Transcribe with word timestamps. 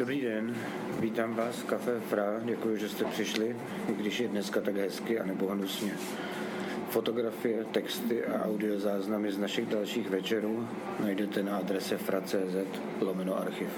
Dobrý 0.00 0.20
den, 0.20 0.56
vítám 1.00 1.34
vás 1.34 1.56
v 1.56 1.64
Café 1.64 2.00
Fra, 2.00 2.40
děkuji, 2.44 2.76
že 2.76 2.88
jste 2.88 3.04
přišli, 3.04 3.56
i 3.88 3.92
když 3.92 4.20
je 4.20 4.28
dneska 4.28 4.60
tak 4.60 4.76
hezky 4.76 5.20
a 5.20 5.26
nebo 5.26 5.46
hnusně. 5.46 5.92
Fotografie, 6.90 7.64
texty 7.64 8.24
a 8.24 8.44
audiozáznamy 8.44 9.32
z 9.32 9.38
našich 9.38 9.66
dalších 9.66 10.10
večerů 10.10 10.68
najdete 11.00 11.42
na 11.42 11.56
adrese 11.56 11.98
fra.cz 11.98 12.80
lomeno 13.00 13.38
archiv. 13.38 13.68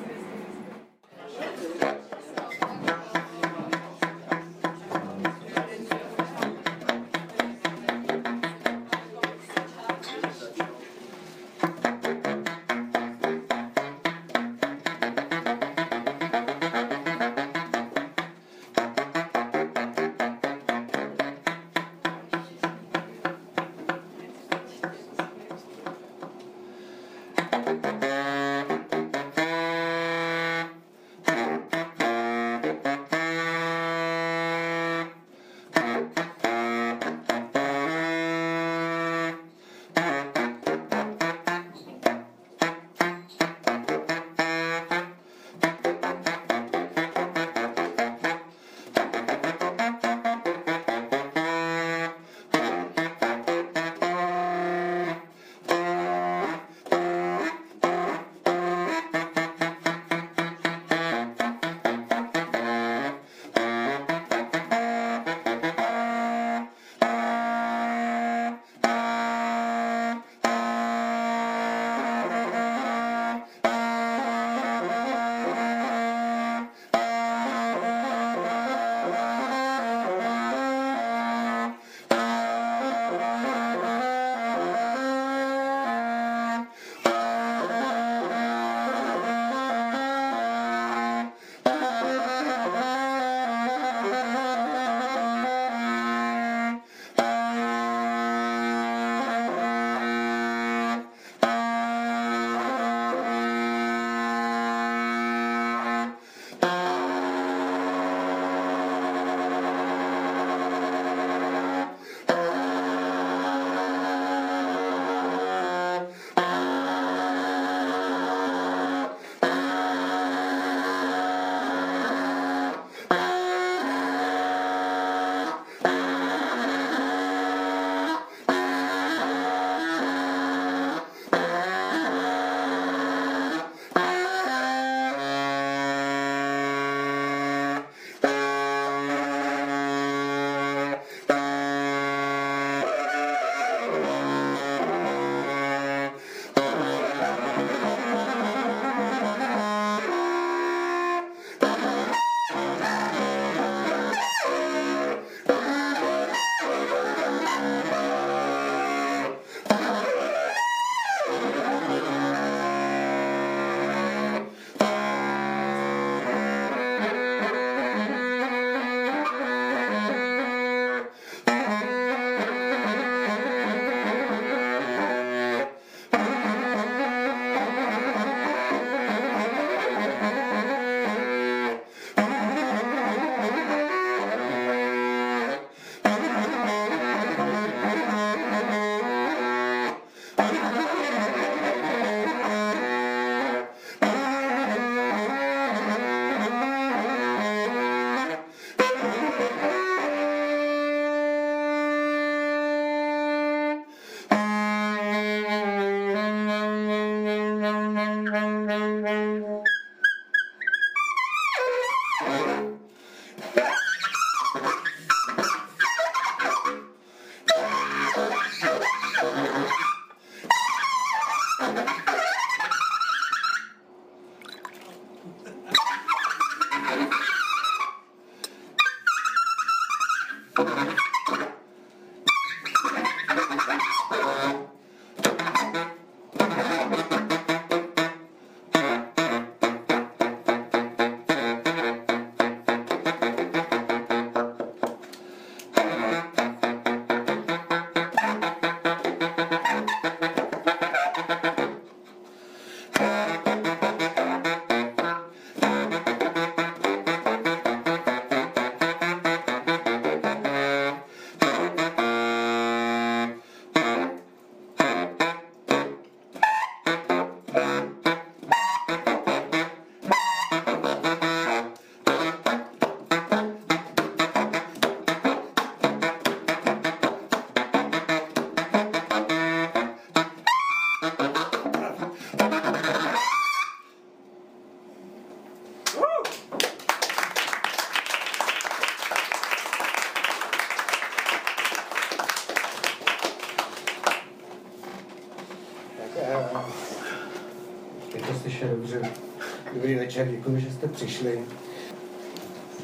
Přišli. 301.03 301.45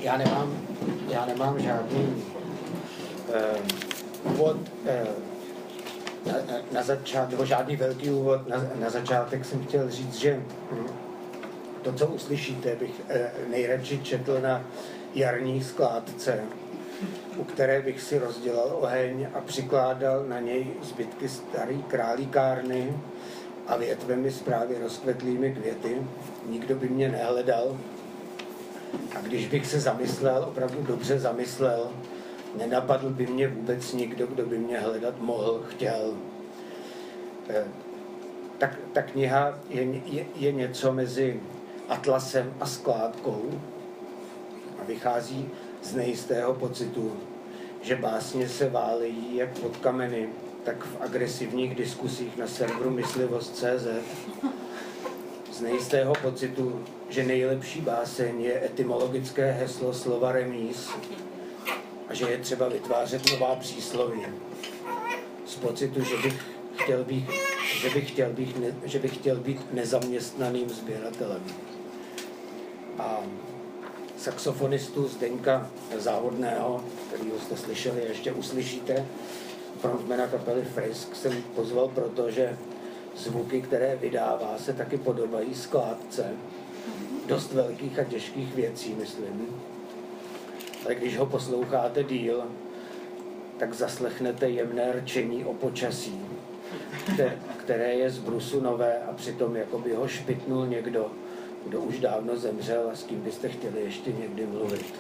Já 0.01 0.17
nemám, 0.17 0.59
já 1.09 1.27
nemám 1.27 1.61
žádný 1.61 2.25
uh, 4.25 4.33
úvod 4.33 4.57
uh, 4.57 6.33
na, 6.33 6.35
na, 6.73 6.83
začátek, 6.83 7.31
nebo 7.31 7.45
žádný 7.45 7.77
velký 7.77 8.11
úvod. 8.11 8.49
Na, 8.49 8.57
na 8.81 8.91
začátek 8.91 9.45
jsem 9.45 9.65
chtěl 9.65 9.91
říct, 9.91 10.15
že 10.15 10.43
to, 11.83 11.93
co 11.93 12.07
uslyšíte, 12.07 12.77
bych 12.77 13.01
uh, 13.01 13.51
nejradši 13.51 13.99
četl 13.99 14.41
na 14.41 14.65
jarní 15.15 15.65
skládce, 15.65 16.41
u 17.37 17.45
které 17.45 17.83
bych 17.83 18.01
si 18.01 18.19
rozdělal 18.19 18.79
oheň 18.81 19.29
a 19.35 19.41
přikládal 19.41 20.25
na 20.25 20.41
něj 20.41 20.67
zbytky 20.83 21.29
starý 21.29 21.83
králíkárny 21.83 22.97
a 23.67 23.77
větvemi 23.77 24.31
s 24.31 24.43
právě 24.43 24.79
rozkvetlými 24.79 25.55
květy. 25.55 26.03
Nikdo 26.49 26.75
by 26.75 26.89
mě 26.89 27.09
nehledal. 27.09 27.79
A 29.19 29.21
když 29.21 29.49
bych 29.49 29.67
se 29.67 29.81
zamyslel, 29.81 30.45
opravdu 30.49 30.83
dobře 30.83 31.19
zamyslel, 31.19 31.91
nenapadl 32.59 33.11
by 33.11 33.27
mě 33.27 33.49
vůbec 33.49 33.93
nikdo, 33.93 34.27
kdo 34.27 34.47
by 34.47 34.59
mě 34.59 34.79
hledat 34.79 35.21
mohl, 35.21 35.65
chtěl. 35.69 36.15
Eh, 37.49 37.65
tak 38.59 38.79
ta 38.93 39.03
kniha 39.03 39.59
je, 39.69 39.83
je, 40.07 40.27
je 40.37 40.53
něco 40.53 40.93
mezi 40.93 41.41
atlasem 41.89 42.55
a 42.61 42.67
skládkou 42.67 43.61
a 44.81 44.85
vychází 44.85 45.49
z 45.83 45.95
nejistého 45.95 46.55
pocitu, 46.55 47.17
že 47.83 47.97
básně 47.97 48.49
se 48.49 48.69
válejí 48.69 49.37
jak 49.37 49.59
pod 49.59 49.77
kameny, 49.77 50.29
tak 50.65 50.85
v 50.85 50.97
agresivních 51.01 51.75
diskusích 51.75 52.37
na 52.37 52.47
serveru 52.47 52.91
myslivost.cz 52.91 53.87
z 55.59 55.61
nejistého 55.61 56.15
pocitu, 56.23 56.85
že 57.09 57.25
nejlepší 57.25 57.81
báseň 57.81 58.41
je 58.41 58.65
etymologické 58.65 59.51
heslo 59.53 59.95
slova 59.95 60.33
remíz 60.33 60.91
a 62.09 62.15
že 62.15 62.25
je 62.31 62.39
třeba 62.39 62.69
vytvářet 62.69 63.33
nová 63.33 63.57
přísloví. 63.57 64.21
Z 65.47 65.55
pocitu, 65.55 66.05
že 66.05 66.17
bych 66.17 66.43
chtěl 66.77 67.05
být, 67.05 67.31
že 67.81 67.91
bych 67.91 68.11
chtěl 68.11 68.31
být, 68.31 68.61
ne, 68.61 68.75
že 68.85 68.99
bych 68.99 69.15
chtěl 69.15 69.37
být 69.37 69.75
nezaměstnaným 69.75 70.69
sběratelem. 70.69 71.43
A 72.99 73.19
saxofonistu 74.17 75.09
Zdeňka 75.09 75.71
Závodného, 75.97 76.85
kterýho 77.09 77.39
jste 77.39 77.57
slyšeli, 77.57 78.03
ještě 78.09 78.33
uslyšíte, 78.33 79.07
frontmana 79.81 80.27
kapely 80.27 80.63
Frisk 80.63 81.17
jsem 81.17 81.43
pozval, 81.43 81.89
protože 81.89 82.59
zvuky, 83.19 83.63
které 83.63 83.97
vydává, 83.97 84.55
se 84.59 84.73
taky 84.73 84.99
podobají 84.99 85.55
skládce 85.55 86.25
dost 87.27 87.53
velkých 87.53 87.99
a 87.99 88.05
těžkých 88.05 88.55
věcí, 88.55 88.95
myslím. 88.95 89.47
Ale 90.85 90.95
když 90.95 91.19
ho 91.19 91.27
posloucháte 91.27 92.05
díl, 92.05 92.43
tak 93.59 93.75
zaslechnete 93.75 94.51
jemné 94.51 94.93
rčení 94.93 95.45
o 95.45 95.55
počasí, 95.55 96.21
které 97.57 97.95
je 97.95 98.11
z 98.11 98.19
brusu 98.19 98.61
nové 98.61 98.99
a 98.99 99.13
přitom 99.13 99.57
jako 99.57 99.79
by 99.79 99.95
ho 99.95 100.09
špitnul 100.09 100.67
někdo, 100.67 101.11
kdo 101.67 101.81
už 101.81 101.99
dávno 101.99 102.37
zemřel 102.37 102.91
a 102.93 102.97
s 102.97 103.03
kým 103.03 103.21
byste 103.21 103.49
chtěli 103.49 103.81
ještě 103.81 104.13
někdy 104.13 104.47
mluvit. 104.47 104.95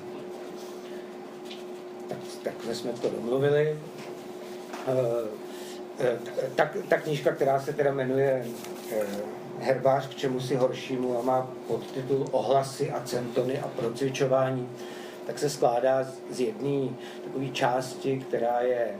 Tak, 2.09 2.19
takhle 2.43 2.75
jsme 2.75 2.93
to 2.93 3.11
domluvili. 3.11 3.79
Eh, 4.88 5.48
ta, 6.55 6.71
ta 6.89 6.99
knížka, 6.99 7.33
která 7.33 7.61
se 7.61 7.73
teda 7.73 7.93
jmenuje 7.93 8.47
eh, 8.93 9.06
Herbář 9.61 10.09
k 10.09 10.15
čemu 10.15 10.41
si 10.41 10.55
horšímu 10.56 11.19
a 11.19 11.23
má 11.23 11.50
podtitul 11.67 12.27
Ohlasy 12.31 12.91
a 12.91 13.03
centony 13.05 13.59
a 13.59 13.69
procvičování, 13.69 14.69
tak 15.27 15.39
se 15.39 15.50
skládá 15.50 16.06
z 16.31 16.41
jedné 16.41 16.89
takové 17.25 17.49
části, 17.49 18.25
která 18.29 18.61
je 18.61 18.95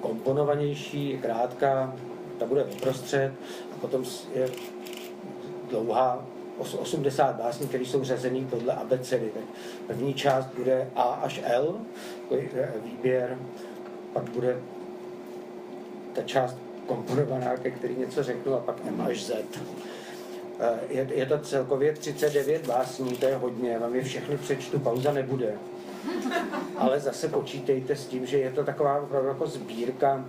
komponovanější, 0.00 1.18
krátká, 1.22 1.94
ta 2.38 2.46
bude 2.46 2.64
vyprostřed 2.64 3.32
a 3.74 3.80
potom 3.80 4.04
je 4.34 4.48
dlouhá 5.70 6.24
80 6.58 7.36
básní, 7.36 7.68
které 7.68 7.84
jsou 7.84 8.04
řazené 8.04 8.46
podle 8.50 8.74
abecedy. 8.74 9.30
Tak 9.34 9.42
první 9.86 10.14
část 10.14 10.46
bude 10.46 10.90
A 10.96 11.02
až 11.02 11.40
L, 11.44 11.74
výběr, 12.84 13.38
pak 14.12 14.30
bude 14.30 14.56
ta 16.18 16.24
část 16.24 16.56
komponovaná, 16.86 17.56
ke 17.56 17.70
který 17.70 17.96
něco 17.96 18.22
řeknu, 18.22 18.54
a 18.54 18.58
pak 18.58 18.76
až 18.98 19.24
Z. 19.24 19.32
Eh, 20.60 20.78
je, 20.90 21.08
je 21.14 21.26
to 21.26 21.38
celkově 21.38 21.92
39 21.92 22.66
básní, 22.66 23.12
to 23.12 23.26
je 23.26 23.36
hodně, 23.36 23.78
vám 23.78 23.94
je 23.94 24.02
všechny 24.02 24.36
přečtu, 24.36 24.78
pauza 24.78 25.12
nebude. 25.12 25.54
Ale 26.76 27.00
zase 27.00 27.28
počítejte 27.28 27.96
s 27.96 28.06
tím, 28.06 28.26
že 28.26 28.38
je 28.38 28.50
to 28.50 28.64
taková 28.64 29.00
opravdu 29.00 29.28
jako 29.28 29.46
sbírka, 29.46 30.24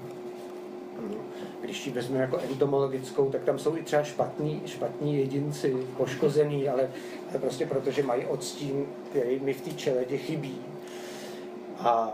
když 1.62 1.88
ji 1.88 1.94
vezmeme 1.94 2.22
jako 2.22 2.38
entomologickou, 2.38 3.30
tak 3.30 3.44
tam 3.44 3.60
jsou 3.60 3.78
i 3.78 3.84
třeba 3.84 4.04
špatní, 4.04 4.62
špatní 4.66 5.18
jedinci, 5.18 5.88
poškozený, 5.98 6.70
ale, 6.70 6.90
ale 7.30 7.40
prostě 7.40 7.66
protože 7.66 8.04
mají 8.04 8.26
odstín, 8.26 8.86
který 9.10 9.40
mi 9.40 9.54
v 9.54 9.62
té 9.62 9.72
čeledě 9.72 10.18
chybí. 10.18 10.62
A 11.80 12.14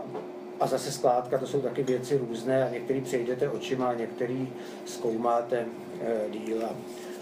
a 0.60 0.66
zase 0.66 0.92
skládka, 0.92 1.38
to 1.38 1.46
jsou 1.46 1.60
taky 1.60 1.82
věci 1.82 2.18
různé 2.18 2.64
a 2.64 2.70
některý 2.70 3.00
přejdete 3.00 3.48
očima, 3.48 3.86
a 3.86 3.94
některý 3.94 4.48
zkoumáte 4.84 5.66
e, 6.00 6.30
díla. 6.30 6.70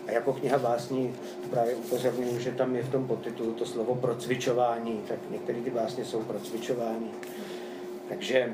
A 0.07 0.11
jako 0.11 0.33
kniha 0.33 0.59
básní 0.59 1.15
právě 1.51 1.75
upozorňuji, 1.75 2.41
že 2.41 2.53
tam 2.53 2.77
je 2.77 2.83
v 2.83 2.89
tom 2.89 3.07
podtitulu 3.07 3.53
to 3.53 3.67
slovo 3.67 3.95
procvičování, 3.95 5.03
tak 5.09 5.19
některé 5.31 5.61
ty 5.61 5.71
básně 5.71 6.05
jsou 6.05 6.23
procvičování. 6.23 7.11
Takže 8.09 8.39
e, 8.39 8.53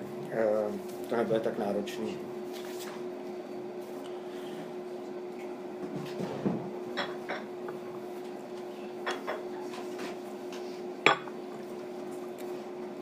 to 1.09 1.17
nebude 1.17 1.41
tak 1.41 1.59
náročný. 1.59 2.17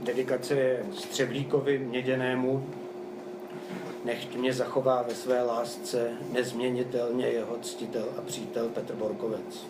Dedikace 0.09 0.55
je 0.55 0.85
Střevlíkovi 0.95 1.79
měděnému, 1.79 2.67
nechť 4.05 4.37
mě 4.37 4.53
zachová 4.53 5.03
ve 5.03 5.15
své 5.15 5.43
lásce 5.43 6.11
nezměnitelně 6.33 7.27
jeho 7.27 7.59
ctitel 7.59 8.09
a 8.19 8.21
přítel 8.21 8.69
Petr 8.69 8.95
Borkovec. 8.95 9.67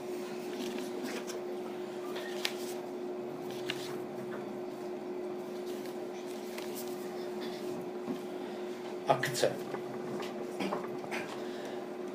Akce. 9.08 9.52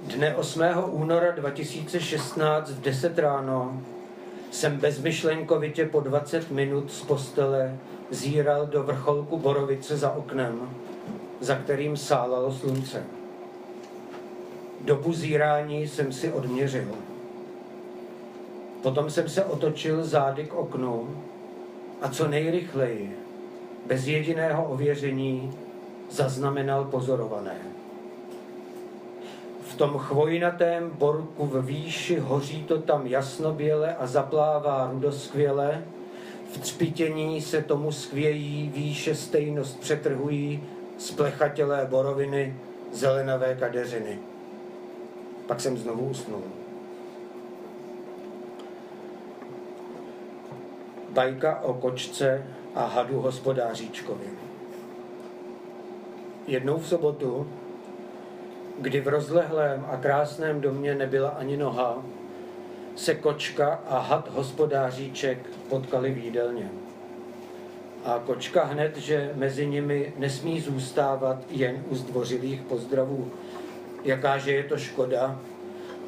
Dne 0.01 0.35
8. 0.35 0.61
února 0.89 1.31
2016 1.31 2.69
v 2.69 2.81
10 2.81 3.19
ráno 3.19 3.81
jsem 4.53 4.77
bezmyšlenkovitě 4.77 5.85
po 5.85 5.99
20 5.99 6.51
minut 6.51 6.91
z 6.91 7.01
postele 7.01 7.77
zíral 8.11 8.65
do 8.65 8.83
vrcholku 8.83 9.37
Borovice 9.37 9.97
za 9.97 10.11
oknem, 10.11 10.69
za 11.39 11.55
kterým 11.55 11.97
sálalo 11.97 12.51
slunce. 12.51 13.03
Dobu 14.81 15.13
zírání 15.13 15.87
jsem 15.87 16.13
si 16.13 16.31
odměřil. 16.31 16.87
Potom 18.81 19.09
jsem 19.09 19.29
se 19.29 19.45
otočil 19.45 20.05
zády 20.05 20.45
k 20.45 20.53
oknu 20.53 21.23
a 22.01 22.09
co 22.09 22.27
nejrychleji, 22.27 23.17
bez 23.85 24.07
jediného 24.07 24.65
ověření, 24.65 25.53
zaznamenal 26.09 26.85
pozorované. 26.85 27.57
V 29.73 29.77
tom 29.77 29.97
chvojnatém 29.97 30.89
borku 30.89 31.45
v 31.45 31.65
výši 31.65 32.19
hoří 32.19 32.63
to 32.63 32.81
tam 32.81 33.07
jasnoběle 33.07 33.95
a 33.95 34.07
zaplává 34.07 34.89
rudoskvěle, 34.91 35.83
v 36.51 36.57
třpitění 36.57 37.41
se 37.41 37.61
tomu 37.61 37.91
skvějí, 37.91 38.71
výše 38.75 39.15
stejnost 39.15 39.79
přetrhují 39.79 40.63
splechatělé 40.97 41.87
boroviny, 41.89 42.55
zelenavé 42.91 43.55
kadeřiny. 43.55 44.19
Pak 45.47 45.61
jsem 45.61 45.77
znovu 45.77 46.05
usnul. 46.05 46.43
Bajka 51.09 51.59
o 51.59 51.73
kočce 51.73 52.45
a 52.75 52.85
hadu 52.85 53.21
hospodáříčkovi. 53.21 54.27
Jednou 56.47 56.77
v 56.77 56.87
sobotu, 56.87 57.47
kdy 58.77 59.01
v 59.01 59.07
rozlehlém 59.07 59.85
a 59.91 59.97
krásném 59.97 60.61
domě 60.61 60.95
nebyla 60.95 61.29
ani 61.29 61.57
noha, 61.57 62.03
se 62.95 63.15
kočka 63.15 63.79
a 63.87 63.99
had 63.99 64.29
hospodáříček 64.29 65.37
potkali 65.69 66.11
v 66.11 66.17
jídelně. 66.17 66.69
A 68.05 68.21
kočka 68.25 68.63
hned, 68.63 68.97
že 68.97 69.31
mezi 69.35 69.67
nimi 69.67 70.13
nesmí 70.17 70.61
zůstávat 70.61 71.37
jen 71.49 71.83
u 71.89 71.95
zdvořilých 71.95 72.61
pozdravů, 72.61 73.31
jakáže 74.03 74.51
je 74.51 74.63
to 74.63 74.77
škoda, 74.77 75.39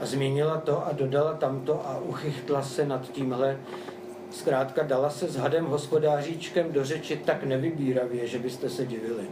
A 0.01 0.05
zmínila 0.05 0.57
to 0.57 0.87
a 0.87 0.91
dodala 0.91 1.33
tamto 1.33 1.87
a 1.87 1.97
uchychtla 1.97 2.61
se 2.61 2.85
nad 2.85 3.11
tímhle. 3.11 3.57
Zkrátka 4.31 4.83
dala 4.83 5.09
se 5.09 5.27
s 5.27 5.35
hadem 5.35 5.65
hospodáříčkem 5.65 6.71
do 6.71 6.85
řeči 6.85 7.17
tak 7.25 7.43
nevybíravě, 7.43 8.27
že 8.27 8.39
byste 8.39 8.69
se 8.69 8.85
divili. 8.85 9.27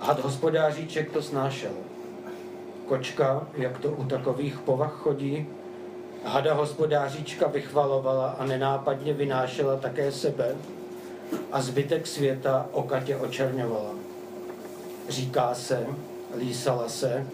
Had 0.00 0.20
hospodáříček 0.24 1.12
to 1.12 1.22
snášel. 1.22 1.72
Kočka, 2.86 3.46
jak 3.54 3.78
to 3.78 3.88
u 3.88 4.04
takových 4.04 4.58
povah 4.58 4.92
chodí, 4.92 5.46
hada 6.24 6.54
hospodáříčka 6.54 7.48
vychvalovala 7.48 8.30
a 8.38 8.44
nenápadně 8.44 9.12
vynášela 9.12 9.76
také 9.76 10.12
sebe 10.12 10.56
a 11.52 11.62
zbytek 11.62 12.06
světa 12.06 12.66
okatě 12.72 13.16
očerňovala. 13.16 13.90
Říká 15.08 15.54
se, 15.54 15.86
lísala 16.38 16.88
se, 16.88 17.26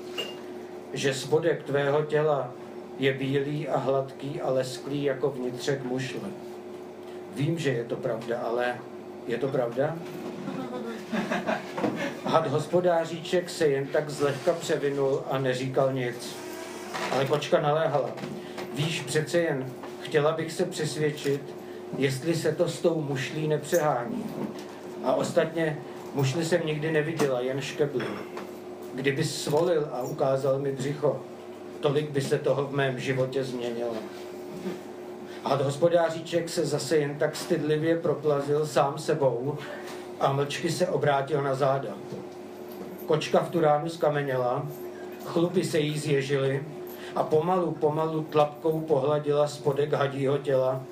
že 0.93 1.15
spodek 1.15 1.63
tvého 1.63 2.03
těla 2.03 2.51
je 2.99 3.13
bílý 3.13 3.69
a 3.69 3.79
hladký 3.79 4.41
a 4.41 4.51
lesklý 4.51 5.03
jako 5.03 5.31
vnitřek 5.31 5.85
mušle. 5.85 6.29
Vím, 7.35 7.59
že 7.59 7.71
je 7.71 7.85
to 7.85 7.97
pravda, 7.97 8.39
ale 8.39 8.79
je 9.27 9.39
to 9.39 9.49
pravda? 9.49 9.97
Had 12.27 12.47
hospodáříček 12.47 13.51
se 13.51 13.67
jen 13.67 13.87
tak 13.87 14.11
zlehka 14.11 14.53
převinul 14.53 15.23
a 15.31 15.39
neříkal 15.39 15.93
nic. 15.93 16.37
Ale 17.13 17.25
kočka 17.25 17.61
naléhala. 17.61 18.11
Víš, 18.75 19.01
přece 19.01 19.39
jen 19.39 19.67
chtěla 20.03 20.33
bych 20.33 20.53
se 20.53 20.65
přesvědčit, 20.65 21.43
jestli 21.99 22.35
se 22.35 22.53
to 22.53 22.69
s 22.69 22.81
tou 22.81 23.01
mušlí 23.01 23.49
nepřehání. 23.49 24.25
A 25.05 25.15
ostatně 25.15 25.79
mušli 26.15 26.45
jsem 26.45 26.67
nikdy 26.67 26.93
neviděla, 26.93 27.41
jen 27.41 27.61
škebly. 27.61 28.05
Kdyby 28.95 29.25
svolil 29.25 29.89
a 29.93 30.03
ukázal 30.03 30.59
mi 30.59 30.73
břicho, 30.73 31.21
tolik 31.81 32.11
by 32.11 32.21
se 32.21 32.39
toho 32.39 32.67
v 32.67 32.73
mém 32.73 32.99
životě 32.99 33.45
změnilo. 33.45 33.95
A 35.45 35.55
hospodáříček 35.55 36.49
se 36.49 36.67
zase 36.67 36.97
jen 36.97 37.19
tak 37.19 37.37
stydlivě 37.37 37.99
proplazil 37.99 38.67
sám 38.67 38.99
sebou 38.99 39.59
a 40.21 40.33
mlčky 40.33 40.71
se 40.71 40.89
obrátil 40.89 41.43
na 41.43 41.55
záda. 41.55 41.91
Kočka 43.07 43.41
v 43.41 43.51
tu 43.51 43.61
ránu 43.61 43.89
skameněla, 43.89 44.67
chlupy 45.25 45.65
se 45.65 45.79
jí 45.79 45.99
zježily 45.99 46.65
a 47.15 47.23
pomalu, 47.23 47.73
pomalu 47.73 48.23
tlapkou 48.23 48.81
pohladila 48.81 49.49
spodek 49.49 49.93
hadího 49.93 50.39
těla, 50.39 50.83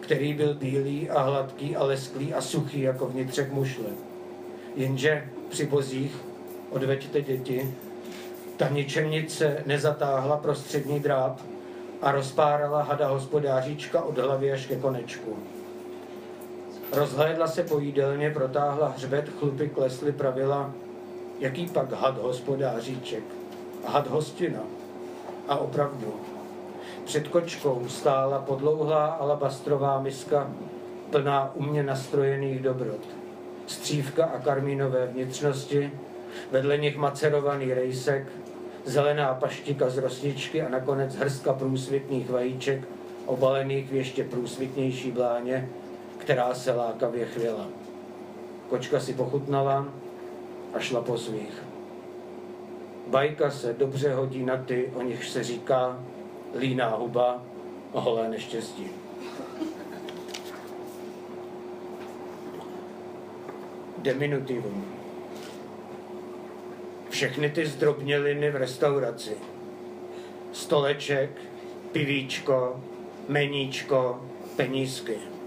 který 0.00 0.34
byl 0.34 0.54
bílý 0.54 1.10
a 1.10 1.22
hladký 1.22 1.76
a 1.76 1.84
lesklý 1.84 2.34
a 2.34 2.40
suchý 2.40 2.80
jako 2.80 3.06
vnitřek 3.06 3.52
mušle. 3.52 3.86
Jenže 4.76 5.28
při 5.48 5.66
bozích, 5.66 6.16
odveďte 6.70 7.22
děti, 7.22 7.74
ta 8.56 8.68
ničemnice 8.68 9.62
nezatáhla 9.66 10.36
prostřední 10.36 11.00
dráp 11.00 11.40
a 12.02 12.12
rozpárala 12.12 12.82
hada 12.82 13.08
hospodáříčka 13.08 14.02
od 14.02 14.18
hlavy 14.18 14.52
až 14.52 14.66
ke 14.66 14.76
konečku. 14.76 15.36
Rozhlédla 16.92 17.46
se 17.46 17.62
po 17.62 17.78
jídelně, 17.78 18.30
protáhla 18.30 18.88
hřbet, 18.88 19.28
chlupy 19.38 19.68
klesly, 19.68 20.12
pravila, 20.12 20.72
jaký 21.40 21.66
pak 21.66 21.92
had 21.92 22.18
hospodáříček, 22.18 23.24
had 23.86 24.06
hostina. 24.06 24.60
A 25.48 25.56
opravdu, 25.56 26.14
před 27.04 27.28
kočkou 27.28 27.88
stála 27.88 28.38
podlouhlá 28.38 29.06
alabastrová 29.06 30.00
miska 30.00 30.50
plná 31.10 31.54
umě 31.54 31.82
nastrojených 31.82 32.62
dobrot. 32.62 33.00
Střívka 33.66 34.24
a 34.24 34.38
karmínové 34.38 35.06
vnitřnosti, 35.06 35.92
vedle 36.50 36.78
nich 36.78 36.96
macerovaný 36.96 37.74
rejsek, 37.74 38.26
zelená 38.84 39.34
paštika 39.34 39.90
z 39.90 39.98
rosničky 39.98 40.62
a 40.62 40.68
nakonec 40.68 41.16
hrstka 41.16 41.52
průsvitných 41.52 42.30
vajíček, 42.30 42.88
obalených 43.26 43.90
v 43.90 43.94
ještě 43.94 44.24
průsvitnější 44.24 45.10
bláně, 45.10 45.68
která 46.28 46.54
se 46.54 46.72
lákavě 46.72 47.26
chvěla. 47.26 47.66
Kočka 48.68 49.00
si 49.00 49.14
pochutnala 49.14 49.88
a 50.74 50.78
šla 50.78 51.00
po 51.00 51.18
svých. 51.18 51.62
Bajka 53.06 53.50
se 53.50 53.72
dobře 53.72 54.14
hodí 54.14 54.44
na 54.44 54.56
ty, 54.56 54.92
o 54.94 55.02
nich 55.02 55.24
se 55.24 55.44
říká 55.44 56.00
líná 56.58 56.88
huba 56.88 57.42
holé 57.92 58.28
neštěstí. 58.28 58.90
Diminutivum. 63.98 64.84
Všechny 67.10 67.50
ty 67.50 67.66
zdrobněliny 67.66 68.50
v 68.50 68.56
restauraci. 68.56 69.36
Stoleček, 70.52 71.30
pivíčko, 71.92 72.80
meníčko, 73.28 74.20
penízky. 74.56 75.37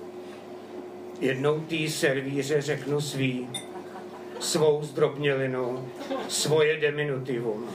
Jednou 1.22 1.60
tý 1.60 1.90
servíře 1.90 2.62
řeknu 2.62 3.02
svý, 3.02 3.50
svou 4.40 4.84
zdrobnělinu, 4.84 5.90
svoje 6.28 6.78
diminutivum. 6.78 7.70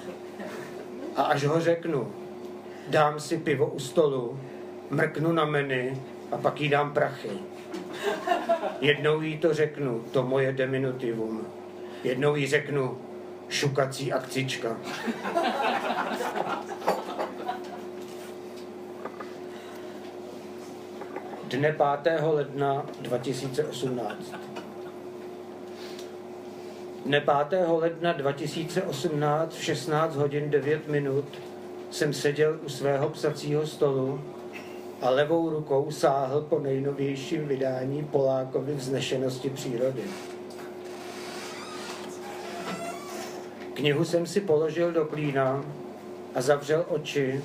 A 1.17 1.23
až 1.23 1.45
ho 1.45 1.61
řeknu, 1.61 2.13
dám 2.89 3.21
si 3.21 3.39
pivo 3.39 3.67
u 3.67 3.79
stolu, 3.79 4.41
mrknu 4.91 5.33
na 5.33 5.45
menu 5.45 6.03
a 6.33 6.37
pak 6.37 6.61
jí 6.61 6.69
dám 6.69 6.93
prachy. 6.93 7.31
Jednou 8.81 9.21
jí 9.21 9.39
to 9.39 9.55
řeknu, 9.55 10.05
to 10.13 10.23
moje 10.23 10.53
diminutivum. 10.53 11.47
Jednou 12.05 12.37
jí 12.37 12.47
řeknu, 12.47 12.99
šukací 13.49 14.13
akcička. 14.13 14.77
Dne 21.47 21.73
5. 22.03 22.23
ledna 22.23 22.87
2018. 23.01 24.35
Dne 27.05 27.21
5. 27.21 27.59
ledna 27.67 28.13
2018 28.13 29.55
v 29.55 29.65
16 29.65 30.17
hodin 30.17 30.51
9 30.51 30.89
minut 30.89 31.25
jsem 31.91 32.13
seděl 32.13 32.59
u 32.65 32.69
svého 32.69 33.09
psacího 33.09 33.67
stolu 33.67 34.21
a 35.03 35.11
levou 35.11 35.51
rukou 35.51 35.91
sáhl 35.91 36.41
po 36.41 36.59
nejnovějším 36.59 37.49
vydání 37.49 38.05
Polákovi 38.05 38.75
vznešenosti 38.75 39.51
přírody. 39.51 40.03
Knihu 43.75 44.05
jsem 44.05 44.27
si 44.27 44.41
položil 44.41 44.93
do 44.93 45.05
klína 45.05 45.65
a 46.35 46.41
zavřel 46.41 46.85
oči 46.89 47.45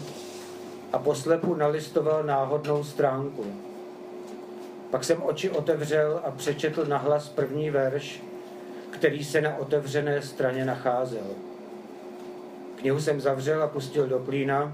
a 0.93 1.00
poslepu 1.00 1.55
nalistoval 1.55 2.24
náhodnou 2.24 2.84
stránku. 2.84 3.70
Pak 4.91 5.03
jsem 5.03 5.24
oči 5.24 5.50
otevřel 5.50 6.21
a 6.24 6.31
přečetl 6.31 6.86
nahlas 6.86 7.29
první 7.29 7.69
verš, 7.69 8.24
který 8.89 9.24
se 9.24 9.41
na 9.41 9.57
otevřené 9.57 10.21
straně 10.21 10.65
nacházel. 10.65 11.27
Knihu 12.75 13.01
jsem 13.01 13.21
zavřel 13.21 13.63
a 13.63 13.67
pustil 13.67 14.07
do 14.07 14.19
klína 14.19 14.74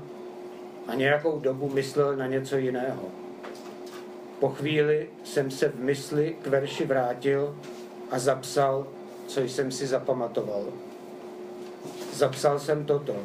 a 0.88 0.96
nějakou 0.96 1.40
dobu 1.40 1.70
myslel 1.70 2.16
na 2.16 2.28
něco 2.28 2.58
jiného. 2.58 3.04
Po 4.40 4.50
chvíli 4.50 5.10
jsem 5.24 5.52
se 5.52 5.70
v 5.70 5.80
mysli 5.80 6.36
k 6.42 6.48
verši 6.48 6.86
vrátil 6.86 7.56
a 8.12 8.20
zapsal, 8.20 8.88
co 9.28 9.42
jsem 9.42 9.72
si 9.72 9.88
zapamatoval. 9.88 10.66
Zapsal 12.14 12.60
jsem 12.60 12.86
toto. 12.86 13.16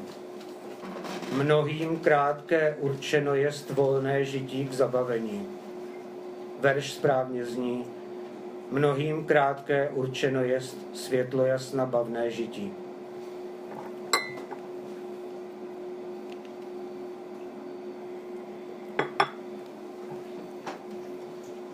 Mnohým 1.32 1.98
krátké 1.98 2.76
určeno 2.80 3.34
jest 3.34 3.70
volné 3.70 4.24
žití 4.24 4.64
k 4.64 4.72
zabavení. 4.72 5.61
Verš 6.62 6.92
správně 6.92 7.44
zní. 7.44 7.84
Mnohým 8.70 9.24
krátké 9.24 9.88
určeno 9.88 10.42
jest 10.42 10.76
světlo 10.94 11.44
jasna 11.44 11.86
bavné 11.86 12.30
žití. 12.30 12.74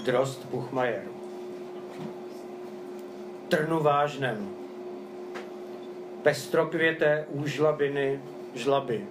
Drost 0.04 0.44
Buchmajer. 0.44 1.04
Trnu 3.48 3.82
vážnem. 3.82 4.50
Pestrokvěté 6.22 7.26
úžlabiny, 7.28 8.20
žlaby. 8.54 9.06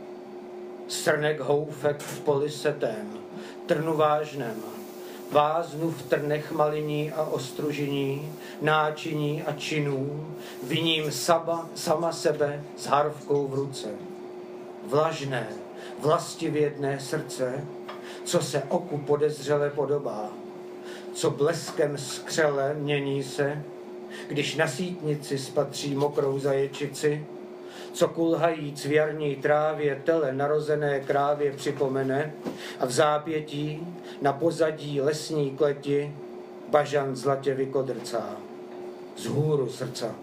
Srnek 0.88 1.40
houfek 1.40 2.00
v 2.00 2.20
poli 2.20 2.50
setém. 2.50 3.14
Trnu 3.66 3.98
vážnem. 3.98 4.77
Váznu 5.32 5.92
v 5.92 6.02
trnech 6.04 6.52
maliní 6.52 7.12
a 7.12 7.24
ostružiní, 7.24 8.32
náčiní 8.62 9.44
a 9.44 9.54
činů, 9.54 10.28
viním 10.64 11.12
saba, 11.12 11.70
sama 11.76 12.12
sebe 12.12 12.64
s 12.78 12.86
harvkou 12.86 13.48
v 13.48 13.54
ruce. 13.54 13.88
Vlažné, 14.84 15.48
vlastivědné 16.00 17.00
srdce, 17.00 17.66
co 18.24 18.42
se 18.42 18.64
oku 18.70 18.98
podezřele 18.98 19.70
podobá 19.70 20.30
co 21.18 21.32
bleskem 21.32 21.98
skřele 21.98 22.74
mění 22.74 23.24
se, 23.24 23.64
když 24.28 24.56
na 24.56 24.68
sítnici 24.68 25.38
spatří 25.38 25.96
mokrou 25.96 26.40
zaječici, 26.40 27.26
co 27.94 28.08
kulhají 28.08 28.74
cvěrní 28.74 29.36
trávě 29.36 30.02
tele 30.04 30.34
narozené 30.34 31.00
krávě 31.00 31.52
připomene 31.52 32.34
a 32.80 32.86
v 32.86 32.92
zápětí 32.92 33.88
na 34.22 34.34
pozadí 34.34 35.02
lesní 35.02 35.52
kleti 35.52 36.16
bažan 36.70 37.16
zlatě 37.16 37.54
vykodrcá 37.54 38.38
z 39.18 39.26
hůru 39.26 39.70
srdca. 39.70 40.16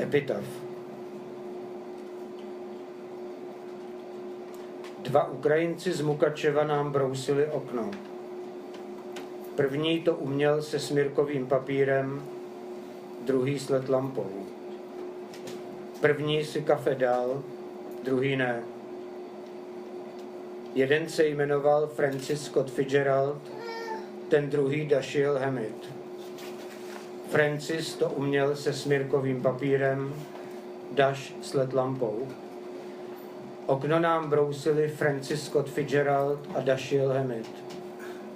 Epitaf. 0.00 0.44
Dva 5.02 5.28
Ukrajinci 5.28 5.92
z 5.92 6.00
Mukačeva 6.00 6.64
nám 6.64 6.92
brousili 6.92 7.46
okno. 7.46 7.90
První 9.56 10.00
to 10.00 10.14
uměl 10.14 10.62
se 10.62 10.78
smírkovým 10.78 11.46
papírem, 11.46 12.22
druhý 13.24 13.58
s 13.58 13.68
let 13.68 13.88
lampou. 13.88 14.30
První 16.00 16.44
si 16.44 16.62
kafe 16.62 16.94
dal, 16.94 17.42
druhý 18.02 18.36
ne. 18.36 18.62
Jeden 20.74 21.08
se 21.08 21.26
jmenoval 21.26 21.86
Francis 21.86 22.42
Scott 22.42 22.70
Fitzgerald, 22.70 23.42
ten 24.28 24.50
druhý 24.50 24.86
Dashiell 24.86 25.38
Hammett. 25.38 25.90
Francis 27.28 27.94
to 27.94 28.10
uměl 28.10 28.56
se 28.56 28.72
smírkovým 28.72 29.42
papírem, 29.42 30.14
Dash 30.92 31.32
s 31.42 31.54
LED 31.54 31.72
lampou. 31.72 32.28
Okno 33.66 33.98
nám 33.98 34.30
brousili 34.30 34.88
Francis 34.88 35.44
Scott 35.44 35.70
Fitzgerald 35.70 36.38
a 36.54 36.60
Dashiell 36.60 37.12
Hammett. 37.12 37.63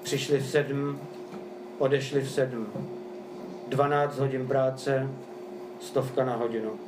Přišli 0.09 0.39
v 0.39 0.51
sedm, 0.51 1.01
odešli 1.79 2.21
v 2.21 2.31
sedm. 2.31 2.67
12 3.69 4.19
hodin 4.19 4.49
práce, 4.49 5.11
stovka 5.81 6.25
na 6.25 6.37
hodinu. 6.37 6.81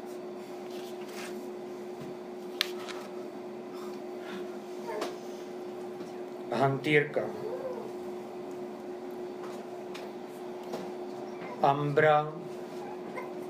Hantýrka. 6.52 7.20
Ambra 11.62 12.32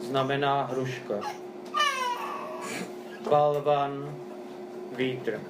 znamená 0.01 0.63
hruška. 0.63 1.21
Balvan 3.31 4.17
vítr. 4.93 5.41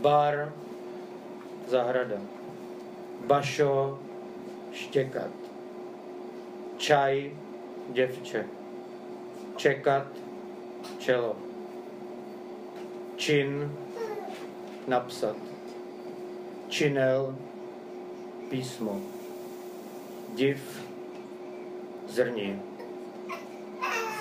Bar 0.00 0.52
zahrada. 1.68 2.39
Bašo 3.26 3.98
štěkat. 4.72 5.30
Čaj 6.76 7.32
děvče. 7.88 8.46
Čekat 9.56 10.06
čelo. 10.98 11.36
Čin 13.16 13.72
napsat. 14.86 15.36
Činel 16.68 17.36
písmo. 18.50 19.00
Div 20.34 20.86
zrní. 22.08 22.62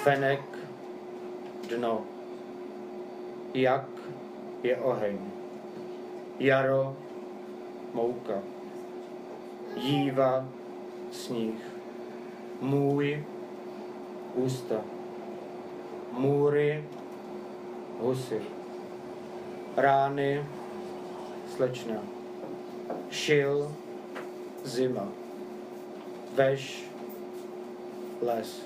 Fenek 0.04 0.42
dno. 1.70 2.06
Jak 3.54 3.90
je 4.64 4.78
oheň. 4.78 5.18
Jaro 6.40 6.98
mouka. 7.94 8.59
Jíva 9.82 10.46
sníh. 11.12 11.62
Můj 12.62 13.24
ústa. 14.34 14.76
Můry 16.12 16.84
husy. 18.00 18.42
Rány 19.78 20.46
slečna. 21.56 21.96
Šil 23.10 23.76
zima. 24.64 25.08
Veš 26.36 26.86
les. 28.22 28.62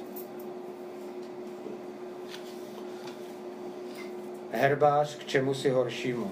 Herbář 4.52 5.16
k 5.18 5.26
čemu 5.26 5.54
si 5.54 5.70
horšímu. 5.70 6.32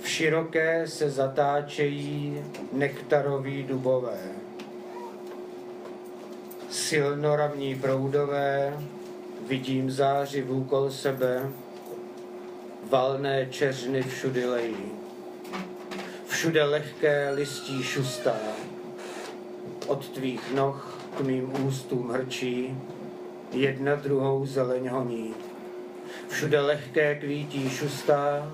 V 0.00 0.08
široké 0.20 0.86
se 0.86 1.10
zatáčejí 1.10 2.44
nektarový 2.72 3.62
dubové. 3.62 4.18
Silnoravní 6.70 7.74
proudové, 7.74 8.76
vidím 9.48 9.90
záři 9.90 10.42
v 10.42 10.52
úkol 10.52 10.90
sebe, 10.90 11.48
valné 12.90 13.46
čeřny 13.50 14.02
všudy 14.02 14.44
lejí. 14.44 14.92
Všude 16.26 16.64
lehké 16.64 17.30
listí 17.30 17.82
šustá, 17.82 18.36
od 19.86 20.08
tvých 20.08 20.54
noh 20.54 20.98
k 21.16 21.20
mým 21.20 21.66
ústům 21.66 22.10
hrčí, 22.10 22.78
jedna 23.52 23.94
druhou 23.94 24.46
zeleň 24.46 24.88
honí. 24.88 25.34
Všude 26.28 26.60
lehké 26.60 27.14
kvítí 27.14 27.70
šustá, 27.70 28.52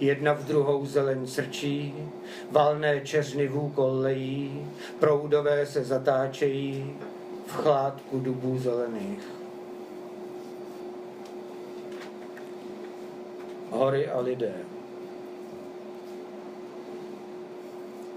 jedna 0.00 0.32
v 0.32 0.44
druhou 0.44 0.86
zeleň 0.86 1.26
srčí, 1.26 1.94
valné 2.50 3.00
čeřny 3.00 3.48
vůkol 3.48 3.98
lejí, 3.98 4.66
proudové 4.98 5.66
se 5.66 5.84
zatáčejí 5.84 6.96
v 7.46 7.52
chládku 7.52 8.20
dubů 8.20 8.58
zelených. 8.58 9.20
Hory 13.70 14.08
a 14.08 14.20
lidé. 14.20 14.54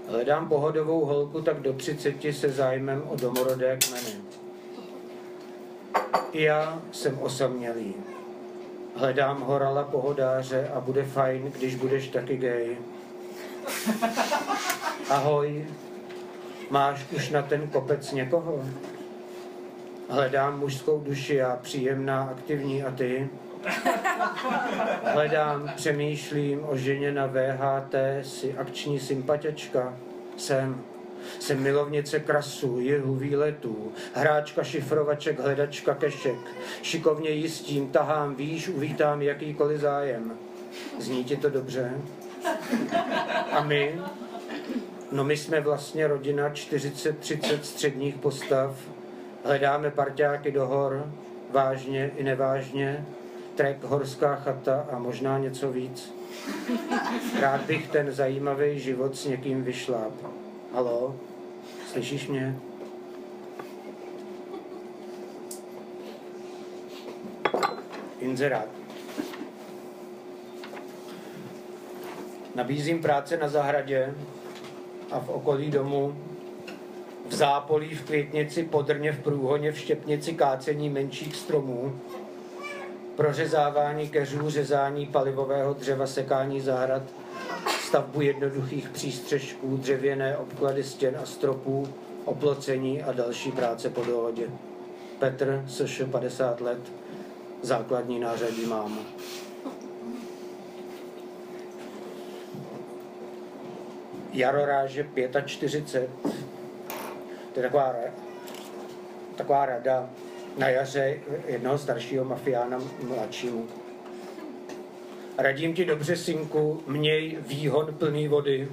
Hledám 0.08 0.48
pohodovou 0.48 1.04
holku 1.04 1.40
tak 1.40 1.60
do 1.60 1.72
třiceti 1.72 2.32
se 2.32 2.48
zájmem 2.48 3.02
o 3.08 3.16
domorodé 3.16 3.78
kmeny. 3.88 4.16
I 6.32 6.42
já 6.42 6.82
jsem 6.92 7.18
osamělý. 7.18 7.94
Hledám 8.96 9.40
horala 9.40 9.84
pohodáře 9.84 10.70
a 10.74 10.80
bude 10.80 11.04
fajn, 11.04 11.52
když 11.58 11.74
budeš 11.74 12.08
taky 12.08 12.36
gay. 12.36 12.76
Ahoj, 15.10 15.66
máš 16.70 17.06
už 17.16 17.30
na 17.30 17.42
ten 17.42 17.68
kopec 17.68 18.12
někoho? 18.12 18.64
Hledám 20.08 20.58
mužskou 20.58 21.00
duši 21.00 21.42
a 21.42 21.58
příjemná, 21.62 22.22
aktivní 22.22 22.82
a 22.82 22.90
ty? 22.90 23.30
Hledám, 25.04 25.72
přemýšlím 25.76 26.64
o 26.68 26.76
ženě 26.76 27.12
na 27.12 27.26
VHT, 27.26 27.94
si 28.22 28.54
akční 28.58 29.00
sympatička. 29.00 29.94
Jsem. 30.36 30.91
Jsem 31.38 31.62
milovnice 31.62 32.20
krasu, 32.20 32.80
jihu, 32.80 33.14
výletů, 33.14 33.92
hráčka 34.14 34.64
šifrovaček, 34.64 35.40
hledačka 35.40 35.94
kešek. 35.94 36.38
Šikovně 36.82 37.30
jistím, 37.30 37.88
tahám 37.88 38.34
výš, 38.34 38.68
uvítám 38.68 39.22
jakýkoliv 39.22 39.80
zájem. 39.80 40.32
Zní 41.00 41.24
ti 41.24 41.36
to 41.36 41.50
dobře? 41.50 41.92
A 43.52 43.64
my? 43.64 44.00
No 45.12 45.24
my 45.24 45.36
jsme 45.36 45.60
vlastně 45.60 46.06
rodina 46.06 46.50
40-30 46.50 47.60
středních 47.60 48.14
postav. 48.14 48.76
Hledáme 49.44 49.90
parťáky 49.90 50.52
do 50.52 50.66
hor, 50.66 51.12
vážně 51.50 52.10
i 52.16 52.24
nevážně, 52.24 53.06
trek, 53.54 53.84
horská 53.84 54.36
chata 54.36 54.86
a 54.92 54.98
možná 54.98 55.38
něco 55.38 55.72
víc. 55.72 56.14
Rád 57.40 57.60
bych 57.60 57.88
ten 57.88 58.12
zajímavý 58.12 58.78
život 58.78 59.16
s 59.16 59.26
někým 59.26 59.64
vyšláp. 59.64 60.41
Halo? 60.72 61.16
Slyšíš 61.92 62.28
mě? 62.28 62.56
Inzerát. 68.18 68.68
Nabízím 72.54 73.02
práce 73.02 73.36
na 73.36 73.48
zahradě 73.48 74.14
a 75.10 75.20
v 75.20 75.28
okolí 75.28 75.70
domu, 75.70 76.16
v 77.28 77.34
zápolí, 77.34 77.94
v 77.94 78.04
květnici, 78.04 78.62
podrně, 78.62 79.12
v 79.12 79.22
průhoně, 79.22 79.72
v 79.72 79.78
štěpnici, 79.78 80.32
kácení 80.32 80.90
menších 80.90 81.36
stromů, 81.36 82.00
prořezávání 83.16 84.08
keřů, 84.08 84.50
řezání 84.50 85.06
palivového 85.06 85.74
dřeva, 85.74 86.06
sekání 86.06 86.60
zahrad, 86.60 87.02
stavbu 87.92 88.20
jednoduchých 88.20 88.88
přístřežků, 88.88 89.76
dřevěné 89.76 90.36
obklady 90.36 90.84
stěn 90.84 91.16
a 91.22 91.26
stropů, 91.26 91.88
oplocení 92.24 93.02
a 93.02 93.12
další 93.12 93.52
práce 93.52 93.90
po 93.90 94.04
dohodě. 94.04 94.48
Petr, 95.18 95.64
SŠ 95.66 96.02
50 96.10 96.60
let, 96.60 96.78
základní 97.62 98.20
nářadí 98.20 98.66
mám. 98.66 98.98
Jaroráže 104.32 105.08
45. 105.46 106.10
To 107.52 107.60
je 107.60 107.62
taková, 107.62 107.94
taková 109.36 109.66
rada 109.66 110.10
na 110.58 110.68
jaře 110.68 111.18
jednoho 111.46 111.78
staršího 111.78 112.24
mafiána 112.24 112.78
mladšímu. 113.02 113.81
Radím 115.38 115.74
ti 115.74 115.84
dobře, 115.84 116.16
synku, 116.16 116.82
měj 116.86 117.36
výhon 117.40 117.94
plný 117.94 118.28
vody, 118.28 118.68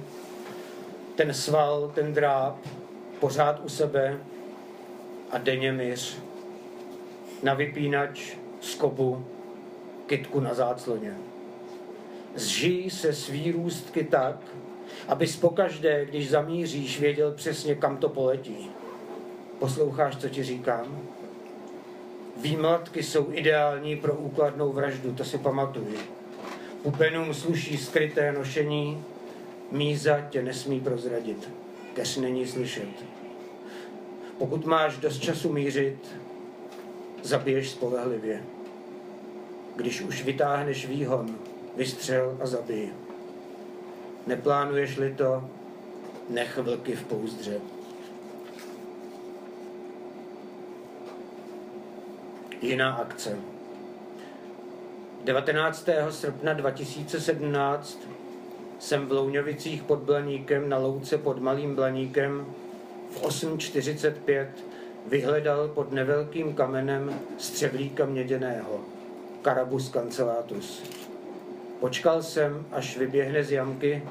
ten 1.14 1.34
sval, 1.34 1.92
ten 1.94 2.14
dráp, 2.14 2.56
pořád 3.20 3.60
u 3.64 3.68
sebe 3.68 4.18
a 5.30 5.38
denně 5.38 5.72
myř. 5.72 6.18
Na 7.42 7.54
vypínač, 7.54 8.36
skobu, 8.60 9.26
kytku 10.06 10.40
na 10.40 10.54
zácloně. 10.54 11.14
Zžij 12.34 12.90
se 12.90 13.12
svý 13.12 13.52
růstky 13.52 14.04
tak, 14.04 14.36
abys 15.08 15.36
pokaždé, 15.36 16.06
když 16.06 16.30
zamíříš, 16.30 17.00
věděl 17.00 17.32
přesně, 17.32 17.74
kam 17.74 17.96
to 17.96 18.08
poletí. 18.08 18.70
Posloucháš, 19.58 20.16
co 20.16 20.28
ti 20.28 20.42
říkám? 20.42 20.98
Výmlatky 22.36 23.02
jsou 23.02 23.32
ideální 23.32 23.96
pro 23.96 24.14
úkladnou 24.14 24.72
vraždu, 24.72 25.12
to 25.12 25.24
si 25.24 25.38
pamatuj. 25.38 26.19
Pupenům 26.82 27.34
sluší 27.34 27.78
skryté 27.78 28.32
nošení, 28.32 29.04
míza 29.70 30.20
tě 30.20 30.42
nesmí 30.42 30.80
prozradit, 30.80 31.50
kež 31.94 32.16
není 32.16 32.46
slyšet. 32.46 32.88
Pokud 34.38 34.64
máš 34.64 34.96
dost 34.96 35.18
času 35.18 35.52
mířit, 35.52 36.16
zabiješ 37.22 37.70
spolehlivě. 37.70 38.44
Když 39.76 40.00
už 40.00 40.24
vytáhneš 40.24 40.86
výhon, 40.86 41.38
vystřel 41.76 42.38
a 42.42 42.46
zabij. 42.46 42.92
Neplánuješ-li 44.26 45.14
to, 45.14 45.50
nech 46.28 46.58
vlky 46.58 46.96
v 46.96 47.04
pouzdře. 47.04 47.60
Jiná 52.62 52.92
akce. 52.92 53.59
19. 55.24 55.88
srpna 56.10 56.52
2017 56.52 57.98
jsem 58.78 59.06
v 59.06 59.12
Louňovicích 59.12 59.82
pod 59.82 59.98
Blaníkem 59.98 60.68
na 60.68 60.78
louce 60.78 61.18
pod 61.18 61.38
Malým 61.38 61.74
Blaníkem 61.74 62.46
v 63.10 63.22
8.45 63.22 64.46
vyhledal 65.06 65.68
pod 65.68 65.92
nevelkým 65.92 66.54
kamenem 66.54 67.20
střevlíka 67.38 68.06
měděného, 68.06 68.80
Carabus 69.44 69.90
cancellatus. 69.90 70.82
Počkal 71.80 72.22
jsem, 72.22 72.66
až 72.72 72.96
vyběhne 72.96 73.44
z 73.44 73.52
jamky, 73.52 74.02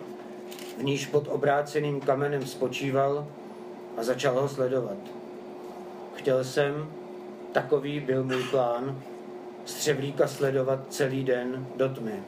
v 0.77 0.83
níž 0.83 1.05
pod 1.05 1.27
obráceným 1.27 2.01
kamenem 2.01 2.45
spočíval 2.45 3.27
a 3.97 4.03
začal 4.03 4.41
ho 4.41 4.49
sledovat. 4.49 4.97
Chtěl 6.15 6.43
jsem, 6.43 6.89
takový 7.51 7.99
byl 7.99 8.23
můj 8.23 8.43
plán, 8.43 9.01
střevlíka 9.69 10.27
sledovat 10.27 10.79
celý 10.89 11.23
den 11.23 11.67
do 11.75 11.89
tmy. 11.89 12.23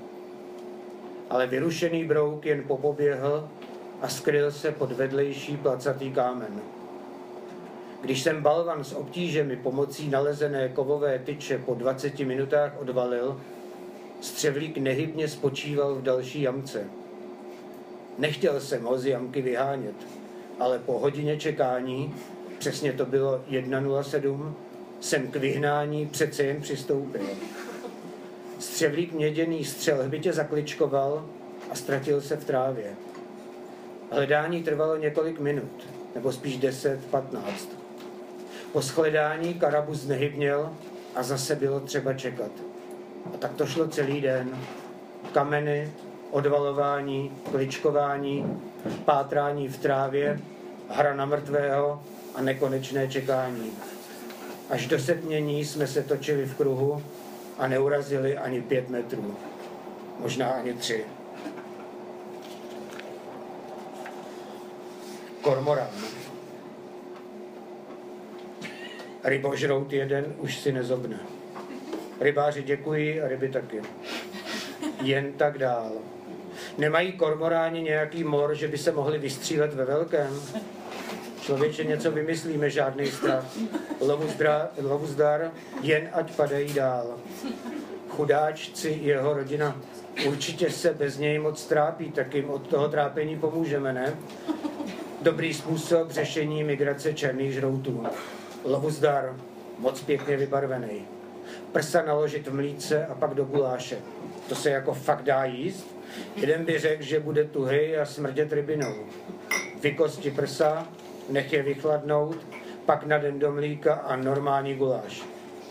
Ale 1.30 1.48
vyrušený 1.48 2.06
brouk 2.06 2.46
jen 2.46 2.64
popoběhl 2.68 3.50
a 4.02 4.08
skryl 4.08 4.52
se 4.52 4.72
pod 4.72 4.92
vedlejší 4.92 5.58
placatý 5.58 6.12
kámen. 6.12 6.62
Když 8.02 8.22
jsem 8.22 8.42
balvan 8.42 8.84
s 8.84 8.94
obtížemi 8.94 9.56
pomocí 9.56 10.10
nalezené 10.10 10.70
kovové 10.70 11.20
tyče 11.20 11.58
po 11.58 11.74
20 11.74 12.20
minutách 12.20 12.74
odvalil, 12.80 13.42
střevlík 14.22 14.78
nehybně 14.78 15.28
spočíval 15.28 15.96
v 15.96 16.02
další 16.02 16.42
jamce. 16.42 16.88
Nechtěl 18.18 18.60
jsem 18.60 18.84
ho 18.84 18.98
z 18.98 19.06
jamky 19.06 19.42
vyhánět, 19.42 19.96
ale 20.60 20.80
po 20.80 21.00
hodině 21.00 21.38
čekání, 21.38 22.16
přesně 22.60 22.94
to 22.94 23.06
bylo 23.06 23.44
1.07, 23.50 24.54
jsem 25.02 25.28
k 25.28 25.36
vyhnání 25.36 26.06
přece 26.06 26.44
jen 26.44 26.62
přistoupil. 26.62 27.26
Střevlík 28.60 29.14
měděný 29.14 29.66
střel 29.66 30.04
hbitě 30.04 30.34
zakličkoval 30.34 31.26
a 31.72 31.76
ztratil 31.76 32.22
se 32.22 32.38
v 32.38 32.46
trávě. 32.46 32.86
Hledání 34.12 34.64
trvalo 34.64 34.98
několik 34.98 35.40
minut, 35.40 35.88
nebo 36.16 36.32
spíš 36.32 36.60
10-15. 36.60 36.98
Po 38.72 38.82
shledání 38.82 39.54
Karabus 39.54 40.08
nehybněl 40.08 40.74
a 41.16 41.24
zase 41.24 41.56
bylo 41.56 41.80
třeba 41.80 42.14
čekat. 42.14 42.52
A 43.34 43.38
tak 43.38 43.54
to 43.54 43.66
šlo 43.66 43.88
celý 43.88 44.22
den. 44.22 44.58
Kameny, 45.34 45.92
odvalování, 46.32 47.32
kličkování, 47.52 48.62
pátrání 49.06 49.68
v 49.68 49.78
trávě, 49.78 50.40
hra 50.90 51.16
na 51.16 51.26
mrtvého 51.26 52.04
a 52.36 52.42
nekonečné 52.42 53.08
čekání. 53.08 53.72
Až 54.72 54.88
do 54.88 55.00
setmění 55.00 55.66
jsme 55.66 55.88
se 55.88 56.04
točili 56.04 56.46
v 56.46 56.56
kruhu 56.56 57.04
a 57.58 57.68
neurazili 57.68 58.38
ani 58.38 58.62
pět 58.62 58.90
metrů. 58.90 59.36
Možná 60.20 60.48
ani 60.48 60.74
tři. 60.74 61.06
Kormoran. 65.42 65.90
Rybožrout 69.24 69.94
jeden 69.94 70.36
už 70.38 70.60
si 70.60 70.72
nezobne. 70.72 71.20
Rybáři 72.20 72.64
děkují 72.64 73.22
a 73.22 73.28
ryby 73.28 73.50
taky. 73.50 73.82
Jen 75.02 75.34
tak 75.34 75.58
dál. 75.58 75.92
Nemají 76.78 77.12
kormoráni 77.12 77.82
nějaký 77.82 78.24
mor, 78.24 78.56
že 78.56 78.68
by 78.68 78.78
se 78.78 78.92
mohli 78.92 79.20
vystřílet 79.20 79.74
ve 79.74 79.86
velkém? 79.86 80.42
Člověče, 81.42 81.84
něco 81.84 82.12
vymyslíme, 82.12 82.70
žádný 82.70 83.08
strach. 83.08 83.46
Lovu, 84.82 85.08
zdar, 85.08 85.52
jen 85.82 86.10
ať 86.14 86.36
padají 86.36 86.74
dál. 86.74 87.18
Chudáčci 88.10 89.00
jeho 89.02 89.34
rodina 89.34 89.82
určitě 90.28 90.70
se 90.70 90.94
bez 90.94 91.18
něj 91.18 91.40
moc 91.40 91.66
trápí, 91.66 92.12
tak 92.12 92.36
jim 92.36 92.50
od 92.50 92.68
toho 92.68 92.88
trápení 92.88 93.40
pomůžeme, 93.40 93.94
ne? 93.94 94.14
Dobrý 95.22 95.54
způsob 95.54 96.12
řešení 96.12 96.64
migrace 96.64 97.14
černých 97.14 97.54
žroutů. 97.54 98.04
Lovuzdar, 98.64 99.36
moc 99.80 100.02
pěkně 100.02 100.38
vybarvený. 100.38 101.06
Prsa 101.72 102.02
naložit 102.02 102.48
v 102.48 102.54
mlíce 102.54 103.06
a 103.06 103.16
pak 103.16 103.34
do 103.34 103.46
guláše. 103.46 103.98
To 104.50 104.56
se 104.56 104.70
jako 104.70 104.94
fakt 104.94 105.24
dá 105.24 105.46
jíst? 105.46 105.88
Jeden 106.36 106.66
by 106.66 106.80
řekl, 106.80 107.04
že 107.04 107.20
bude 107.20 107.44
tuhý 107.44 107.98
a 107.98 108.06
smrdět 108.06 108.54
rybinou. 108.54 108.96
Vykosti 109.82 110.32
prsa, 110.32 110.88
nech 111.32 111.54
je 111.54 111.63
vychladnout, 111.63 112.38
pak 112.86 113.06
na 113.06 113.17
den 113.17 113.39
do 113.39 113.52
mlíka 113.52 113.94
a 113.94 114.15
normální 114.15 114.76
guláš. 114.76 115.24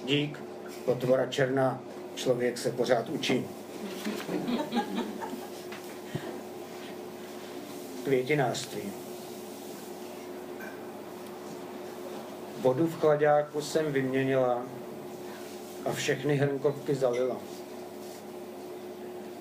Dík, 0.04 0.38
potvora 0.84 1.26
černá, 1.26 1.80
člověk 2.14 2.58
se 2.58 2.70
pořád 2.70 3.08
učí. 3.08 3.46
Květinářství. 8.04 8.82
Vodu 12.60 12.86
v 12.86 13.00
chladáku 13.00 13.60
jsem 13.60 13.92
vyměnila 13.92 14.62
a 15.84 15.92
všechny 15.92 16.36
hrnkovky 16.36 16.94
zalila. 16.94 17.36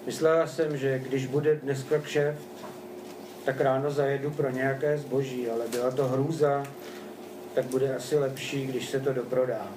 Myslela 0.05 0.47
jsem, 0.47 0.77
že 0.77 0.99
když 0.99 1.25
bude 1.25 1.55
dneska 1.55 1.99
kšeft, 1.99 2.58
tak 3.45 3.61
ráno 3.61 3.91
zajedu 3.91 4.31
pro 4.31 4.49
nějaké 4.49 4.97
zboží, 4.97 5.49
ale 5.49 5.67
byla 5.67 5.91
to 5.91 6.07
hrůza, 6.07 6.63
tak 7.53 7.65
bude 7.65 7.95
asi 7.95 8.15
lepší, 8.15 8.67
když 8.67 8.89
se 8.89 8.99
to 8.99 9.13
doprodá. 9.13 9.67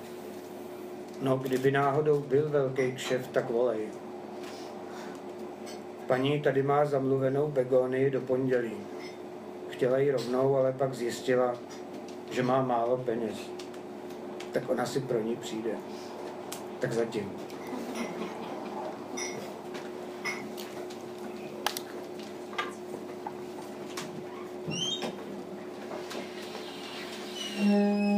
No, 1.20 1.36
kdyby 1.36 1.70
náhodou 1.70 2.20
byl 2.20 2.48
velký 2.48 2.92
kšeft, 2.92 3.30
tak 3.30 3.50
volej. 3.50 3.88
Paní 6.06 6.40
tady 6.40 6.62
má 6.62 6.84
zamluvenou 6.84 7.48
begony 7.48 8.10
do 8.10 8.20
pondělí. 8.20 8.76
Chtěla 9.68 9.98
ji 9.98 10.10
rovnou, 10.10 10.56
ale 10.56 10.72
pak 10.72 10.94
zjistila, 10.94 11.54
že 12.30 12.42
má 12.42 12.62
málo 12.62 12.96
peněz. 12.96 13.36
Tak 14.52 14.70
ona 14.70 14.86
si 14.86 15.00
pro 15.00 15.20
ní 15.20 15.36
přijde. 15.36 15.70
Tak 16.78 16.92
zatím. 16.92 17.32
Mm-hmm. 27.72 28.11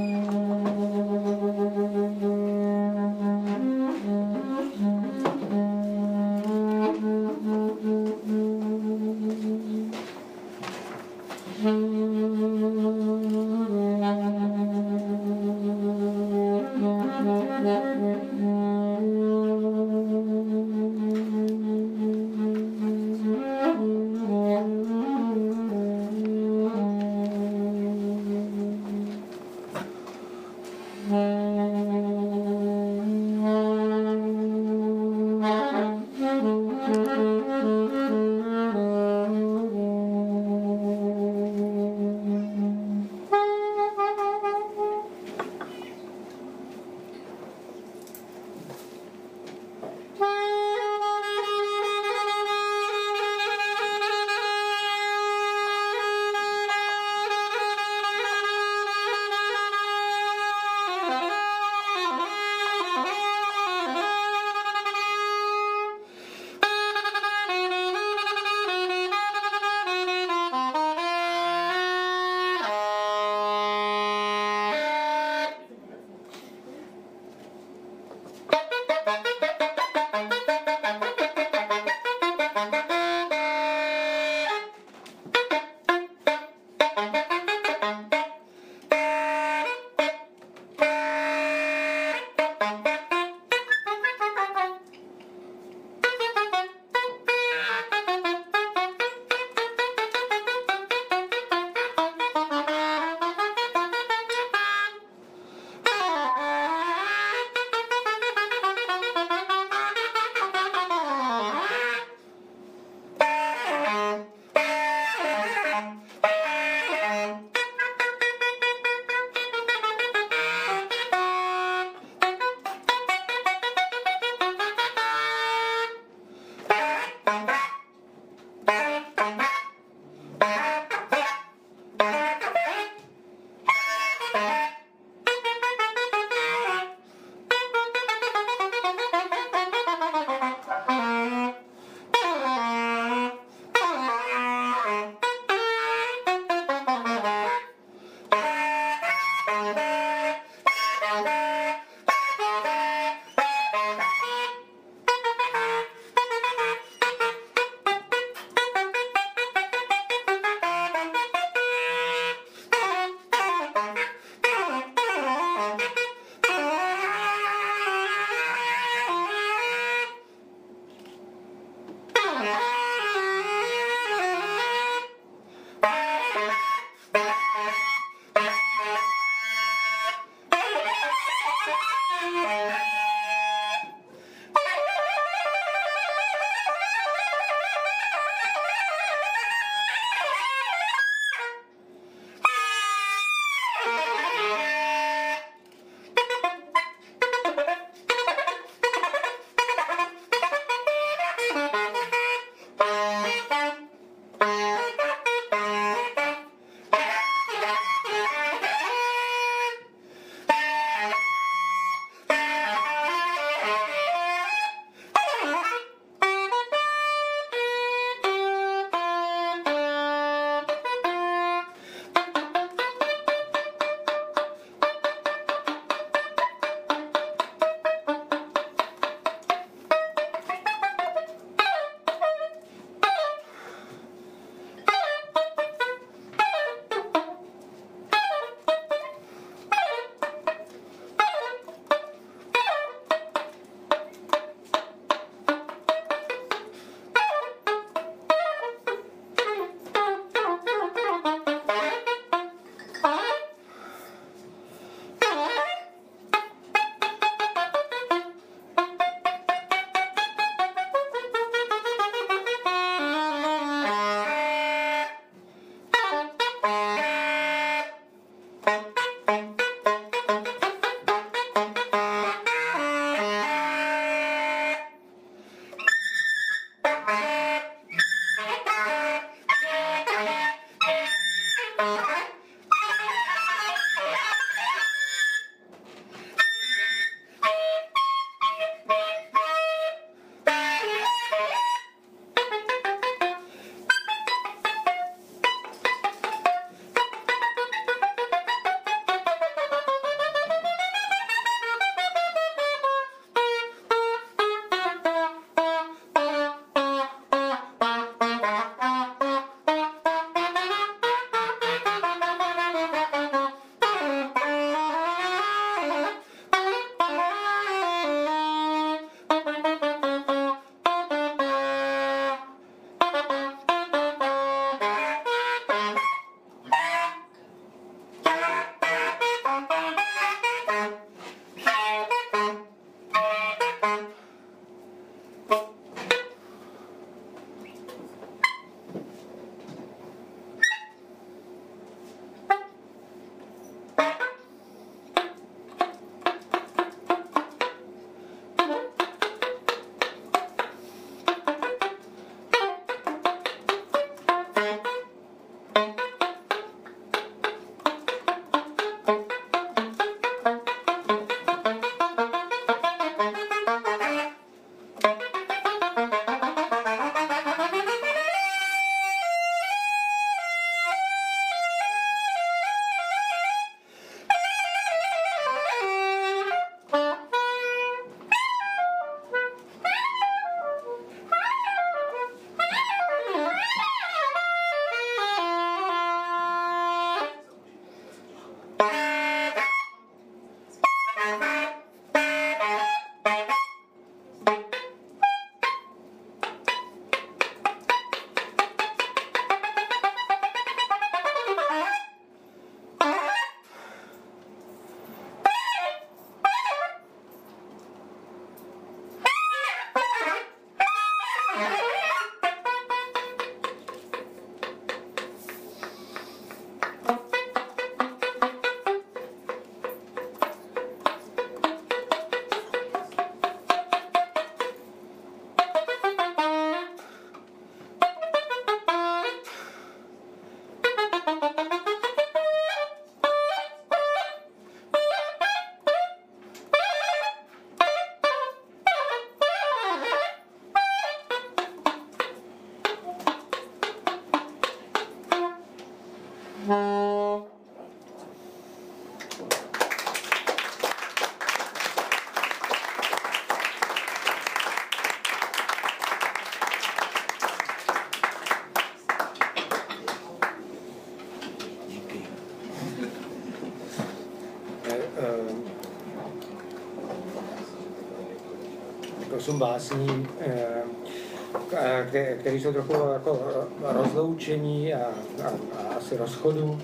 Osm 469.45 469.59
básní, 469.59 470.27
eh, 470.41 472.37
které 472.41 472.57
jsou 472.57 472.73
trochu 472.73 472.93
jako 472.93 473.41
rozloučení 473.81 474.95
a, 474.95 475.07
a, 475.45 475.49
a 475.79 475.95
asi 475.97 476.17
rozchodu. 476.17 476.79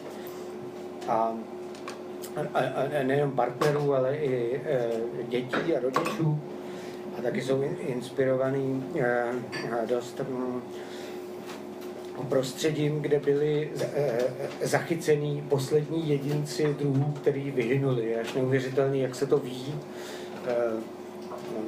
A, 1.08 1.34
a, 2.54 2.58
a 2.58 3.02
nejen 3.02 3.30
partnerů, 3.30 3.94
ale 3.94 4.16
i 4.16 4.60
dětí 5.28 5.76
a 5.76 5.80
rodičů. 5.80 6.40
A 7.18 7.22
taky 7.22 7.42
jsou 7.42 7.62
inspirovaný 7.78 8.84
dost 9.86 10.20
m, 10.20 10.62
prostředím, 12.28 13.02
kde 13.02 13.18
byli 13.18 13.70
zachycený 14.62 15.44
poslední 15.48 16.08
jedinci 16.08 16.76
druhů, 16.78 17.12
který 17.12 17.50
vyhynuli. 17.50 18.16
Až 18.16 18.34
neuvěřitelný, 18.34 19.00
jak 19.00 19.14
se 19.14 19.26
to 19.26 19.38
ví. 19.38 19.74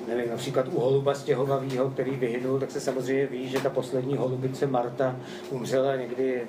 Nevím, 0.08 0.30
například 0.30 0.66
u 0.72 0.80
holuba 0.80 1.14
stěhovavého, 1.14 1.90
který 1.90 2.10
vyhynul, 2.10 2.60
tak 2.60 2.70
se 2.70 2.80
samozřejmě 2.80 3.26
ví, 3.26 3.48
že 3.48 3.60
ta 3.60 3.70
poslední 3.70 4.16
holubice 4.16 4.66
Marta 4.66 5.16
umřela 5.50 5.96
někdy 5.96 6.42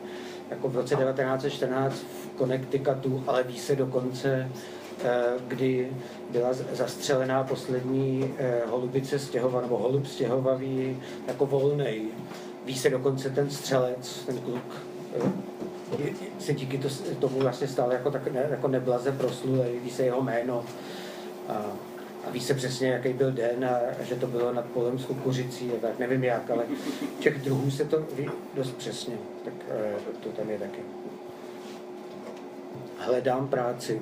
jako 0.49 0.69
v 0.69 0.75
roce 0.75 0.95
1914 0.95 1.95
v 1.95 2.37
Connecticutu, 2.37 3.23
ale 3.27 3.43
ví 3.43 3.59
se 3.59 3.75
dokonce, 3.75 4.51
eh, 5.03 5.23
kdy 5.47 5.91
byla 6.29 6.49
zastřelená 6.73 7.43
poslední 7.43 8.33
eh, 8.37 8.61
holubice 8.65 9.19
stěhova, 9.19 9.61
nebo 9.61 9.77
holub 9.77 10.07
stěhovavý 10.07 11.01
jako 11.27 11.45
volnej. 11.45 12.05
Ví 12.65 12.77
se 12.77 12.89
dokonce 12.89 13.29
ten 13.29 13.49
střelec, 13.49 14.23
ten 14.25 14.37
kluk, 14.37 14.81
eh, 15.17 16.09
se 16.39 16.53
díky 16.53 16.77
to, 16.77 16.87
tomu 17.19 17.39
vlastně 17.39 17.67
stal 17.67 17.91
jako, 17.91 18.11
tak, 18.11 18.31
ne, 18.31 18.47
jako 18.49 18.67
neblaze 18.67 19.11
proslulej, 19.11 19.79
ví 19.83 19.91
se 19.91 20.03
jeho 20.03 20.21
jméno. 20.21 20.65
A 21.49 21.65
a 22.27 22.29
ví 22.29 22.39
se 22.39 22.53
přesně, 22.53 22.87
jaký 22.87 23.13
byl 23.13 23.31
den 23.31 23.65
a, 23.65 23.77
a 23.99 24.03
že 24.03 24.15
to 24.15 24.27
bylo 24.27 24.53
nad 24.53 24.65
polem 24.65 24.99
s 24.99 25.05
kukuřicí 25.05 25.71
a 25.71 25.81
tak, 25.81 25.99
nevím 25.99 26.23
jak, 26.23 26.49
ale 26.49 26.63
těch 27.19 27.41
druhů 27.41 27.71
se 27.71 27.85
to 27.85 27.99
ví 28.15 28.29
dost 28.53 28.71
přesně, 28.77 29.15
tak 29.43 29.53
e, 29.69 29.93
to 30.23 30.29
tam 30.29 30.49
je 30.49 30.59
taky. 30.59 30.79
Hledám 32.97 33.47
práci. 33.47 34.01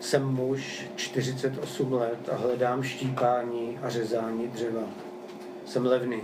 Jsem 0.00 0.26
muž 0.26 0.86
48 0.96 1.92
let 1.92 2.28
a 2.32 2.36
hledám 2.36 2.82
štípání 2.82 3.78
a 3.82 3.88
řezání 3.88 4.48
dřeva. 4.48 4.82
Jsem 5.66 5.86
levný. 5.86 6.20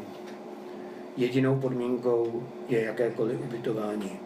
Jedinou 1.16 1.60
podmínkou 1.60 2.42
je 2.68 2.84
jakékoliv 2.84 3.40
ubytování. 3.40 4.20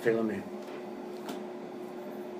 Filmy. 0.00 0.42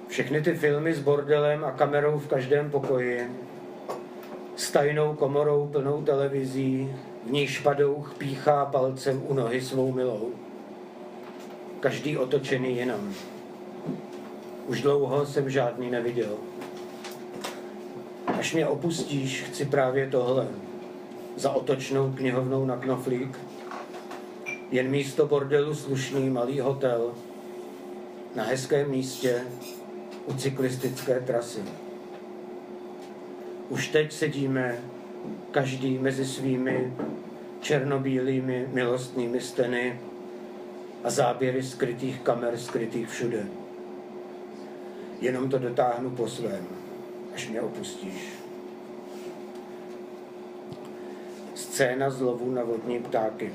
Všechny 0.08 0.42
ty 0.42 0.54
filmy 0.54 0.94
s 0.94 1.00
bordelem 1.00 1.64
a 1.64 1.70
kamerou 1.70 2.18
v 2.18 2.28
každém 2.28 2.70
pokoji, 2.70 3.30
s 4.56 4.70
tajnou 4.70 5.14
komorou 5.14 5.66
plnou 5.66 6.02
televizí, 6.02 6.92
v 7.26 7.30
níž 7.30 7.58
padouch 7.58 8.14
píchá 8.18 8.64
palcem 8.64 9.22
u 9.26 9.34
nohy 9.34 9.60
svou 9.60 9.92
milou. 9.92 10.32
Každý 11.80 12.16
otočený 12.16 12.76
jinam. 12.76 13.14
Už 14.66 14.82
dlouho 14.82 15.26
jsem 15.26 15.50
žádný 15.50 15.90
neviděl. 15.90 16.36
Až 18.26 18.54
mě 18.54 18.66
opustíš, 18.66 19.42
chci 19.42 19.64
právě 19.64 20.08
tohle. 20.10 20.48
Za 21.36 21.50
otočnou 21.50 22.12
knihovnou 22.12 22.64
na 22.64 22.76
knoflík. 22.76 23.38
Jen 24.70 24.90
místo 24.90 25.26
bordelu 25.26 25.74
slušný 25.74 26.30
malý 26.30 26.60
hotel. 26.60 27.12
Na 28.34 28.44
hezkém 28.44 28.90
místě, 28.90 29.44
u 30.28 30.32
cyklistické 30.32 31.20
trasy. 31.20 31.62
Už 33.68 33.88
teď 33.88 34.12
sedíme 34.12 34.78
každý 35.50 35.98
mezi 35.98 36.26
svými 36.26 36.92
černobílými 37.60 38.68
milostnými 38.72 39.40
steny 39.40 40.00
a 41.04 41.10
záběry 41.10 41.62
skrytých 41.62 42.20
kamer 42.20 42.58
skrytých 42.58 43.08
všude. 43.08 43.46
Jenom 45.20 45.50
to 45.50 45.58
dotáhnu 45.58 46.10
po 46.10 46.28
svém, 46.28 46.66
až 47.34 47.48
mě 47.48 47.60
opustíš. 47.60 48.32
Scéna 51.54 52.10
z 52.10 52.20
lovu 52.20 52.50
na 52.50 52.64
vodní 52.64 52.98
ptáky. 52.98 53.52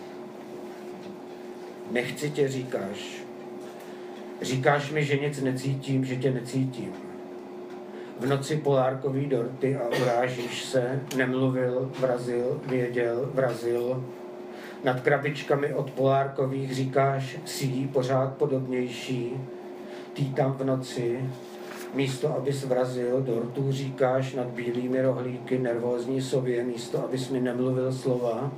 Nechci 1.92 2.30
tě, 2.30 2.48
říkáš, 2.48 3.23
Říkáš 4.44 4.92
mi, 4.92 5.04
že 5.04 5.18
nic 5.18 5.42
necítím, 5.42 6.06
že 6.06 6.16
tě 6.16 6.32
necítím. 6.32 6.92
V 8.20 8.26
noci 8.26 8.58
polárkový 8.58 9.26
dorty 9.26 9.76
a 9.76 10.02
urážíš 10.02 10.64
se, 10.64 11.02
nemluvil, 11.16 11.92
vrazil, 12.00 12.62
věděl, 12.68 13.30
vrazil. 13.34 14.04
Nad 14.84 15.02
krabičkami 15.02 15.74
od 15.74 15.92
polárkových 15.92 16.76
říkáš, 16.76 17.38
sí, 17.46 17.90
pořád 17.94 18.38
podobnější, 18.38 19.34
tý 20.14 20.34
tam 20.34 20.54
v 20.54 20.64
noci, 20.64 21.30
místo 21.94 22.36
abys 22.36 22.64
vrazil, 22.64 23.22
dortu 23.22 23.72
říkáš 23.72 24.34
nad 24.34 24.48
bílými 24.48 25.02
rohlíky 25.02 25.60
nervózní 25.60 26.22
sobě, 26.22 26.64
místo 26.64 27.04
abys 27.04 27.30
mi 27.30 27.42
nemluvil 27.42 27.94
slova, 27.94 28.52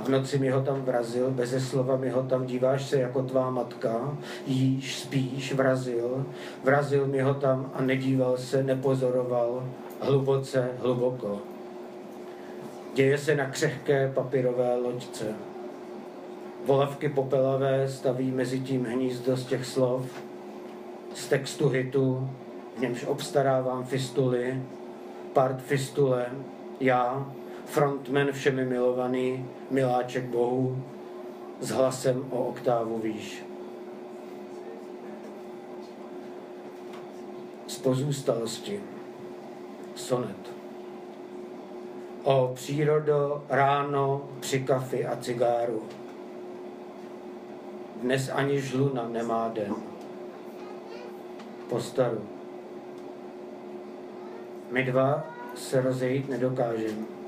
a 0.00 0.02
v 0.02 0.08
noci 0.08 0.38
mi 0.38 0.48
ho 0.48 0.62
tam 0.62 0.82
vrazil, 0.82 1.30
beze 1.30 1.60
slova 1.60 1.96
mi 1.96 2.08
ho 2.08 2.22
tam, 2.22 2.46
díváš 2.46 2.88
se 2.88 3.00
jako 3.00 3.22
tvá 3.22 3.50
matka, 3.50 4.16
jíš, 4.46 4.98
spíš, 4.98 5.52
vrazil, 5.52 6.26
vrazil 6.64 7.06
mi 7.06 7.20
ho 7.20 7.34
tam 7.34 7.70
a 7.74 7.82
nedíval 7.82 8.36
se, 8.36 8.62
nepozoroval, 8.62 9.68
hluboce, 10.00 10.70
hluboko. 10.78 11.38
Děje 12.94 13.18
se 13.18 13.36
na 13.36 13.46
křehké 13.46 14.12
papírové 14.14 14.76
loďce. 14.76 15.24
Volavky 16.64 17.08
popelavé 17.08 17.88
staví 17.88 18.30
mezi 18.30 18.60
tím 18.60 18.84
hnízdo 18.84 19.36
z 19.36 19.44
těch 19.44 19.66
slov, 19.66 20.06
z 21.14 21.28
textu 21.28 21.68
hitu, 21.68 22.30
v 22.76 22.80
němž 22.80 23.04
obstarávám 23.04 23.84
fistuly, 23.84 24.62
part 25.32 25.62
fistule, 25.62 26.26
já, 26.80 27.32
frontman 27.70 28.32
všemi 28.32 28.64
milovaný, 28.64 29.46
miláček 29.70 30.24
Bohu, 30.24 30.82
s 31.60 31.70
hlasem 31.70 32.26
o 32.30 32.44
oktávu 32.44 32.98
výš. 32.98 33.44
Z 37.66 37.78
pozůstalosti. 37.78 38.80
Sonet. 39.94 40.50
O 42.22 42.52
přírodo 42.54 43.44
ráno 43.48 44.28
při 44.40 44.60
kafi 44.60 45.06
a 45.06 45.16
cigáru. 45.16 45.82
Dnes 47.96 48.30
ani 48.34 48.60
žluna 48.60 49.08
nemá 49.08 49.48
den. 49.48 49.74
Postaru. 51.68 52.22
My 54.70 54.82
dva 54.82 55.24
se 55.54 55.80
rozejít 55.80 56.28
nedokážeme. 56.28 57.19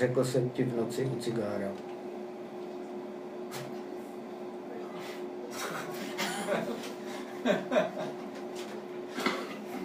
Řekl 0.00 0.24
jsem 0.24 0.50
ti 0.50 0.64
v 0.64 0.76
noci 0.76 1.04
u 1.04 1.20
cigára. 1.20 1.68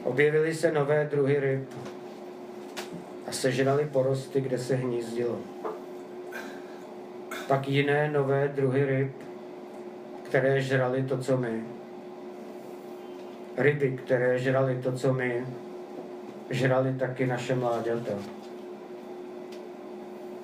Objevily 0.03 0.55
se 0.55 0.72
nové 0.72 1.07
druhy 1.11 1.39
ryb 1.39 1.70
a 3.28 3.32
sežrali 3.32 3.86
porosty, 3.86 4.41
kde 4.41 4.57
se 4.57 4.76
hnízdilo. 4.76 5.39
Pak 7.47 7.68
jiné 7.68 8.11
nové 8.11 8.47
druhy 8.47 8.86
ryb, 8.86 9.11
které 10.24 10.61
žrali 10.61 11.03
to, 11.03 11.18
co 11.18 11.38
my. 11.38 11.63
Ryby, 13.57 13.99
které 14.05 14.39
žrali 14.39 14.82
to, 14.84 14.91
co 14.91 15.13
my, 15.13 15.45
žrali 16.49 16.93
taky 16.93 17.26
naše 17.26 17.55
mláďata. 17.55 18.34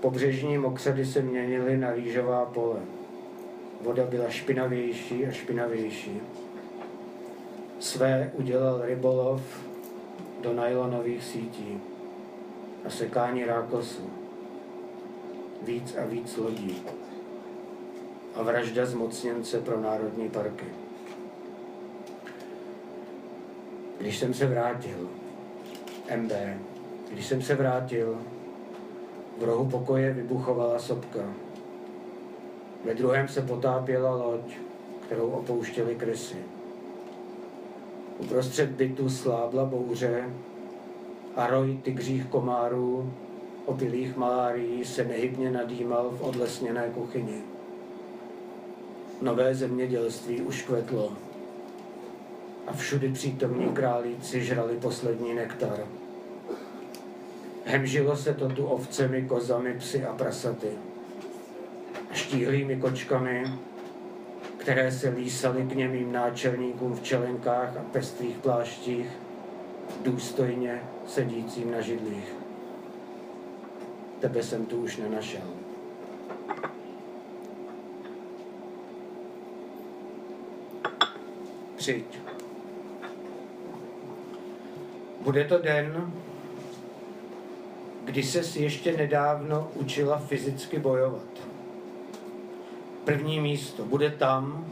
Pobřežní 0.01 0.57
mokřady 0.57 1.05
se 1.05 1.21
měnily 1.21 1.77
na 1.77 1.93
rýžová 1.93 2.45
pole. 2.45 2.79
Voda 3.81 4.05
byla 4.05 4.29
špinavější 4.29 5.25
a 5.25 5.31
špinavější. 5.31 6.21
Své 7.79 8.31
udělal 8.33 8.81
rybolov 8.85 9.41
do 10.41 10.53
nylonových 10.53 11.23
sítí 11.23 11.81
a 12.85 12.89
sekání 12.89 13.45
rákosu. 13.45 14.09
Víc 15.61 15.95
a 15.97 16.05
víc 16.05 16.37
lodí. 16.37 16.83
A 18.35 18.43
vražda 18.43 18.85
zmocněnce 18.85 19.59
pro 19.61 19.81
národní 19.81 20.29
parky. 20.29 20.65
Když 23.99 24.19
jsem 24.19 24.33
se 24.33 24.45
vrátil, 24.45 25.09
MB, 26.15 26.31
když 27.11 27.25
jsem 27.25 27.41
se 27.41 27.55
vrátil, 27.55 28.21
v 29.41 29.43
rohu 29.43 29.65
pokoje 29.65 30.13
vybuchovala 30.13 30.79
sopka. 30.79 31.19
Ve 32.85 32.93
druhém 32.93 33.27
se 33.27 33.41
potápěla 33.41 34.15
loď, 34.15 34.57
kterou 35.05 35.29
opouštěli 35.29 35.95
krysy. 35.95 36.35
Uprostřed 38.19 38.69
bytu 38.69 39.09
slábla 39.09 39.65
bouře 39.65 40.29
a 41.35 41.47
roj 41.47 41.79
tygřích 41.83 42.25
komárů, 42.25 43.13
opilých 43.65 44.17
malárií 44.17 44.85
se 44.85 45.03
nehybně 45.03 45.51
nadýmal 45.51 46.09
v 46.09 46.21
odlesněné 46.21 46.91
kuchyni. 46.93 47.41
Nové 49.21 49.55
zemědělství 49.55 50.41
už 50.41 50.61
kvetlo 50.61 51.11
a 52.67 52.73
všudy 52.73 53.11
přítomní 53.11 53.69
králíci 53.69 54.43
žrali 54.43 54.77
poslední 54.77 55.33
nektar. 55.33 55.79
Hemžilo 57.65 58.15
se 58.15 58.33
to 58.33 58.49
tu 58.49 58.65
ovcemi, 58.65 59.21
kozami, 59.21 59.73
psy 59.73 60.05
a 60.05 60.13
prasaty. 60.13 60.67
Štíhlými 62.13 62.75
kočkami, 62.75 63.43
které 64.57 64.91
se 64.91 65.09
lísaly 65.09 65.63
k 65.63 65.75
němým 65.75 66.11
náčelníkům 66.11 66.95
v 66.95 67.03
čelenkách 67.03 67.77
a 67.77 67.83
pestrých 67.91 68.37
pláštích, 68.37 69.07
důstojně 70.01 70.81
sedícím 71.07 71.71
na 71.71 71.81
židlích. 71.81 72.33
Tebe 74.19 74.43
jsem 74.43 74.65
tu 74.65 74.77
už 74.77 74.97
nenašel. 74.97 75.41
Přijď. 81.75 82.19
Bude 85.21 85.43
to 85.43 85.57
den, 85.57 86.11
kdy 88.11 88.23
ses 88.23 88.55
ještě 88.55 88.97
nedávno 88.97 89.71
učila 89.75 90.17
fyzicky 90.17 90.79
bojovat. 90.79 91.27
První 93.05 93.39
místo 93.39 93.85
bude 93.85 94.09
tam, 94.09 94.65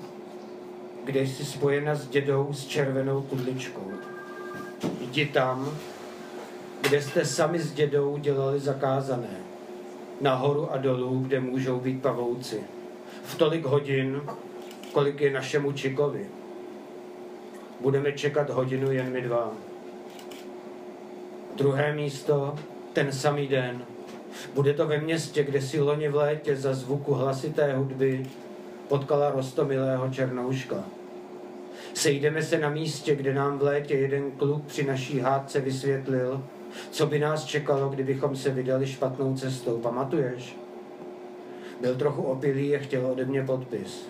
kde 1.04 1.22
jsi 1.22 1.46
spojena 1.46 1.96
s 1.96 2.08
dědou 2.08 2.54
s 2.54 2.68
červenou 2.68 3.22
kudličkou. 3.22 3.92
Jdi 5.00 5.26
tam, 5.26 5.78
kde 6.82 7.02
jste 7.02 7.26
sami 7.26 7.60
s 7.60 7.72
dědou 7.72 8.18
dělali 8.18 8.60
zakázané. 8.60 9.38
Nahoru 10.22 10.72
a 10.72 10.78
dolů, 10.78 11.20
kde 11.20 11.40
můžou 11.40 11.80
být 11.80 12.02
pavouci. 12.02 12.64
V 13.24 13.36
tolik 13.36 13.66
hodin, 13.66 14.22
kolik 14.92 15.22
je 15.22 15.34
našemu 15.34 15.72
Čikovi. 15.72 16.28
Budeme 17.80 18.12
čekat 18.12 18.50
hodinu 18.50 18.92
jen 18.92 19.12
my 19.12 19.22
dva. 19.22 19.52
Druhé 21.56 21.94
místo 21.94 22.56
ten 23.00 23.12
samý 23.12 23.48
den. 23.48 23.82
Bude 24.54 24.74
to 24.74 24.88
ve 24.88 24.98
městě, 24.98 25.44
kde 25.44 25.62
si 25.62 25.82
loni 25.82 26.10
v 26.10 26.16
létě 26.16 26.56
za 26.56 26.74
zvuku 26.74 27.14
hlasité 27.14 27.74
hudby 27.74 28.26
potkala 28.88 29.32
rostomilého 29.32 30.10
černouška. 30.10 30.84
Sejdeme 31.94 32.44
se 32.44 32.60
na 32.60 32.70
místě, 32.70 33.16
kde 33.16 33.34
nám 33.34 33.60
v 33.60 33.64
létě 33.64 33.94
jeden 33.94 34.32
kluk 34.32 34.66
při 34.66 34.84
naší 34.84 35.20
hádce 35.20 35.62
vysvětlil, 35.62 36.44
co 36.92 37.06
by 37.06 37.20
nás 37.20 37.46
čekalo, 37.46 37.90
kdybychom 37.90 38.36
se 38.36 38.50
vydali 38.50 38.88
špatnou 38.88 39.36
cestou. 39.36 39.78
Pamatuješ? 39.78 40.58
Byl 41.82 41.96
trochu 41.96 42.22
opilý 42.22 42.76
a 42.76 42.80
chtěl 42.80 43.06
ode 43.06 43.26
mě 43.26 43.44
podpis. 43.44 44.10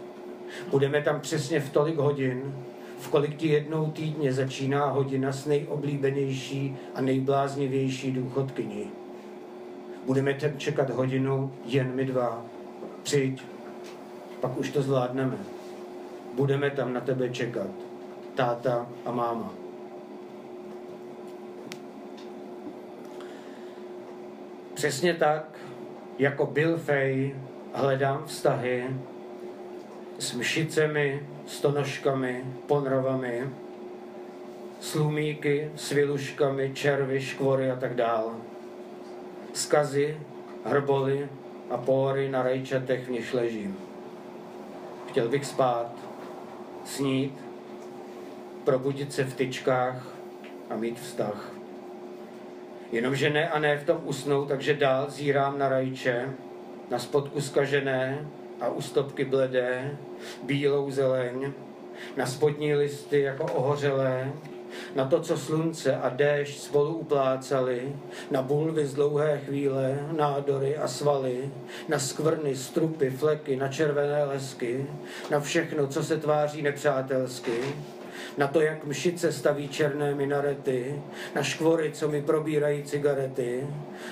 Budeme 0.70 1.02
tam 1.02 1.20
přesně 1.20 1.60
v 1.60 1.70
tolik 1.70 1.98
hodin, 1.98 2.54
v 3.00 3.08
kolik 3.08 3.36
ti 3.36 3.48
jednou 3.48 3.92
týdně 3.92 4.34
začíná 4.34 4.86
hodina 4.86 5.32
s 5.32 5.46
nejoblíbenější 5.46 6.78
a 6.96 7.02
nejbláznivější 7.02 8.12
důchodkyní. 8.12 8.92
Budeme 10.06 10.34
tam 10.34 10.52
čekat 10.58 10.90
hodinu 10.90 11.54
jen 11.66 11.92
my 11.96 12.06
dva. 12.06 12.46
Přijď, 13.04 13.44
pak 14.42 14.58
už 14.58 14.70
to 14.72 14.82
zvládneme. 14.82 15.38
Budeme 16.34 16.70
tam 16.70 16.94
na 16.94 17.02
tebe 17.02 17.30
čekat. 17.30 17.68
Táta 18.36 18.88
a 19.06 19.12
máma. 19.12 19.54
Přesně 24.74 25.14
tak, 25.14 25.60
jako 26.20 26.46
Bill 26.46 26.78
Fay, 26.78 27.36
hledám 27.74 28.24
vztahy 28.26 28.86
s 30.20 30.34
mšicemi, 30.34 31.28
stonožkami, 31.50 32.46
ponrovami, 32.68 33.50
slumíky, 34.80 35.72
sviluškami, 35.76 36.74
červy, 36.74 37.22
škvory 37.22 37.72
a 37.72 37.76
tak 37.76 37.96
dále. 37.96 38.34
Skazy, 39.54 40.18
hrboly 40.66 41.30
a 41.70 41.78
pory 41.78 42.30
na 42.30 42.44
rajčatech, 42.44 43.08
v 43.08 43.12
níž 43.12 43.34
ležím. 43.34 43.78
Chtěl 45.08 45.28
bych 45.28 45.46
spát, 45.46 45.92
snít, 46.86 47.34
probudit 48.64 49.14
se 49.14 49.24
v 49.24 49.36
tyčkách 49.36 50.08
a 50.70 50.76
mít 50.76 51.00
vztah. 51.00 51.52
Jenomže 52.92 53.30
ne 53.30 53.50
a 53.50 53.60
ne 53.60 53.78
v 53.78 53.86
tom 53.86 54.02
usnout, 54.04 54.48
takže 54.48 54.74
dál 54.74 55.10
zírám 55.10 55.60
na 55.60 55.70
rajče, 55.70 56.30
na 56.90 57.00
spodku 57.00 57.42
skažené, 57.42 58.28
a 58.62 58.70
u 58.70 58.82
stopky 58.82 59.26
bledé, 59.26 59.98
bílou 60.44 60.92
zeleň, 60.92 61.52
na 62.18 62.26
spodní 62.26 62.76
listy 62.76 63.22
jako 63.22 63.44
ohořelé, 63.44 64.34
na 64.96 65.06
to, 65.06 65.22
co 65.22 65.38
slunce 65.38 65.96
a 65.96 66.10
déšť 66.10 66.60
spolu 66.60 66.98
uplácali, 66.98 67.96
na 68.32 68.42
bulvy 68.42 68.88
z 68.88 68.94
dlouhé 68.94 69.42
chvíle, 69.46 70.00
nádory 70.18 70.78
a 70.78 70.88
svaly, 70.88 71.52
na 71.88 72.00
skvrny, 72.00 72.56
strupy, 72.56 73.10
fleky, 73.10 73.56
na 73.56 73.68
červené 73.68 74.24
lesky, 74.24 74.86
na 75.32 75.40
všechno, 75.40 75.88
co 75.88 76.04
se 76.04 76.18
tváří 76.18 76.62
nepřátelsky, 76.62 77.58
na 78.38 78.48
to, 78.48 78.62
jak 78.62 78.86
mšice 78.86 79.32
staví 79.32 79.68
černé 79.68 80.16
minarety, 80.16 81.02
na 81.36 81.44
škvory, 81.44 81.92
co 81.92 82.08
mi 82.08 82.22
probírají 82.22 82.84
cigarety, 82.84 83.68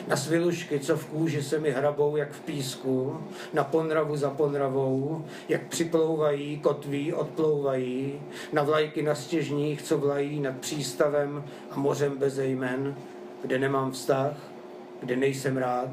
na 0.07 0.17
svilušky, 0.17 0.79
co 0.79 0.97
v 0.97 1.05
kůži 1.05 1.43
se 1.43 1.59
mi 1.59 1.71
hrabou, 1.71 2.15
jak 2.15 2.31
v 2.31 2.39
písku, 2.39 3.19
na 3.53 3.63
ponravu 3.63 4.17
za 4.17 4.29
ponravou, 4.29 5.25
jak 5.49 5.61
připlouvají, 5.67 6.59
kotví, 6.59 7.13
odplouvají, 7.13 8.21
na 8.53 8.63
vlajky 8.63 9.01
na 9.01 9.15
stěžních, 9.15 9.81
co 9.81 9.97
vlají 9.97 10.39
nad 10.39 10.57
přístavem 10.57 11.43
a 11.71 11.79
mořem 11.79 12.17
bez 12.17 12.37
jmen, 12.37 12.95
kde 13.41 13.59
nemám 13.59 13.91
vztah, 13.91 14.37
kde 14.99 15.15
nejsem 15.15 15.57
rád, 15.57 15.89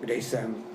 kde 0.00 0.14
jsem. 0.14 0.71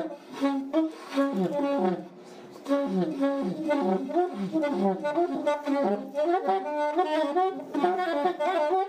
you. 8.72 8.83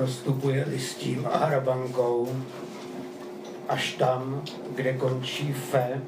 Prostupuje 0.00 0.64
listím 0.68 1.28
a 1.32 1.36
hrabankou 1.36 2.28
až 3.68 3.92
tam, 3.92 4.42
kde 4.74 4.92
končí 4.92 5.52
fe 5.52 6.02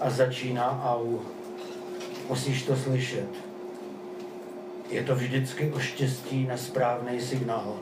a 0.00 0.10
začíná 0.10 0.82
au. 0.84 1.18
Musíš 2.28 2.62
to 2.62 2.76
slyšet. 2.76 3.28
Je 4.90 5.02
to 5.04 5.14
vždycky 5.14 5.72
o 5.72 5.78
štěstí 5.78 6.46
na 6.46 6.56
správný 6.56 7.20
signál. 7.20 7.76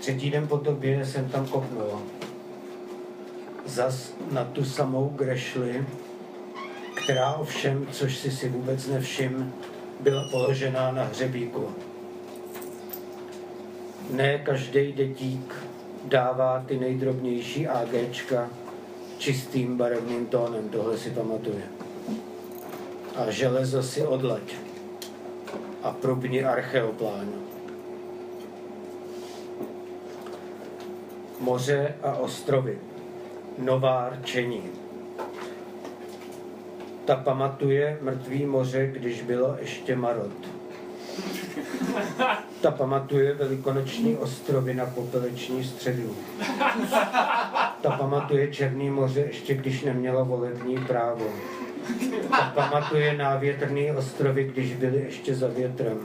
Třetí 0.00 0.30
den 0.30 0.48
po 0.48 0.58
tobě 0.58 1.06
jsem 1.06 1.28
tam 1.28 1.46
kopnul. 1.46 2.02
Zas 3.66 4.12
na 4.32 4.44
tu 4.44 4.64
samou 4.64 5.08
grešli, 5.08 5.86
která 6.94 7.32
ovšem, 7.32 7.86
což 7.92 8.16
si 8.16 8.30
si 8.30 8.48
vůbec 8.48 8.86
nevšim, 8.86 9.52
byla 10.00 10.28
položená 10.30 10.92
na 10.92 11.04
hřebíku. 11.04 11.89
Ne 14.10 14.38
každý 14.38 14.92
detík 14.92 15.54
dává 16.04 16.64
ty 16.66 16.78
nejdrobnější 16.78 17.68
AGčka 17.68 18.50
čistým 19.18 19.76
barevným 19.76 20.26
tónem, 20.26 20.68
tohle 20.68 20.98
si 20.98 21.10
pamatuje. 21.10 21.62
A 23.16 23.30
železo 23.30 23.82
si 23.82 24.06
odlaď 24.06 24.42
a 25.82 25.90
probni 25.90 26.44
archeoplánu. 26.44 27.42
Moře 31.40 31.94
a 32.02 32.12
ostrovy. 32.12 32.78
Nová 33.58 34.10
rčení. 34.10 34.62
Ta 37.04 37.16
pamatuje 37.16 37.98
mrtvý 38.00 38.46
moře, 38.46 38.86
když 38.86 39.22
bylo 39.22 39.56
ještě 39.60 39.96
marot. 39.96 40.32
Ta 42.60 42.70
pamatuje 42.70 43.34
velikonoční 43.34 44.16
ostrovy 44.16 44.74
na 44.74 44.86
popeleční 44.86 45.64
středu. 45.64 46.16
Ta 47.80 47.90
pamatuje 47.90 48.48
Černý 48.48 48.90
moře, 48.90 49.20
ještě 49.20 49.54
když 49.54 49.82
neměla 49.82 50.22
volební 50.22 50.78
právo. 50.78 51.24
Ta 52.30 52.52
pamatuje 52.54 53.16
návětrný 53.16 53.92
ostrovy, 53.92 54.44
když 54.44 54.74
byly 54.74 54.98
ještě 54.98 55.34
za 55.34 55.48
větrem. 55.48 55.98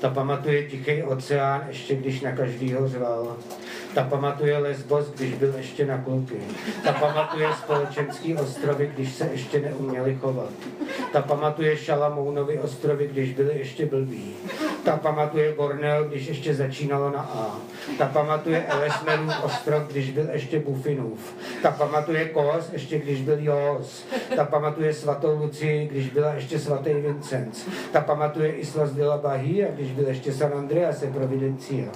Ta 0.00 0.10
pamatuje 0.10 0.62
Tichý 0.68 1.02
oceán, 1.02 1.64
ještě 1.68 1.96
když 1.96 2.20
na 2.20 2.32
každýho 2.32 2.88
řval. 2.88 3.36
Ta 3.94 4.02
pamatuje 4.02 4.58
Lesbos, 4.58 5.06
když 5.10 5.34
byl 5.34 5.54
ještě 5.56 5.86
na 5.86 5.98
kluky. 5.98 6.36
Ta 6.84 6.92
pamatuje 6.92 7.48
společenský 7.58 8.34
ostrovy, 8.34 8.90
když 8.94 9.12
se 9.12 9.28
ještě 9.32 9.60
neuměli 9.60 10.14
chovat. 10.20 10.52
Ta 11.12 11.22
pamatuje 11.22 11.76
Šalamounovy 11.76 12.58
ostrovy, 12.58 13.08
když 13.12 13.32
byly 13.32 13.58
ještě 13.58 13.86
blbí. 13.86 14.34
Ta 14.84 14.96
pamatuje 14.96 15.54
Borneo, 15.54 16.04
když 16.04 16.26
ještě 16.26 16.54
začínalo 16.54 17.10
na 17.10 17.20
A. 17.20 17.56
Ta 17.98 18.06
pamatuje 18.06 18.66
Elesmerův 18.66 19.44
ostrov, 19.44 19.82
když 19.82 20.10
byl 20.10 20.28
ještě 20.32 20.58
Bufinův. 20.58 21.34
Ta 21.62 21.70
pamatuje 21.70 22.28
Kos, 22.28 22.72
ještě 22.72 22.98
když 22.98 23.22
byl 23.22 23.38
Jos. 23.38 24.04
Ta 24.36 24.44
pamatuje 24.44 24.94
svatou 24.94 25.38
Luci, 25.38 25.88
když 25.90 26.08
byla 26.08 26.34
ještě 26.34 26.58
svatý 26.58 26.92
Vincenc. 26.92 27.64
Ta 27.92 28.00
pamatuje 28.00 28.52
Islas 28.52 28.92
de 28.92 29.06
la 29.06 29.16
Bahia, 29.16 29.68
když 29.70 29.92
byl 29.92 30.08
ještě 30.08 30.32
San 30.32 30.52
Andreas 30.54 31.04
Providencia 31.12 31.88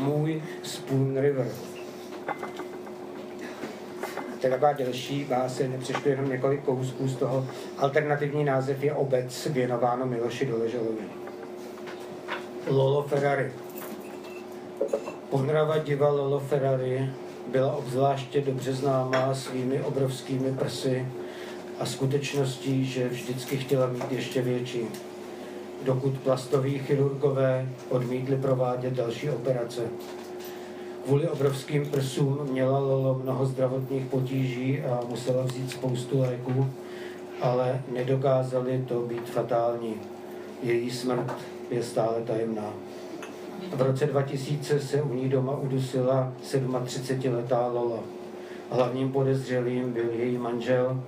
můj 0.00 0.42
Spoon 0.62 1.16
River. 1.20 1.69
Taková 4.42 4.72
delší 4.72 5.24
báse, 5.24 5.68
nepřešlo 5.68 6.10
jenom 6.10 6.28
několik 6.28 6.64
kousků 6.64 7.08
z 7.08 7.16
toho. 7.16 7.46
Alternativní 7.78 8.44
název 8.44 8.82
je 8.82 8.94
Obec, 8.94 9.46
věnováno 9.46 10.06
Miloši 10.06 10.46
Doleželovi. 10.46 11.04
Lolo 12.68 13.02
Ferrari. 13.02 13.52
Ponrava 15.30 15.78
diva 15.78 16.08
Lolo 16.08 16.40
Ferrari 16.40 17.10
byla 17.46 17.76
obzvláště 17.76 18.40
dobře 18.40 18.72
známá 18.72 19.34
svými 19.34 19.82
obrovskými 19.82 20.52
prsy 20.52 21.06
a 21.78 21.86
skutečností, 21.86 22.84
že 22.84 23.08
vždycky 23.08 23.56
chtěla 23.56 23.86
mít 23.86 24.12
ještě 24.12 24.42
větší 24.42 24.88
dokud 25.82 26.18
plastoví 26.18 26.78
chirurgové 26.78 27.68
odmítli 27.88 28.36
provádět 28.36 28.92
další 28.92 29.30
operace. 29.30 29.82
Kvůli 31.04 31.28
obrovským 31.28 31.86
prsům 31.90 32.38
měla 32.50 32.78
Lolo 32.78 33.20
mnoho 33.22 33.46
zdravotních 33.46 34.06
potíží 34.06 34.82
a 34.82 35.00
musela 35.08 35.42
vzít 35.42 35.70
spoustu 35.70 36.20
léků, 36.20 36.66
ale 37.40 37.82
nedokázali 37.92 38.84
to 38.88 39.00
být 39.00 39.30
fatální. 39.30 39.94
Její 40.62 40.90
smrt 40.90 41.34
je 41.70 41.82
stále 41.82 42.22
tajemná. 42.22 42.72
V 43.74 43.82
roce 43.82 44.06
2000 44.06 44.80
se 44.80 45.02
u 45.02 45.14
ní 45.14 45.28
doma 45.28 45.56
udusila 45.56 46.32
37-letá 46.42 47.72
Lola. 47.72 47.98
Hlavním 48.70 49.12
podezřelým 49.12 49.92
byl 49.92 50.10
její 50.10 50.38
manžel, 50.38 51.02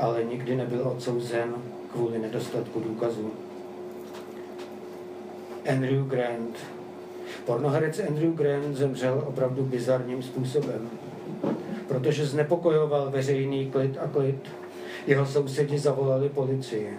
ale 0.00 0.24
nikdy 0.24 0.56
nebyl 0.56 0.88
odsouzen 0.88 1.54
kvůli 1.92 2.18
nedostatku 2.18 2.80
důkazů. 2.80 3.30
Andrew 5.70 6.08
Grant. 6.08 6.56
Pornoherec 7.44 8.00
Andrew 8.08 8.32
Grant 8.32 8.76
zemřel 8.76 9.24
opravdu 9.26 9.62
bizarním 9.62 10.22
způsobem, 10.22 10.90
protože 11.88 12.26
znepokojoval 12.26 13.10
veřejný 13.10 13.70
klid 13.70 13.98
a 14.00 14.08
klid. 14.08 14.36
Jeho 15.06 15.26
sousedi 15.26 15.78
zavolali 15.78 16.28
policii. 16.28 16.98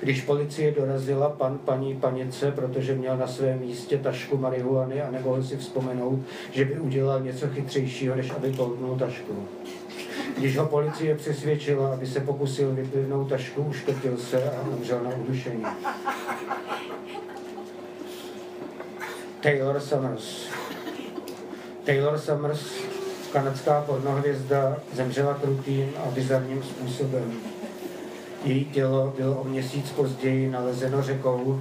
Když 0.00 0.22
policie 0.22 0.72
dorazila 0.72 1.28
pan, 1.28 1.58
paní, 1.58 1.96
panice, 1.96 2.52
protože 2.52 2.94
měl 2.94 3.16
na 3.16 3.26
svém 3.26 3.60
místě 3.60 3.98
tašku 3.98 4.36
marihuany 4.36 5.02
a 5.02 5.10
nemohl 5.10 5.42
si 5.42 5.56
vzpomenout, 5.56 6.20
že 6.50 6.64
by 6.64 6.80
udělal 6.80 7.20
něco 7.20 7.48
chytřejšího, 7.48 8.16
než 8.16 8.30
aby 8.30 8.52
tolknul 8.52 8.98
tašku. 8.98 9.48
Když 10.38 10.58
ho 10.58 10.66
policie 10.66 11.14
přesvědčila, 11.14 11.92
aby 11.92 12.06
se 12.06 12.20
pokusil 12.20 12.74
vyplivnout 12.74 13.28
tašku, 13.28 13.62
uškrtil 13.62 14.16
se 14.16 14.50
a 14.50 14.68
umřel 14.76 15.00
na 15.04 15.10
udušení. 15.16 15.64
Taylor 19.42 19.80
Summers. 19.80 20.46
Taylor 21.84 22.18
Summers, 22.18 22.60
kanadská 23.32 23.80
pornohvězda, 23.80 24.76
zemřela 24.92 25.34
krutým 25.34 25.92
a 25.96 26.10
bizarním 26.10 26.62
způsobem. 26.62 27.32
Její 28.44 28.64
tělo 28.64 29.14
bylo 29.16 29.36
o 29.36 29.44
měsíc 29.44 29.90
později 29.90 30.50
nalezeno 30.50 31.02
řekou, 31.02 31.60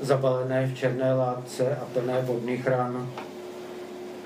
zabalené 0.00 0.66
v 0.66 0.74
černé 0.74 1.14
látce 1.14 1.76
a 1.76 1.84
plné 1.84 2.22
vodných 2.22 2.66
ran. 2.66 3.08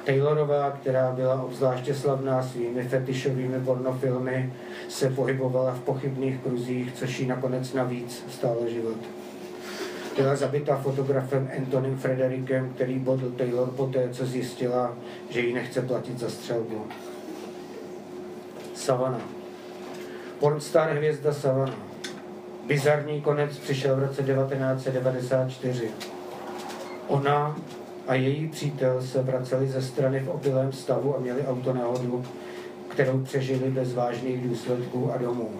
Taylorová, 0.04 0.70
která 0.70 1.12
byla 1.12 1.42
obzvláště 1.42 1.94
slavná 1.94 2.42
svými 2.42 2.88
fetišovými 2.88 3.60
pornofilmy, 3.60 4.52
se 4.88 5.10
pohybovala 5.10 5.74
v 5.74 5.80
pochybných 5.80 6.40
kruzích, 6.40 6.92
což 6.94 7.18
jí 7.18 7.26
nakonec 7.26 7.72
navíc 7.72 8.24
stálo 8.30 8.68
život. 8.68 9.15
Byla 10.16 10.36
zabita 10.36 10.76
fotografem 10.76 11.50
Antonym 11.56 11.98
Frederikem, 11.98 12.72
který 12.74 12.98
bodl 12.98 13.30
Taylor 13.30 13.70
poté, 13.70 14.08
co 14.12 14.26
zjistila, 14.26 14.96
že 15.30 15.40
jí 15.40 15.54
nechce 15.54 15.82
platit 15.82 16.18
za 16.18 16.30
střelbu. 16.30 16.86
Savana. 18.74 19.20
Pornstar 20.38 20.90
hvězda 20.90 21.32
Savana. 21.32 21.74
Bizarní 22.66 23.20
konec 23.20 23.58
přišel 23.58 23.96
v 23.96 23.98
roce 23.98 24.22
1994. 24.22 25.90
Ona 27.08 27.56
a 28.06 28.14
její 28.14 28.48
přítel 28.48 29.02
se 29.02 29.22
vraceli 29.22 29.68
ze 29.68 29.82
strany 29.82 30.20
v 30.20 30.28
opilém 30.28 30.72
stavu 30.72 31.16
a 31.16 31.20
měli 31.20 31.46
autonehodu, 31.46 32.24
kterou 32.88 33.18
přežili 33.20 33.70
bez 33.70 33.94
vážných 33.94 34.48
důsledků 34.48 35.12
a 35.12 35.18
domů. 35.18 35.50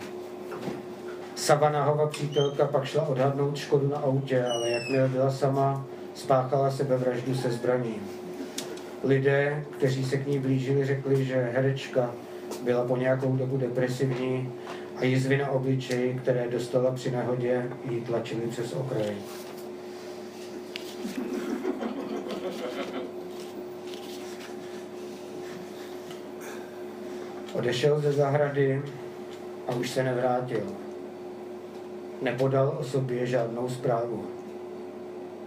Savanahova 1.37 2.07
přítelka 2.07 2.67
pak 2.67 2.85
šla 2.85 3.03
odhadnout 3.09 3.57
škodu 3.57 3.89
na 3.89 3.97
autě, 3.97 4.45
ale 4.45 4.71
jakmile 4.71 5.09
byla 5.09 5.31
sama, 5.31 5.87
spáchala 6.15 6.71
sebevraždu 6.71 7.35
se 7.35 7.51
zbraní. 7.53 7.95
Lidé, 9.05 9.65
kteří 9.77 10.05
se 10.05 10.17
k 10.17 10.27
ní 10.27 10.39
blížili, 10.39 10.87
řekli, 10.87 11.25
že 11.25 11.51
herečka 11.55 12.11
byla 12.63 12.85
po 12.85 12.97
nějakou 12.97 13.37
dobu 13.37 13.57
depresivní 13.57 14.53
a 14.97 15.05
jizvy 15.05 15.39
na 15.39 15.51
obličeji, 15.51 16.19
které 16.23 16.49
dostala 16.49 16.91
při 16.91 17.11
nehodě, 17.11 17.63
jí 17.91 18.01
tlačily 18.01 18.47
přes 18.47 18.73
okraj. 18.73 19.15
Odešel 27.53 28.01
ze 28.01 28.13
zahrady 28.13 28.83
a 29.69 29.75
už 29.75 29.91
se 29.91 30.03
nevrátil. 30.03 30.86
Nepodal 32.23 32.77
o 32.81 32.85
sobě 32.85 33.27
žádnou 33.27 33.69
zprávu. 33.69 34.27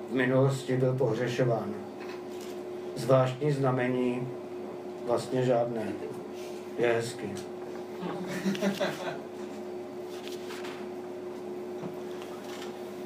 V 0.10 0.14
minulosti 0.14 0.78
byl 0.78 0.94
pohřešován. 0.94 1.74
Zvláštní 2.96 3.52
znamení 3.52 4.28
vlastně 5.08 5.44
žádné. 5.46 5.88
Je 6.78 6.94
hezky. 6.94 7.30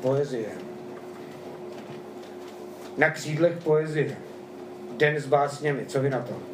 Poezie. 0.01 0.49
Na 2.97 3.09
křídlech 3.09 3.57
poezie. 3.63 4.17
Den 4.97 5.15
s 5.15 5.27
básněmi. 5.27 5.85
Co 5.85 6.01
vy 6.01 6.09
na 6.09 6.19
to? 6.19 6.52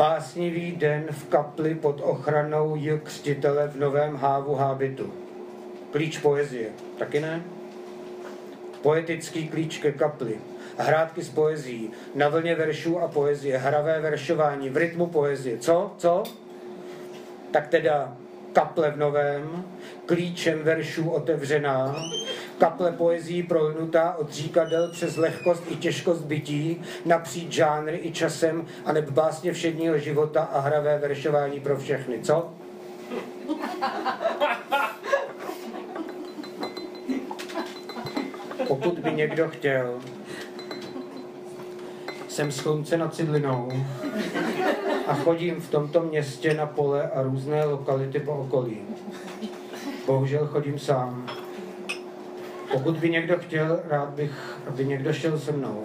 Básnivý 0.00 0.72
den 0.72 1.06
v 1.10 1.24
kapli 1.28 1.74
pod 1.74 2.00
ochranou 2.00 2.76
J. 2.76 2.98
Křtitele 2.98 3.68
v 3.68 3.76
Novém 3.76 4.16
hávu 4.16 4.54
hábitu. 4.54 5.12
Klíč 5.90 6.18
poezie. 6.18 6.68
Taky 6.98 7.20
ne? 7.20 7.42
Poetický 8.82 9.48
klíč 9.48 9.78
ke 9.78 9.92
kapli. 9.92 10.40
Hrádky 10.78 11.22
s 11.22 11.28
poezí. 11.28 11.90
Na 12.14 12.28
vlně 12.28 12.54
veršů 12.54 13.00
a 13.00 13.08
poezie. 13.08 13.58
Hravé 13.58 14.00
veršování 14.00 14.70
v 14.70 14.76
rytmu 14.76 15.06
poezie. 15.06 15.58
Co? 15.58 15.92
Co? 15.98 16.22
Tak 17.50 17.68
teda 17.68 18.16
kaple 18.52 18.90
v 18.90 18.96
novém, 18.96 19.64
klíčem 20.06 20.62
veršů 20.62 21.10
otevřená, 21.10 21.96
kaple 22.60 22.92
poezí 22.92 23.42
prolnutá 23.42 24.14
od 24.18 24.32
říkadel 24.32 24.88
přes 24.88 25.16
lehkost 25.16 25.62
i 25.68 25.76
těžkost 25.76 26.24
bytí, 26.24 26.82
napříč 27.04 27.52
žánry 27.52 28.00
i 28.02 28.12
časem, 28.12 28.66
a 28.84 28.92
neb 28.92 29.10
básně 29.10 29.52
všedního 29.52 29.98
života 29.98 30.42
a 30.42 30.60
hravé 30.60 30.98
veršování 30.98 31.60
pro 31.60 31.76
všechny. 31.76 32.20
Co? 32.22 32.52
Pokud 38.68 38.98
by 38.98 39.12
někdo 39.12 39.48
chtěl, 39.48 39.98
jsem 42.28 42.52
slunce 42.52 42.96
nad 42.96 43.14
Cidlinou 43.14 43.68
a 45.06 45.14
chodím 45.14 45.60
v 45.60 45.70
tomto 45.70 46.02
městě 46.02 46.54
na 46.54 46.66
pole 46.66 47.10
a 47.10 47.22
různé 47.22 47.64
lokality 47.64 48.20
po 48.20 48.32
okolí. 48.32 48.78
Bohužel 50.06 50.46
chodím 50.46 50.78
sám. 50.78 51.39
Pokud 52.72 52.96
by 52.96 53.10
někdo 53.10 53.38
chtěl, 53.38 53.80
rád 53.88 54.08
bych, 54.08 54.58
aby 54.66 54.84
někdo 54.84 55.12
šel 55.12 55.38
se 55.38 55.52
mnou. 55.52 55.84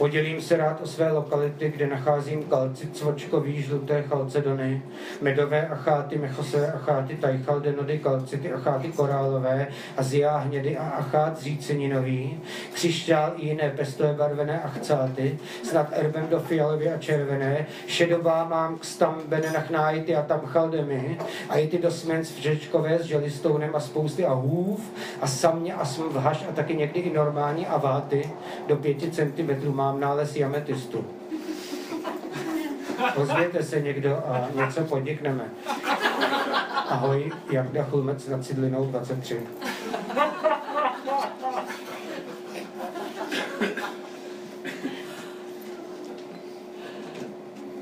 Podělím 0.00 0.40
se 0.40 0.56
rád 0.56 0.80
o 0.82 0.86
své 0.86 1.12
lokality, 1.12 1.70
kde 1.70 1.86
nacházím 1.86 2.42
kalci, 2.42 2.86
cvočkový, 2.86 3.62
žluté 3.62 4.02
chalcedony, 4.02 4.82
medové 5.20 5.68
acháty, 5.68 6.18
mechosové 6.18 6.72
acháty, 6.72 7.16
tajchaldenody, 7.16 7.98
kalcity, 7.98 8.52
acháty 8.52 8.88
korálové, 8.88 9.66
azia 9.96 10.36
hnědy 10.36 10.76
a 10.78 10.82
achát 10.82 11.38
zříceninový, 11.38 12.40
křišťál 12.72 13.32
i 13.36 13.46
jiné 13.46 13.70
pestové 13.76 14.12
barvené 14.12 14.60
achcáty, 14.60 15.38
snad 15.62 15.88
erbem 15.92 16.28
do 16.28 16.40
fialové 16.40 16.94
a 16.94 16.98
červené, 16.98 17.66
šedová 17.86 18.44
mám 18.44 18.78
k 18.78 18.84
stambene 18.84 19.52
nachnájty 19.52 20.16
a 20.16 20.22
tam 20.22 20.40
chaldemy, 20.40 21.18
a 21.48 21.56
i 21.56 21.66
ty 21.66 21.78
do 21.78 21.90
smenc 21.90 22.30
vřečkové 22.30 22.98
s 22.98 23.04
želistounem 23.04 23.76
a 23.76 23.80
spousty 23.80 24.24
a 24.24 24.32
hův 24.32 24.80
a 25.20 25.26
samě 25.26 25.74
a 25.74 25.84
smvhaš 25.84 26.44
a 26.48 26.52
taky 26.52 26.74
někdy 26.74 27.00
i 27.00 27.14
normální 27.14 27.66
aváty 27.66 28.30
do 28.68 28.76
pěti 28.76 29.10
centimetrů 29.10 29.72
mám 29.72 29.89
mám 29.90 30.00
nález 30.00 30.36
jametistu. 30.36 31.06
Ozvěte 33.16 33.62
se 33.62 33.80
někdo 33.80 34.16
a 34.16 34.48
něco 34.54 34.84
podnikneme. 34.84 35.50
Ahoj, 36.88 37.32
Jarda 37.50 37.84
Chlumec 37.84 38.28
nad 38.28 38.44
Cidlinou 38.44 38.86
23. 38.86 39.40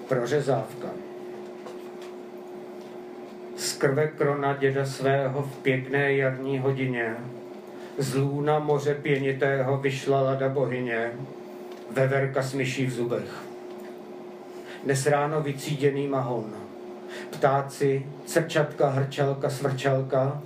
Prořezávka. 0.09 0.89
Z 3.57 3.73
krve 3.73 4.09
krona 4.09 4.57
děda 4.57 4.87
svého 4.87 5.43
v 5.43 5.57
pěkné 5.57 6.13
jarní 6.13 6.59
hodině 6.59 7.17
z 7.99 8.15
lůna 8.15 8.59
moře 8.59 8.95
pěnitého 8.95 9.79
vyšla 9.79 10.21
lada 10.21 10.49
bohyně, 10.49 11.13
veverka 11.91 12.43
s 12.43 12.53
myší 12.55 12.87
v 12.87 12.93
zubech. 12.93 13.43
Dnes 14.85 15.07
ráno 15.07 15.43
vycíděný 15.43 16.09
mahon. 16.09 16.55
Ptáci, 17.31 18.07
crčatka, 18.27 18.89
hrčalka, 18.89 19.51
svrčalka. 19.51 20.43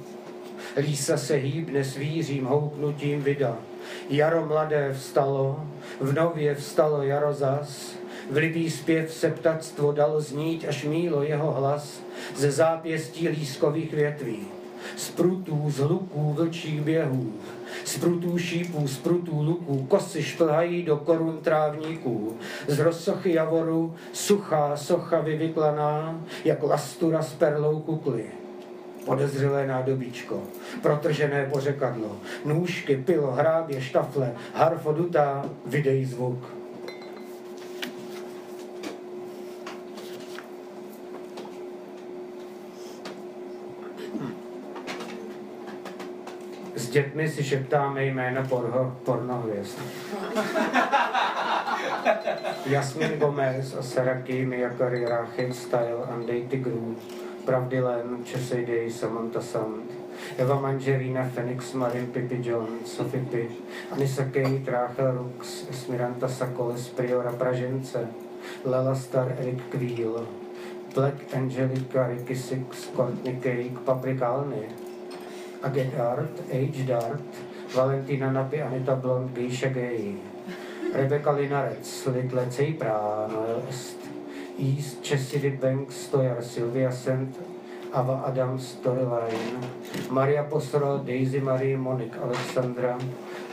Lísa 0.77 1.17
se 1.17 1.35
hýbne 1.35 1.85
svířím 1.85 2.45
houknutím 2.45 3.23
vida. 3.23 3.57
Jaro 4.11 4.47
mladé 4.47 4.93
vstalo, 4.93 5.67
v 6.01 6.13
nově 6.13 6.55
vstalo 6.55 7.03
jaro 7.03 7.35
zas. 7.35 7.97
V 8.31 8.37
libý 8.37 8.71
zpěv 8.71 9.15
se 9.15 9.31
ptactvo 9.31 9.93
dalo 9.93 10.21
znít, 10.21 10.65
až 10.69 10.85
mílo 10.85 11.23
jeho 11.23 11.53
hlas 11.53 12.01
ze 12.37 12.51
zápěstí 12.51 13.29
lískových 13.29 13.95
větví. 13.95 14.47
Z 14.97 15.11
prutů, 15.11 15.65
z 15.69 15.79
hluků 15.79 16.33
vlčích 16.33 16.81
běhů, 16.81 17.33
z 17.85 17.99
prutů 17.99 18.39
šípů, 18.39 18.89
z 18.89 18.99
prutů 18.99 19.43
luků, 19.43 19.87
kosy 19.89 20.23
šplhají 20.23 20.83
do 20.83 20.97
korun 20.97 21.39
trávníků. 21.43 22.37
Z 22.69 22.79
rozsochy 22.79 23.33
javoru 23.33 23.95
suchá 24.13 24.77
socha 24.77 25.21
vyvyklaná, 25.21 26.21
jak 26.45 26.63
lastura 26.63 27.23
s 27.23 27.33
perlou 27.33 27.81
kukly 27.81 28.25
podezřelé 29.05 29.67
nádobíčko, 29.67 30.43
protržené 30.83 31.47
pořekadlo, 31.53 32.17
nůžky, 32.45 32.97
pilo, 32.97 33.31
hrábě, 33.31 33.81
štafle, 33.81 34.33
harfo 34.55 34.93
dutá, 34.93 35.45
videj 35.67 36.05
zvuk. 36.05 36.62
Dětmi 46.93 47.29
si 47.29 47.45
šeptáme 47.45 48.05
jména 48.05 48.43
porho, 48.43 48.97
pornohvězd. 49.05 49.79
Jasmin 52.67 53.19
Gomez 53.19 53.75
a 53.75 53.83
Saraki 53.83 54.47
Miyakari 54.47 55.09
Rachel 55.09 55.53
Style 55.53 56.05
and 56.11 56.27
Date 56.27 56.57
Gru, 56.57 56.97
Pravdy 57.45 57.85
Len, 57.85 58.25
Chesay 58.25 58.67
Day, 58.67 58.91
Samantha 58.91 59.41
Sand, 59.41 59.91
Eva 60.39 60.61
Manželína, 60.61 61.31
Phoenix 61.35 61.73
Marin, 61.73 62.07
Pippi 62.07 62.43
Jones, 62.43 62.97
Sophie 62.97 63.27
Pitt, 63.31 63.51
Anissa 63.91 64.25
Kate, 64.25 64.71
Rachel 64.71 65.13
Rux, 65.13 65.67
Esmiranta 65.71 66.29
Sakoles, 66.29 66.89
Priora 66.89 67.33
Pražence, 67.33 68.09
Lela 68.65 68.95
Star, 68.95 69.33
Eric 69.39 69.71
Queel, 69.71 70.27
Black 70.95 71.35
Angelica, 71.35 72.09
Ricky 72.09 72.35
Six, 72.35 72.89
Courtney 72.97 73.39
Cake, 73.43 73.85
Paprikalny, 73.85 74.92
Aget 75.63 75.95
Art, 75.99 76.35
H. 76.51 76.87
Dart, 76.87 77.23
Valentina 77.71 78.31
Napi, 78.31 78.59
Anita 78.59 78.97
Blond, 78.97 79.33
Geisha 79.35 79.71
Gay, 79.71 80.17
Rebecca 80.93 81.31
Linarec, 81.31 81.81
Noel 83.31 83.63
Est, 83.69 83.97
East, 84.59 85.03
Chessidy 85.03 85.59
Banks, 85.61 86.09
Stojar, 86.09 86.43
Sylvia 86.43 86.91
Sent, 86.91 87.37
Ava 87.95 88.25
Adams, 88.27 88.77
Storyline, 88.77 89.63
Maria 90.11 90.45
Posro, 90.45 91.05
Daisy 91.05 91.39
Marie, 91.41 91.77
Monique 91.77 92.17
Alexandra, 92.17 92.99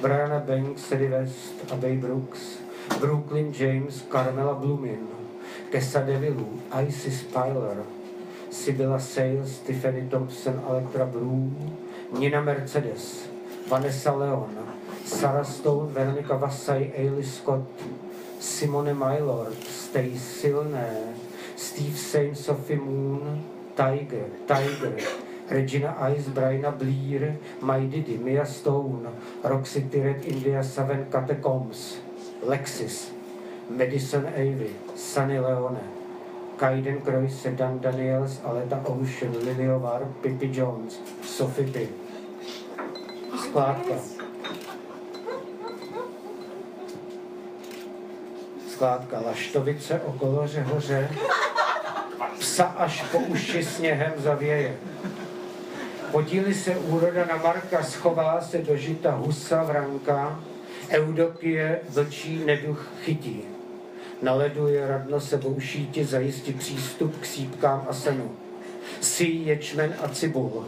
Brianna 0.01 0.45
Banks, 0.45 0.81
Sadie 0.81 1.09
West, 1.09 1.53
Abbey 1.71 1.95
Brooks, 1.95 2.57
Brooklyn 2.99 3.53
James, 3.53 4.03
Carmela 4.09 4.55
Blumin, 4.55 5.07
Kessa 5.71 6.01
Devilu, 6.01 6.59
Isis 6.73 7.23
Pyler, 7.23 7.85
Sibylla 8.49 8.99
Sales, 8.99 9.59
Tiffany 9.59 10.09
Thompson, 10.09 10.59
Electra 10.67 11.05
Blue, 11.05 11.51
Nina 12.11 12.41
Mercedes, 12.41 13.29
Vanessa 13.67 14.11
Leon, 14.11 14.49
Sarah 15.05 15.45
Stone, 15.45 15.93
Veronika 15.93 16.33
Vassaj, 16.33 16.89
Ailey 16.97 17.23
Scott, 17.23 17.61
Simone 18.39 18.93
Mylord, 18.95 19.53
Stay 19.63 20.09
Silné, 20.17 21.13
Steve 21.55 21.95
Saint, 21.95 22.35
Sophie 22.35 22.75
Moon, 22.77 23.43
Tiger, 23.75 24.25
Tiger, 24.47 24.97
Regina 25.49 25.95
Ice, 26.09 26.29
Bryna 26.29 26.71
Bleer, 26.75 27.37
My 27.61 27.85
Diddy, 27.85 28.17
Mia 28.17 28.45
Stone, 28.45 29.07
Roxy 29.43 29.85
Red 29.93 30.25
India 30.25 30.63
Seven 30.63 31.05
Catacombs, 31.11 31.99
Lexis, 32.43 33.11
Madison 33.69 34.25
Avey, 34.33 34.73
Sunny 34.95 35.37
Leone, 35.37 35.98
Kaiden 36.59 37.01
Croix, 37.01 37.47
Dan 37.55 37.79
Daniels, 37.79 38.41
Aleta 38.43 38.81
Ocean, 38.85 39.31
Lily 39.45 39.67
Var, 39.67 40.01
Pippi 40.21 40.51
Jones, 40.53 40.99
Sophie 41.23 41.71
P. 41.71 41.87
Skládka. 43.37 43.93
Skládka 48.67 49.19
Laštovice 49.19 50.01
okolo 50.01 50.47
Řehoře, 50.47 51.09
psa 52.39 52.63
až 52.63 53.03
po 53.11 53.17
uši 53.17 53.63
sněhem 53.63 54.13
zavěje. 54.17 54.75
Podíli 56.11 56.53
se 56.53 56.75
úroda 56.75 57.25
na 57.25 57.37
Marka, 57.37 57.83
schová 57.83 58.41
se 58.41 58.57
do 58.57 58.77
žita 58.77 59.11
husa 59.11 59.63
vranka, 59.63 60.39
Eudokie 60.89 61.79
vlčí 61.89 62.45
neduch 62.45 62.87
chytí. 63.03 63.58
Na 64.21 64.33
ledu 64.33 64.67
je 64.67 64.87
radno 64.87 65.19
se 65.19 65.37
boušíti 65.37 66.05
zajistit 66.05 66.55
přístup 66.55 67.19
k 67.19 67.25
sípkám 67.25 67.85
a 67.89 67.93
senu. 67.93 68.31
Si 69.01 69.25
ječmen 69.25 69.95
a 70.03 70.07
cibul. 70.07 70.65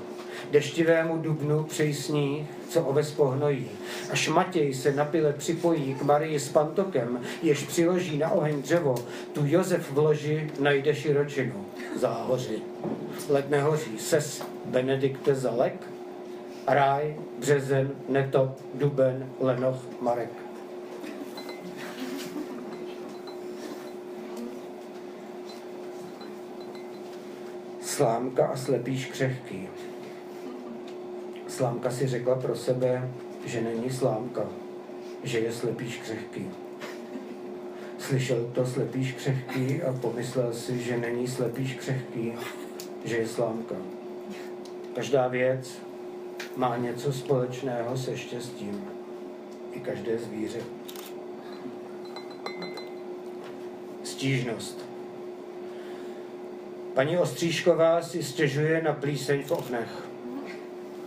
Deštivému 0.51 1.17
dubnu 1.17 1.63
přeji 1.63 1.93
sníh, 1.93 2.47
co 2.69 2.81
oves 2.81 3.11
pohnojí. 3.11 3.67
Až 4.11 4.27
Matěj 4.29 4.73
se 4.73 4.91
na 4.91 5.05
pile 5.05 5.33
připojí 5.33 5.95
k 5.95 6.01
Marii 6.01 6.39
s 6.39 6.49
pantokem, 6.49 7.21
jež 7.41 7.63
přiloží 7.63 8.17
na 8.17 8.31
oheň 8.31 8.61
dřevo, 8.61 8.95
tu 9.33 9.41
Josef 9.45 9.91
v 9.91 9.97
loži 9.97 10.51
najde 10.59 10.95
širočinu. 10.95 11.65
Záhoři. 11.95 12.61
Let 13.29 13.49
nehoří. 13.49 13.99
Ses 13.99 14.43
Benedikte 14.65 15.35
Zalek, 15.35 15.87
Ráj, 16.67 17.15
Březen, 17.39 17.91
Netop, 18.09 18.49
Duben, 18.73 19.29
Lenoch, 19.39 20.01
Marek. 20.01 20.40
Slámka 27.91 28.47
a 28.47 28.57
slepý 28.57 29.05
křehký. 29.05 29.67
Slámka 31.47 31.91
si 31.91 32.07
řekla 32.07 32.35
pro 32.35 32.55
sebe, 32.55 33.11
že 33.45 33.61
není 33.61 33.89
slámka, 33.89 34.45
že 35.23 35.39
je 35.39 35.51
slepý 35.51 35.85
křehký. 35.85 36.49
Slyšel 37.99 38.51
to 38.53 38.65
slepý 38.65 39.13
křehký 39.13 39.81
a 39.81 39.93
pomyslel 39.93 40.53
si, 40.53 40.79
že 40.79 40.97
není 40.97 41.27
slepý 41.27 41.75
křehký, 41.75 42.33
že 43.05 43.17
je 43.17 43.27
slámka. 43.27 43.75
Každá 44.95 45.27
věc 45.27 45.79
má 46.55 46.77
něco 46.77 47.13
společného 47.13 47.97
se 47.97 48.17
štěstím. 48.17 48.85
I 49.71 49.79
každé 49.79 50.17
zvíře. 50.17 50.59
Stížnost. 54.03 54.80
Paní 56.93 57.17
Ostříšková 57.17 58.01
si 58.01 58.23
stěžuje 58.23 58.81
na 58.81 58.93
plíseň 58.93 59.43
v 59.43 59.51
oknech. 59.51 60.07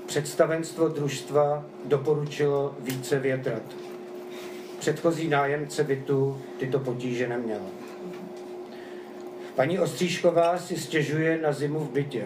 Představenstvo 0.07 0.89
družstva 0.89 1.64
doporučilo 1.85 2.74
více 2.78 3.18
větrat. 3.18 3.62
Předchozí 4.78 5.28
nájemce 5.28 5.85
bytu 5.85 6.43
tyto 6.59 6.78
potíže 6.78 7.28
neměla. 7.28 7.66
Paní 9.55 9.78
Ostříšková 9.78 10.59
si 10.59 10.76
stěžuje 10.76 11.39
na 11.43 11.53
zimu 11.53 11.78
v 11.78 11.91
bytě. 11.91 12.24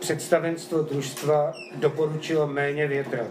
Představenstvo 0.00 0.82
družstva 0.82 1.52
doporučilo 1.76 2.46
méně 2.46 2.86
větrat. 2.86 3.30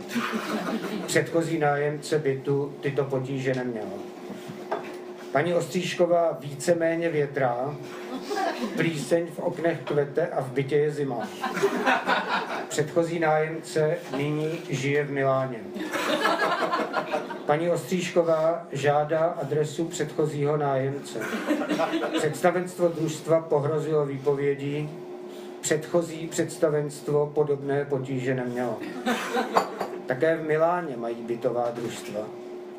Předchozí 1.06 1.60
nájemce 1.60 2.20
bytu 2.20 2.74
tyto 2.82 3.04
potíže 3.04 3.54
neměla. 3.56 3.98
Paní 5.32 5.54
Ostříšková 5.54 6.38
víceméně 6.42 7.10
větrá, 7.10 7.76
plíseň 8.76 9.28
v 9.28 9.40
oknech 9.40 9.80
kvete 9.84 10.28
a 10.28 10.42
v 10.42 10.52
bytě 10.52 10.76
je 10.76 10.92
zima. 10.92 11.28
Předchozí 12.70 13.20
nájemce 13.20 13.98
nyní 14.18 14.62
žije 14.70 15.04
v 15.04 15.12
Miláně. 15.12 15.60
Paní 17.46 17.70
Ostříšková 17.70 18.68
žádá 18.72 19.20
adresu 19.20 19.86
předchozího 19.86 20.58
nájemce. 20.58 21.20
Představenstvo 22.18 22.88
družstva 22.88 23.42
pohrozilo 23.42 24.06
výpovědí, 24.06 24.90
předchozí 25.62 26.28
představenstvo 26.28 27.32
podobné 27.36 27.86
potíže 27.86 28.36
nemělo. 28.36 28.78
Také 30.06 30.38
v 30.38 30.48
Miláně 30.48 30.98
mají 30.98 31.16
bytová 31.16 31.72
družstva. 31.72 32.22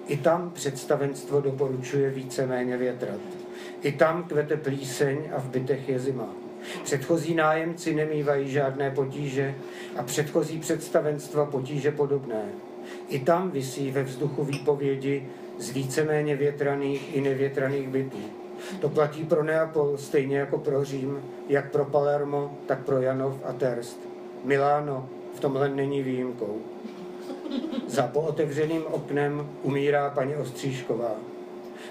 I 0.06 0.16
tam 0.16 0.50
představenstvo 0.50 1.40
doporučuje 1.40 2.10
víceméně 2.10 2.76
větrat. 2.76 3.20
I 3.82 3.92
tam 3.92 4.24
kvete 4.24 4.56
plíseň 4.56 5.18
a 5.36 5.40
v 5.40 5.48
bytech 5.48 5.88
je 5.88 5.98
zima. 5.98 6.28
Předchozí 6.84 7.34
nájemci 7.34 7.94
nemývají 7.94 8.50
žádné 8.50 8.90
potíže 8.90 9.54
a 9.96 10.02
předchozí 10.02 10.58
představenstva 10.58 11.46
potíže 11.46 11.90
podobné. 11.90 12.42
I 13.08 13.18
tam 13.18 13.50
visí 13.50 13.90
ve 13.90 14.02
vzduchu 14.02 14.44
výpovědi 14.44 15.28
z 15.58 15.70
víceméně 15.70 16.36
větraných 16.36 17.16
i 17.16 17.20
nevětraných 17.20 17.88
bytů. 17.88 18.18
To 18.80 18.88
platí 18.88 19.24
pro 19.24 19.44
Neapol 19.44 19.96
stejně 19.96 20.38
jako 20.38 20.58
pro 20.58 20.84
Řím, 20.84 21.22
jak 21.48 21.70
pro 21.70 21.84
Palermo, 21.84 22.58
tak 22.66 22.84
pro 22.84 23.00
Janov 23.00 23.34
a 23.44 23.52
Terst. 23.52 24.00
Miláno 24.44 25.08
v 25.34 25.40
tomhle 25.40 25.68
není 25.68 26.02
výjimkou. 26.02 26.58
Za 27.86 28.02
pootevřeným 28.02 28.82
oknem 28.86 29.48
umírá 29.62 30.10
paní 30.10 30.34
Ostříšková. 30.34 31.10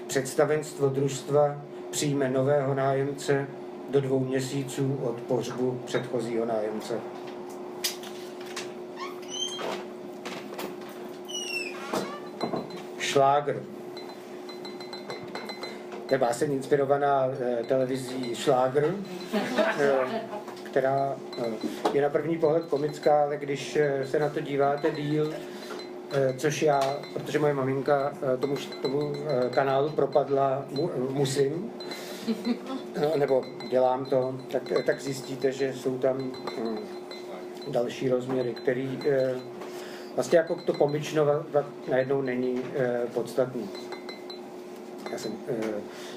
Představenstvo 0.06 0.88
družstva 0.88 1.62
přijme 1.90 2.28
nového 2.28 2.74
nájemce 2.74 3.46
do 3.90 4.00
dvou 4.00 4.20
měsíců 4.20 4.98
od 5.02 5.20
pohřbu 5.20 5.80
předchozího 5.84 6.46
nájemce. 6.46 7.00
Šlágr. 12.98 13.62
To 16.06 16.14
je 16.14 16.18
báseň 16.18 16.52
inspirovaná 16.52 17.28
eh, 17.40 17.64
televizí 17.64 18.34
Šlágr, 18.34 18.94
eh, 19.78 20.20
která 20.62 21.16
eh, 21.38 21.44
je 21.92 22.02
na 22.02 22.08
první 22.08 22.38
pohled 22.38 22.64
komická, 22.64 23.22
ale 23.22 23.36
když 23.36 23.78
se 24.04 24.18
na 24.18 24.28
to 24.28 24.40
díváte 24.40 24.90
díl, 24.90 25.34
což 26.36 26.62
já, 26.62 26.98
protože 27.12 27.38
moje 27.38 27.54
maminka 27.54 28.12
eh, 28.34 28.36
tomu, 28.36 28.56
tomu 28.82 29.12
eh, 29.14 29.50
kanálu 29.50 29.90
propadla, 29.90 30.64
mu, 30.70 30.90
musím, 31.10 31.72
nebo 33.16 33.44
dělám 33.70 34.04
to, 34.04 34.34
tak, 34.52 34.62
tak 34.86 35.00
zjistíte, 35.00 35.52
že 35.52 35.72
jsou 35.72 35.98
tam 35.98 36.18
hm, 36.18 36.78
další 37.68 38.08
rozměry, 38.08 38.54
který 38.54 38.98
eh, 39.08 39.34
vlastně 40.14 40.38
jako 40.38 40.54
to 40.54 40.72
komično 40.72 41.26
najednou 41.90 42.22
není 42.22 42.62
podstatný. 43.14 43.68
Já 45.12 45.18
jsem 45.18 45.32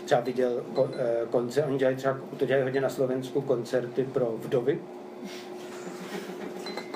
třeba 0.05 0.21
viděl 0.21 0.63
ko, 0.73 0.89
koncert, 1.31 1.67
oni 1.67 1.77
dělají 1.77 1.97
třeba, 1.97 2.17
to 2.37 2.45
dělají 2.45 2.63
hodně 2.63 2.81
na 2.81 2.89
Slovensku, 2.89 3.41
koncerty 3.41 4.03
pro 4.03 4.25
vdovy, 4.25 4.79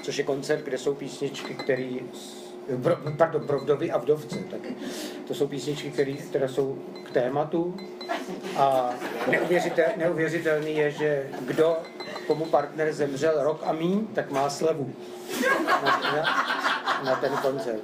což 0.04 0.18
je 0.18 0.24
koncert, 0.24 0.64
kde 0.64 0.78
jsou 0.78 0.93
písničky, 0.93 1.54
které 1.54 2.00
pro, 2.84 2.97
pardon, 3.18 3.47
pro 3.47 3.59
vdovy 3.59 3.91
a 3.91 3.97
vdovce. 3.97 4.36
Tak 4.51 4.59
to 5.28 5.34
jsou 5.34 5.47
písničky, 5.47 5.91
které, 5.91 6.13
které 6.13 6.49
jsou 6.49 6.78
k 7.03 7.11
tématu 7.11 7.78
a 8.57 8.89
neuvěřitel, 9.32 9.86
neuvěřitelný 9.97 10.78
je, 10.78 10.91
že 10.91 11.28
kdo, 11.41 11.78
komu 12.28 12.45
partner 12.45 12.93
zemřel 12.93 13.43
rok 13.43 13.61
a 13.65 13.74
míň, 13.74 14.07
tak 14.13 14.32
má 14.32 14.49
slevu 14.49 14.93
na, 15.65 16.01
na, 16.15 16.24
na 17.05 17.15
ten 17.15 17.32
koncert. 17.32 17.82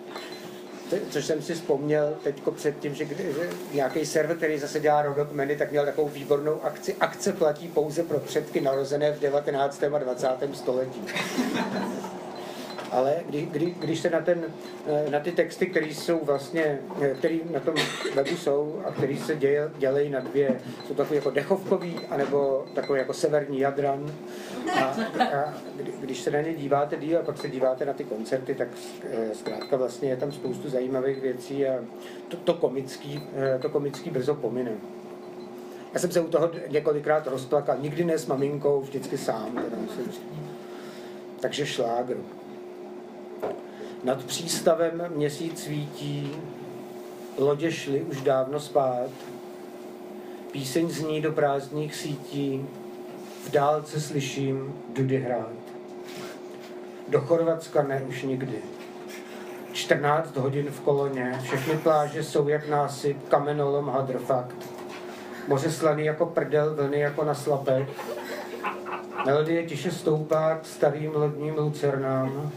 Což 1.10 1.26
jsem 1.26 1.42
si 1.42 1.54
vzpomněl 1.54 2.18
teď 2.24 2.42
předtím, 2.56 2.96
že, 2.96 3.06
že 3.06 3.50
nějaký 3.74 4.06
server, 4.06 4.38
který 4.38 4.60
zase 4.60 4.80
dělá 4.80 5.02
rodokmeny, 5.02 5.56
tak 5.56 5.72
měl 5.72 5.86
takovou 5.86 6.10
výbornou 6.10 6.64
akci. 6.64 6.96
Akce 7.00 7.34
platí 7.34 7.68
pouze 7.68 8.04
pro 8.04 8.20
předky 8.20 8.62
narozené 8.62 9.12
v 9.12 9.20
19. 9.20 9.84
a 9.84 9.98
20. 9.98 10.28
století 10.54 11.02
ale 12.94 13.16
kdy, 13.26 13.42
kdy, 13.52 13.76
když 13.80 14.00
se 14.00 14.10
na, 14.10 14.22
ten, 14.22 14.44
eh, 14.88 15.10
na 15.10 15.20
ty 15.20 15.32
texty, 15.32 15.68
které 15.68 15.86
jsou 15.86 16.20
vlastně, 16.24 16.80
eh, 17.02 17.16
které 17.18 17.38
na 17.52 17.60
tom 17.60 17.76
webu 18.16 18.38
jsou 18.38 18.82
a 18.86 18.92
které 18.92 19.18
se 19.18 19.36
děje, 19.36 19.70
dělají 19.78 20.10
na 20.10 20.20
dvě, 20.20 20.60
jsou 20.88 20.94
takové 20.94 21.16
jako 21.16 21.32
dechovkový, 21.32 22.00
anebo 22.10 22.66
takové 22.76 23.00
jako 23.00 23.14
severní 23.14 23.60
jadran. 23.60 24.12
A, 24.82 24.84
a 25.24 25.54
když 26.00 26.22
se 26.22 26.32
na 26.32 26.42
ně 26.42 26.54
díváte 26.54 26.98
díl 26.98 27.20
a 27.20 27.22
pak 27.22 27.38
se 27.38 27.50
díváte 27.50 27.86
na 27.86 27.94
ty 27.94 28.04
koncerty, 28.04 28.56
tak 28.56 28.68
eh, 29.12 29.36
zkrátka 29.36 29.78
vlastně 29.78 30.10
je 30.10 30.18
tam 30.18 30.32
spoustu 30.32 30.70
zajímavých 30.70 31.22
věcí 31.22 31.68
a 31.68 31.80
to, 32.28 32.38
to 32.38 32.54
komický, 32.54 33.24
to 33.62 33.70
komický 33.70 34.10
brzo 34.10 34.36
pomine. 34.36 34.72
Já 35.94 36.00
jsem 36.00 36.12
se 36.12 36.22
u 36.22 36.28
toho 36.28 36.52
několikrát 36.68 37.28
rozplakal, 37.28 37.78
nikdy 37.80 38.06
ne 38.06 38.18
s 38.18 38.26
maminkou, 38.26 38.82
vždycky 38.82 39.18
sám. 39.18 39.56
Teda 39.56 39.78
Takže 41.40 41.66
šlágr. 41.66 42.18
Nad 44.04 44.24
přístavem 44.24 45.04
měsíc 45.16 45.64
svítí, 45.64 46.32
lodě 47.38 47.72
šly 47.72 48.02
už 48.02 48.22
dávno 48.22 48.60
spát, 48.60 49.10
píseň 50.52 50.90
zní 50.90 51.22
do 51.22 51.32
prázdných 51.32 51.96
sítí, 51.96 52.66
v 53.46 53.52
dálce 53.52 54.02
slyším 54.02 54.74
dudy 54.90 55.18
hrát. 55.18 55.52
Do 57.08 57.22
Chorvatska 57.22 57.84
ne 57.84 58.04
už 58.08 58.24
nikdy. 58.24 58.58
14 59.74 60.36
hodin 60.36 60.72
v 60.72 60.80
koloně, 60.80 61.40
všechny 61.44 61.78
pláže 61.78 62.24
jsou 62.24 62.48
jak 62.48 62.70
násyp, 62.70 63.28
kamenolom 63.28 63.90
hadr 63.90 64.18
fakt. 64.18 64.56
Moře 65.48 65.72
slaný 65.72 66.06
jako 66.06 66.26
prdel, 66.26 66.76
vlny 66.76 67.00
jako 67.00 67.24
na 67.24 67.34
slapech. 67.34 67.90
Melodie 69.26 69.66
tiše 69.66 69.92
stoupá 69.92 70.56
k 70.56 70.66
starým 70.66 71.16
lodním 71.16 71.56
lucernám. 71.58 72.52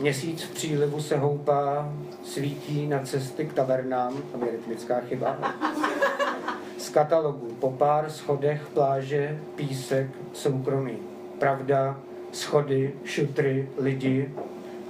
Měsíc 0.00 0.42
v 0.42 0.50
přílivu 0.50 1.02
se 1.02 1.16
houpá, 1.16 1.92
svítí 2.24 2.86
na 2.86 2.98
cesty 2.98 3.46
k 3.46 3.52
tavernám, 3.52 4.22
tam 4.32 4.42
je 4.42 4.50
rytmická 4.50 5.00
chyba. 5.00 5.36
Z 6.78 6.88
katalogu 6.88 7.56
po 7.60 7.70
pár 7.70 8.10
schodech 8.10 8.66
pláže, 8.74 9.38
písek, 9.54 10.06
soukromí. 10.32 10.96
Pravda, 11.38 12.00
schody, 12.32 12.94
šutry, 13.04 13.68
lidi, 13.78 14.34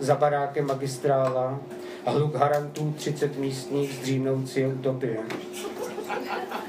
za 0.00 0.14
barákem 0.14 0.66
magistrála 0.66 1.60
hluk 2.06 2.34
harantů 2.34 2.94
30 2.96 3.36
místních 3.36 3.92
zdřímnoucí 3.92 4.66
utopie. 4.66 5.18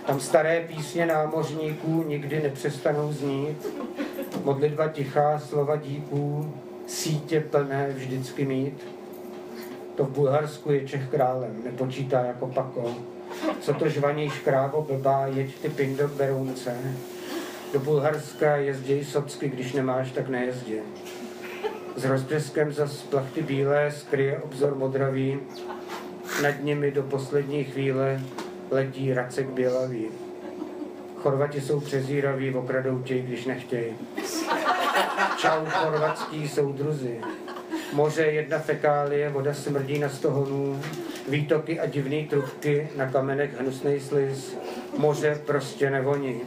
Tam 0.05 0.19
staré 0.19 0.65
písně 0.67 1.05
námořníků 1.05 2.03
nikdy 2.07 2.43
nepřestanou 2.43 3.13
znít, 3.13 3.67
modlitba 4.43 4.87
tichá, 4.87 5.39
slova 5.39 5.75
díků, 5.75 6.53
sítě 6.89 7.39
plné 7.39 7.89
vždycky 7.93 8.45
mít. 8.45 8.87
To 9.95 10.03
v 10.03 10.09
Bulharsku 10.09 10.71
je 10.71 10.87
Čech 10.87 11.09
králem, 11.09 11.61
nepočítá 11.63 12.25
jako 12.25 12.47
pako. 12.47 12.95
Co 13.61 13.73
to 13.73 13.89
žvaní 13.89 14.29
škrávo 14.29 14.81
blbá, 14.81 15.27
jeď 15.27 15.59
ty 15.59 15.69
pindo 15.69 16.07
k 16.07 16.11
Berounce. 16.11 16.77
Do 17.73 17.79
Bulharska 17.79 18.55
jezděj 18.55 19.05
socky, 19.05 19.49
když 19.49 19.73
nemáš, 19.73 20.11
tak 20.11 20.29
nejezdě. 20.29 20.81
S 21.95 22.05
rozbřeskem 22.05 22.73
za 22.73 22.89
plachty 23.09 23.41
bílé 23.41 23.91
skryje 23.91 24.39
obzor 24.39 24.75
modravý, 24.75 25.39
nad 26.43 26.63
nimi 26.63 26.91
do 26.91 27.03
poslední 27.03 27.63
chvíle 27.63 28.21
letí 28.71 29.13
racek 29.13 29.49
bělavý. 29.49 30.07
Chorvati 31.15 31.61
jsou 31.61 31.79
přezíraví, 31.79 32.53
okradou 32.53 32.99
tě, 32.99 33.21
když 33.21 33.45
nechtějí. 33.45 33.93
Čau 35.41 35.65
chorvatský 35.65 36.47
soudruzi. 36.47 37.21
Moře 37.93 38.21
jedna 38.21 38.59
fekálie, 38.59 39.29
voda 39.29 39.53
smrdí 39.53 39.99
na 39.99 40.09
stohonů, 40.09 40.81
výtoky 41.29 41.79
a 41.79 41.85
divné 41.85 42.23
trubky, 42.29 42.89
na 42.95 43.11
kamenech 43.11 43.59
hnusnej 43.59 43.99
sliz. 43.99 44.57
Moře 44.97 45.41
prostě 45.45 45.89
nevoní. 45.89 46.41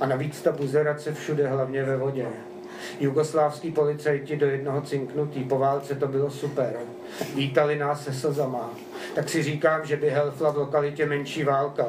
A 0.00 0.06
navíc 0.06 0.42
ta 0.42 0.52
buzerace 0.52 1.14
všude, 1.14 1.48
hlavně 1.48 1.82
ve 1.82 1.96
vodě. 1.96 2.26
Jugoslávský 3.00 3.70
policajti 3.72 4.36
do 4.36 4.46
jednoho 4.46 4.80
cinknutý, 4.80 5.44
po 5.44 5.58
válce 5.58 5.94
to 5.94 6.08
bylo 6.08 6.30
super. 6.30 6.76
Vítali 7.34 7.78
nás 7.78 8.04
se 8.04 8.12
slzama. 8.12 8.70
Tak 9.14 9.28
si 9.28 9.42
říkám, 9.42 9.86
že 9.86 9.96
by 9.96 10.10
helfla 10.10 10.50
v 10.50 10.56
lokalitě 10.56 11.06
menší 11.06 11.44
válka. 11.44 11.86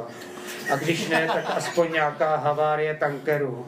A 0.73 0.75
když 0.75 1.09
ne, 1.09 1.27
tak 1.33 1.45
aspoň 1.57 1.91
nějaká 1.91 2.35
havárie 2.35 2.95
tankeru. 2.95 3.65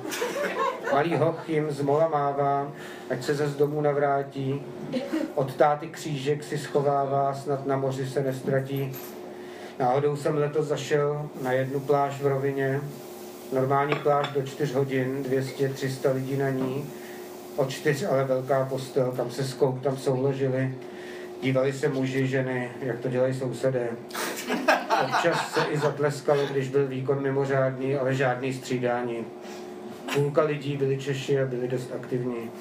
Malý 0.93 1.15
hoch 1.15 1.49
jim 1.49 1.71
z 1.71 1.81
mola 1.81 2.07
mává, 2.07 2.71
ať 3.09 3.23
se 3.23 3.35
ze 3.35 3.47
z 3.47 3.55
domu 3.55 3.81
navrátí. 3.81 4.61
Od 5.35 5.55
táty 5.55 5.87
křížek 5.87 6.43
si 6.43 6.57
schovává, 6.57 7.33
snad 7.33 7.65
na 7.65 7.77
moři 7.77 8.07
se 8.07 8.23
nestratí. 8.23 8.91
Náhodou 9.79 10.15
jsem 10.15 10.37
letos 10.37 10.67
zašel 10.67 11.29
na 11.41 11.51
jednu 11.51 11.79
pláž 11.79 12.21
v 12.21 12.27
rovině. 12.27 12.81
Normální 13.53 13.95
pláž 13.95 14.27
do 14.27 14.41
4 14.41 14.73
hodin, 14.73 15.23
200-300 15.29 16.13
lidí 16.13 16.37
na 16.37 16.49
ní. 16.49 16.89
O 17.55 17.65
čtyř 17.65 18.03
ale 18.03 18.23
velká 18.23 18.65
postel, 18.65 19.11
tam 19.11 19.31
se 19.31 19.43
skoup, 19.43 19.81
tam 19.81 19.97
souložili. 19.97 20.75
Dívali 21.41 21.73
se 21.73 21.87
muži, 21.87 22.27
ženy, 22.27 22.71
jak 22.81 22.99
to 22.99 23.09
dělají 23.09 23.33
sousedé. 23.33 23.89
Občas 25.03 25.53
se 25.53 25.61
i 25.69 25.77
zatleskalo, 25.77 26.45
když 26.45 26.69
byl 26.69 26.87
výkon 26.87 27.21
mimořádný, 27.21 27.95
ale 27.95 28.13
žádný 28.13 28.53
střídání. 28.53 29.25
Půlka 30.13 30.41
lidí 30.41 30.77
byli 30.77 30.97
Češi 30.97 31.39
a 31.39 31.45
byli 31.45 31.67
dost 31.67 31.91
aktivní. 31.95 32.51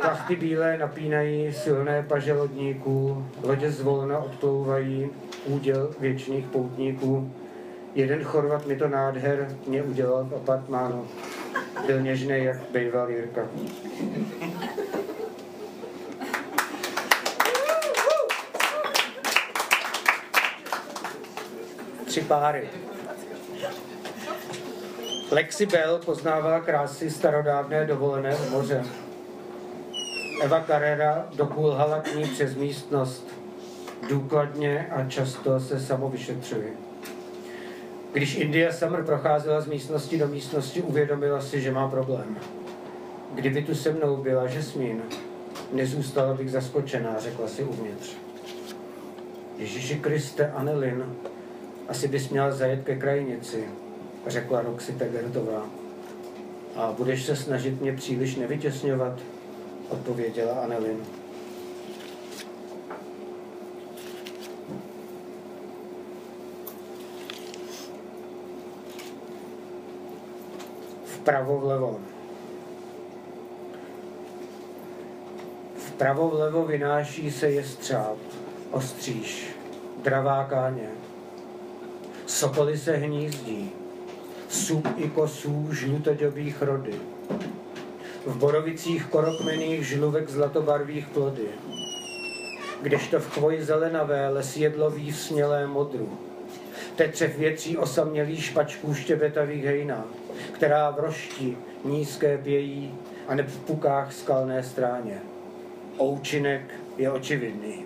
Plachty 0.00 0.36
bílé 0.36 0.78
napínají 0.78 1.52
silné 1.52 2.02
paže 2.02 2.32
lodníků, 2.32 3.26
lodě 3.42 3.70
zvolna 3.70 4.18
odplouvají, 4.18 5.10
úděl 5.44 5.90
věčných 6.00 6.44
poutníků. 6.46 7.32
Jeden 7.94 8.24
Chorvat 8.24 8.66
mi 8.66 8.76
to 8.76 8.88
nádher 8.88 9.48
mě 9.66 9.82
udělal 9.82 10.24
v 10.24 10.34
apartmánu. 10.34 11.06
Byl 11.86 12.00
něžný 12.00 12.44
jak 12.44 12.56
bejval 12.72 13.10
Jirka. 13.10 13.42
Tři 22.16 22.24
páry. 22.24 22.68
Lexi 25.30 25.66
Bell 25.66 25.98
poznávala 25.98 26.60
krásy 26.60 27.10
starodávné 27.10 27.86
dovolené 27.86 28.36
u 28.36 28.50
moře. 28.50 28.84
Eva 30.42 30.64
Carrera 30.66 31.26
dokulhala 31.34 32.00
k 32.00 32.14
ní 32.14 32.24
přes 32.24 32.54
místnost. 32.54 33.28
Důkladně 34.08 34.86
a 34.90 35.08
často 35.08 35.60
se 35.60 35.80
samovyšetřuje. 35.80 36.68
Když 38.12 38.36
India 38.36 38.72
Summer 38.72 39.04
procházela 39.04 39.60
z 39.60 39.66
místnosti 39.66 40.18
do 40.18 40.28
místnosti, 40.28 40.82
uvědomila 40.82 41.40
si, 41.40 41.60
že 41.60 41.72
má 41.72 41.88
problém. 41.88 42.38
Kdyby 43.34 43.62
tu 43.62 43.74
se 43.74 43.92
mnou 43.92 44.16
byla 44.16 44.46
Žesmín, 44.46 45.02
nezůstala 45.72 46.34
bych 46.34 46.50
zaskočená, 46.50 47.18
řekla 47.18 47.48
si 47.48 47.64
uvnitř. 47.64 48.16
Ježíši 49.58 49.94
Kriste, 49.98 50.52
Anelin, 50.52 51.04
asi 51.88 52.08
bys 52.08 52.28
měla 52.28 52.50
zajet 52.50 52.84
ke 52.84 52.96
krajnici, 52.96 53.64
řekla 54.26 54.62
Roxy 54.62 54.92
Tegertová. 54.92 55.66
A 56.76 56.92
budeš 56.92 57.24
se 57.24 57.36
snažit 57.36 57.80
mě 57.80 57.92
příliš 57.92 58.36
nevytěsňovat, 58.36 59.20
odpověděla 59.88 60.54
Anelin. 60.54 61.04
Vpravo 71.04 71.58
vlevo. 71.58 72.00
Vpravo 75.76 76.28
vlevo 76.28 76.64
vynáší 76.64 77.30
se 77.30 77.50
jestřáb, 77.50 78.16
ostříž, 78.70 79.56
dravá 80.02 80.44
káně. 80.44 81.05
Sokoly 82.26 82.78
se 82.78 82.96
hnízdí, 82.96 83.70
sub 84.48 84.88
i 84.96 85.08
kosů 85.08 85.68
žlutoďobých 85.72 86.62
rody. 86.62 86.94
V 88.26 88.36
borovicích 88.36 89.06
korokmených 89.06 89.86
žluvek 89.86 90.30
zlatobarvých 90.30 91.06
plody. 91.08 91.48
Kdežto 92.82 93.20
v 93.20 93.30
chvoji 93.30 93.64
zelenavé 93.64 94.28
les 94.28 94.56
jedlový 94.56 95.12
v 95.12 95.16
snělé 95.16 95.66
modru. 95.66 96.18
Tetřev 96.96 97.38
větří 97.38 97.76
osamělý 97.76 98.40
špačků 98.40 98.94
štěbetavých 98.94 99.64
hejná, 99.64 100.04
která 100.52 100.90
v 100.90 101.00
rošti 101.00 101.56
nízké 101.84 102.38
pějí 102.38 102.94
a 103.28 103.34
neb 103.34 103.48
v 103.48 103.58
pukách 103.58 104.12
skalné 104.12 104.62
stráně. 104.62 105.20
Oučinek 105.98 106.74
je 106.96 107.10
očividný. 107.10 107.84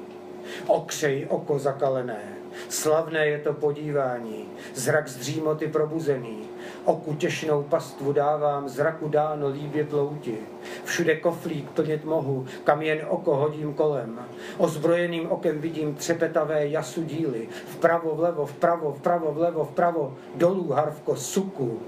Okřej 0.66 1.26
oko 1.28 1.58
zakalené, 1.58 2.39
slavné 2.68 3.26
je 3.26 3.38
to 3.38 3.52
podívání, 3.52 4.48
zrak 4.74 5.08
z 5.08 5.16
dřímoty 5.16 5.66
probuzený, 5.66 6.38
oku 6.84 7.14
těšnou 7.14 7.62
pastvu 7.62 8.12
dávám, 8.12 8.68
zraku 8.68 9.08
dáno 9.08 9.48
líbě 9.48 9.84
plouti. 9.84 10.38
Všude 10.84 11.16
koflík 11.16 11.70
plnit 11.70 12.04
mohu, 12.04 12.46
kam 12.64 12.82
jen 12.82 12.98
oko 13.08 13.36
hodím 13.36 13.74
kolem. 13.74 14.18
Ozbrojeným 14.58 15.30
okem 15.30 15.60
vidím 15.60 15.94
třepetavé 15.94 16.66
jasu 16.66 17.04
díly, 17.04 17.48
vpravo, 17.68 18.14
vlevo, 18.14 18.46
vpravo, 18.46 18.92
vpravo, 18.92 19.32
vlevo, 19.32 19.64
vpravo, 19.64 20.14
dolů, 20.34 20.72
harvko, 20.72 21.16
suku. 21.16 21.80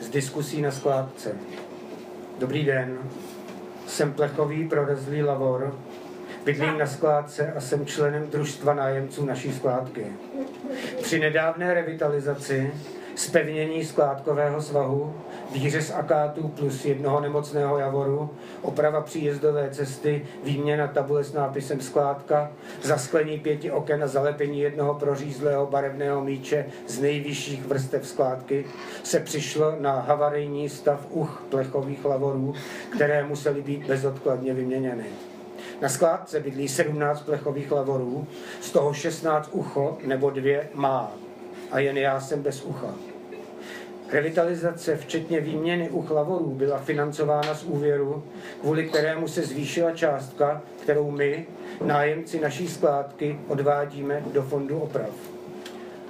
Z 0.00 0.08
diskusí 0.08 0.62
na 0.62 0.70
skládce. 0.70 1.36
Dobrý 2.38 2.64
den, 2.64 2.98
jsem 3.86 4.12
plechový 4.12 4.68
prorezlý 4.68 5.22
lavor, 5.22 5.74
bydlím 6.44 6.78
na 6.78 6.86
skládce 6.86 7.52
a 7.52 7.60
jsem 7.60 7.86
členem 7.86 8.26
družstva 8.30 8.74
nájemců 8.74 9.24
naší 9.24 9.52
skládky. 9.52 10.06
Při 11.02 11.18
nedávné 11.18 11.74
revitalizaci 11.74 12.72
spevnění 13.14 13.84
skládkového 13.84 14.62
svahu, 14.62 15.14
výřez 15.52 15.90
akátů 15.90 16.48
plus 16.48 16.84
jednoho 16.84 17.20
nemocného 17.20 17.78
javoru, 17.78 18.30
oprava 18.62 19.00
příjezdové 19.00 19.70
cesty, 19.70 20.26
výměna 20.44 20.86
tabule 20.86 21.24
s 21.24 21.32
nápisem 21.32 21.80
skládka, 21.80 22.52
zasklení 22.82 23.38
pěti 23.38 23.70
oken 23.70 24.04
a 24.04 24.06
zalepení 24.06 24.60
jednoho 24.60 24.94
prořízlého 24.94 25.66
barevného 25.66 26.24
míče 26.24 26.66
z 26.86 27.00
nejvyšších 27.00 27.66
vrstev 27.66 28.06
skládky, 28.06 28.66
se 29.02 29.20
přišlo 29.20 29.76
na 29.80 30.00
havarijní 30.00 30.68
stav 30.68 31.06
uch 31.10 31.42
plechových 31.48 32.04
lavorů, 32.04 32.54
které 32.96 33.24
musely 33.24 33.62
být 33.62 33.86
bezodkladně 33.86 34.54
vyměněny. 34.54 35.04
Na 35.80 35.88
skládce 35.88 36.40
bydlí 36.40 36.68
17 36.68 37.22
plechových 37.22 37.72
lavorů, 37.72 38.26
z 38.60 38.70
toho 38.70 38.94
16 38.94 39.48
ucho 39.52 39.98
nebo 40.06 40.30
dvě 40.30 40.68
má 40.74 41.12
a 41.70 41.78
jen 41.78 41.96
já 41.96 42.20
jsem 42.20 42.42
bez 42.42 42.62
ucha. 42.62 43.13
Revitalizace, 44.12 44.96
včetně 44.96 45.40
výměny 45.40 45.90
uch 45.90 46.10
lavorů, 46.10 46.50
byla 46.50 46.78
financována 46.78 47.54
z 47.54 47.64
úvěru, 47.64 48.24
kvůli 48.60 48.88
kterému 48.88 49.28
se 49.28 49.42
zvýšila 49.42 49.90
částka, 49.90 50.62
kterou 50.82 51.10
my, 51.10 51.46
nájemci 51.84 52.40
naší 52.40 52.68
skládky, 52.68 53.40
odvádíme 53.48 54.22
do 54.32 54.42
fondu 54.42 54.78
oprav. 54.78 55.10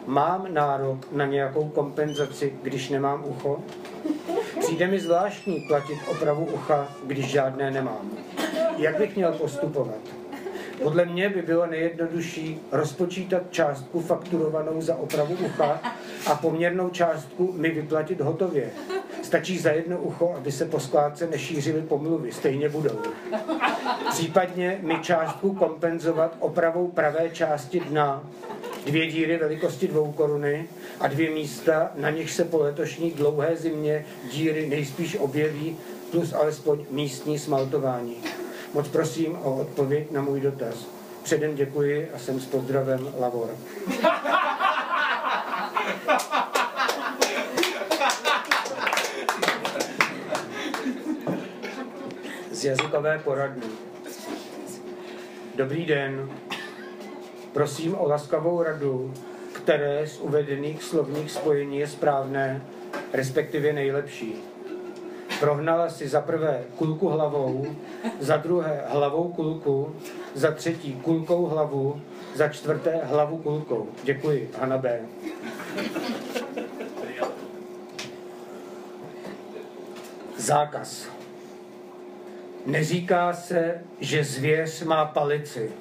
Mám 0.06 0.46
nárok 0.54 1.12
na 1.12 1.26
nějakou 1.26 1.68
kompenzaci, 1.68 2.52
když 2.62 2.88
nemám 2.88 3.24
ucho? 3.26 3.60
Přijde 4.60 4.86
mi 4.86 5.00
zvláštní 5.00 5.60
platit 5.68 5.98
opravu 6.10 6.44
ucha, 6.44 6.88
když 7.06 7.26
žádné 7.26 7.70
nemám. 7.70 8.10
Jak 8.78 8.98
bych 8.98 9.16
měl 9.16 9.32
postupovat? 9.32 10.13
Podle 10.84 11.04
mě 11.04 11.28
by 11.28 11.42
bylo 11.42 11.66
nejjednodušší 11.66 12.60
rozpočítat 12.72 13.42
částku 13.50 14.00
fakturovanou 14.00 14.80
za 14.80 14.96
opravu 14.96 15.36
ucha 15.46 15.80
a 16.26 16.34
poměrnou 16.34 16.90
částku 16.90 17.52
mi 17.56 17.70
vyplatit 17.70 18.20
hotově. 18.20 18.70
Stačí 19.22 19.58
za 19.58 19.70
jedno 19.70 19.98
ucho, 19.98 20.34
aby 20.36 20.52
se 20.52 20.64
po 20.64 20.80
skládce 20.80 21.26
nešířily 21.26 21.82
pomluvy, 21.82 22.32
stejně 22.32 22.68
budou. 22.68 22.98
Případně 24.10 24.78
mi 24.82 24.98
částku 25.02 25.54
kompenzovat 25.54 26.36
opravou 26.38 26.88
pravé 26.88 27.30
části 27.30 27.80
dna, 27.80 28.30
dvě 28.86 29.06
díry 29.06 29.38
velikosti 29.38 29.88
dvou 29.88 30.12
koruny 30.12 30.68
a 31.00 31.08
dvě 31.08 31.30
místa, 31.30 31.90
na 31.94 32.10
nich 32.10 32.30
se 32.30 32.44
po 32.44 32.58
letošní 32.58 33.10
dlouhé 33.10 33.56
zimě 33.56 34.04
díry 34.32 34.68
nejspíš 34.68 35.16
objeví, 35.16 35.76
plus 36.10 36.32
alespoň 36.32 36.84
místní 36.90 37.38
smaltování. 37.38 38.16
Moc 38.74 38.88
prosím 38.88 39.36
o 39.42 39.60
odpověď 39.60 40.10
na 40.10 40.22
můj 40.22 40.40
dotaz. 40.40 40.86
Předem 41.22 41.54
děkuji 41.54 42.10
a 42.14 42.18
jsem 42.18 42.40
s 42.40 42.46
pozdravem 42.46 43.14
Lavor. 43.18 43.50
Z 52.50 52.64
jazykové 52.64 53.18
poradny. 53.18 53.66
Dobrý 55.54 55.86
den. 55.86 56.30
Prosím 57.52 57.94
o 57.98 58.08
laskavou 58.08 58.62
radu, 58.62 59.14
které 59.52 60.06
z 60.06 60.18
uvedených 60.20 60.82
slovních 60.82 61.30
spojení 61.30 61.78
je 61.78 61.88
správné, 61.88 62.62
respektive 63.12 63.72
nejlepší. 63.72 64.53
Prohnala 65.40 65.90
si 65.90 66.08
za 66.08 66.20
prvé 66.20 66.62
kulku 66.76 67.08
hlavou, 67.08 67.66
za 68.20 68.36
druhé 68.36 68.84
hlavou 68.88 69.32
kulku, 69.32 69.96
za 70.34 70.50
třetí 70.50 70.92
kulkou 70.94 71.46
hlavu, 71.46 72.00
za 72.34 72.48
čtvrté 72.48 73.00
hlavu 73.04 73.38
kulkou. 73.38 73.88
Děkuji, 74.02 74.50
Hanna 74.58 74.78
B. 74.78 75.00
Zákaz. 80.36 81.08
Neříká 82.66 83.32
se, 83.32 83.80
že 84.00 84.24
zvěř 84.24 84.82
má 84.82 85.04
palici. 85.04 85.72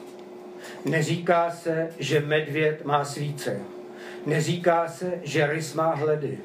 Neříká 0.85 1.51
se, 1.51 1.89
že 1.99 2.19
medvěd 2.19 2.85
má 2.85 3.05
svíce. 3.05 3.59
Neříká 4.25 4.87
se, 4.87 5.19
že 5.23 5.47
rys 5.47 5.73
má 5.73 5.95
hledy. 5.95 6.37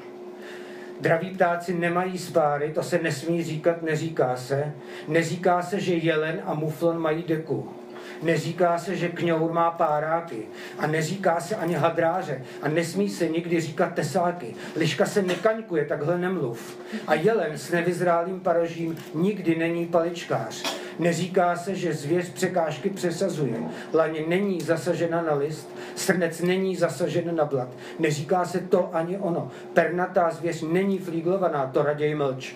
Draví 0.99 1.29
ptáci 1.29 1.73
nemají 1.73 2.17
spáry, 2.17 2.73
to 2.73 2.83
se 2.83 2.99
nesmí 2.99 3.43
říkat, 3.43 3.81
neříká 3.81 4.35
se. 4.35 4.73
Neříká 5.07 5.61
se, 5.61 5.79
že 5.79 5.93
jelen 5.95 6.41
a 6.45 6.53
muflon 6.53 6.99
mají 6.99 7.23
deku. 7.23 7.78
Neříká 8.21 8.77
se, 8.77 8.95
že 8.95 9.09
kňour 9.09 9.51
má 9.51 9.71
páráky. 9.71 10.45
A 10.77 10.87
neříká 10.87 11.39
se 11.39 11.55
ani 11.55 11.73
hadráře. 11.73 12.41
A 12.61 12.67
nesmí 12.67 13.09
se 13.09 13.27
nikdy 13.27 13.61
říkat 13.61 13.93
tesáky. 13.93 14.55
Liška 14.75 15.05
se 15.05 15.21
nekaňkuje, 15.21 15.85
takhle 15.85 16.17
nemluv. 16.17 16.77
A 17.07 17.13
jelen 17.13 17.57
s 17.57 17.71
nevyzrálým 17.71 18.39
parožím 18.39 18.97
nikdy 19.13 19.55
není 19.55 19.85
paličkář. 19.85 20.79
Neříká 20.99 21.55
se, 21.55 21.75
že 21.75 21.93
zvěř 21.93 22.29
překážky 22.29 22.89
přesazuje. 22.89 23.63
Laně 23.93 24.23
není 24.27 24.61
zasažena 24.61 25.21
na 25.21 25.33
list, 25.33 25.69
srnec 25.95 26.41
není 26.41 26.75
zasažen 26.75 27.35
na 27.35 27.45
blat. 27.45 27.69
Neříká 27.99 28.45
se 28.45 28.59
to 28.59 28.95
ani 28.95 29.17
ono. 29.17 29.51
Pernatá 29.73 30.31
zvěř 30.31 30.61
není 30.61 30.99
flíglovaná, 30.99 31.67
to 31.73 31.83
raději 31.83 32.15
mlč. 32.15 32.55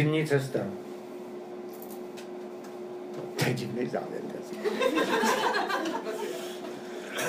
Zimní 0.00 0.26
cesta. 0.26 0.58
To 3.36 3.44
je 3.46 3.54
divný 3.54 3.86
závěr. 3.86 4.20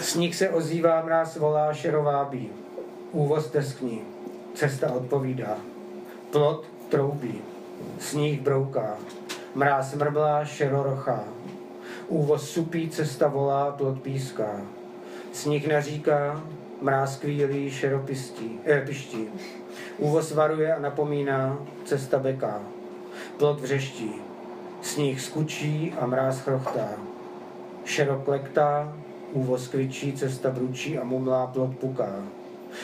Sníh 0.01 0.35
se 0.35 0.49
ozývá, 0.49 1.01
mráz 1.01 1.37
volá, 1.37 1.73
šerovábí. 1.73 2.49
Úvoz 3.11 3.47
teskní, 3.47 4.01
cesta 4.53 4.91
odpovídá. 4.91 5.57
Plot 6.31 6.65
troubí, 6.89 7.41
sníh 7.99 8.41
brouká, 8.41 8.97
mráz 9.55 9.93
mrblá, 9.93 10.45
šerorochá. 10.45 11.23
Úvoz 12.07 12.49
supí, 12.49 12.89
cesta 12.89 13.27
volá, 13.27 13.71
plot 13.71 14.01
píská. 14.01 14.61
Sníh 15.33 15.67
naříká, 15.67 16.43
mráz 16.81 17.17
kvílí, 17.17 17.71
šeropistí, 17.71 18.59
eh, 18.65 18.81
piští. 18.81 19.29
Úvoz 19.97 20.31
varuje 20.31 20.73
a 20.75 20.79
napomíná, 20.79 21.59
cesta 21.85 22.19
beká. 22.19 22.61
Plot 23.37 23.61
vřeští, 23.61 24.11
sníh 24.81 25.21
skučí 25.21 25.93
a 25.99 26.05
mráz 26.05 26.39
chrochtá. 26.39 26.89
Šerok 27.85 28.27
lektá, 28.27 28.93
úvoz 29.33 29.67
kvičí, 29.67 30.13
cesta 30.13 30.49
bručí 30.49 30.97
a 30.97 31.03
mumlá 31.03 31.47
plot 31.47 31.75
puká. 31.75 32.15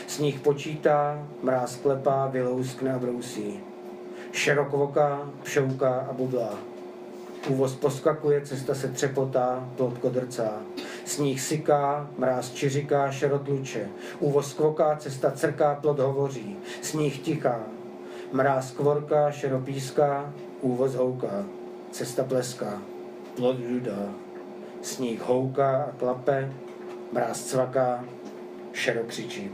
Sníh 0.08 0.40
počítá, 0.40 1.24
mráz 1.44 1.76
klepá, 1.76 2.28
vylouskne 2.28 2.94
a 2.94 3.00
brousí. 3.00 3.60
Šerokovoká, 4.32 5.30
pšouká 5.44 6.08
a 6.10 6.14
budlá. 6.14 6.54
Úvoz 7.50 7.76
poskakuje, 7.76 8.42
cesta 8.42 8.76
se 8.76 8.88
třepotá, 8.88 9.70
plot 9.76 9.98
kodrcá. 9.98 10.54
Sníh 11.08 11.42
syká, 11.42 12.10
mráz 12.18 12.52
čiřiká, 12.52 13.12
šerot 13.12 13.48
luče. 13.48 13.90
Úvoz 14.20 14.54
kvoká, 14.54 14.96
cesta 14.96 15.32
crká, 15.32 15.76
plot 15.76 16.00
hovoří. 16.00 16.58
Sníh 16.82 17.20
tichá, 17.20 17.64
mráz 18.32 18.72
kvorká, 18.72 19.32
šeropíská, 19.32 20.34
úvoz 20.62 20.96
houká. 20.96 21.46
Cesta 21.92 22.24
pleská, 22.24 22.82
plot 23.36 23.60
judá. 23.60 24.10
Sníh 24.82 25.22
houká 25.22 25.84
a 25.84 25.92
klape, 25.92 26.54
mráz 27.12 27.44
cvaká, 27.44 28.06
šero 28.74 29.04
křičí. 29.04 29.52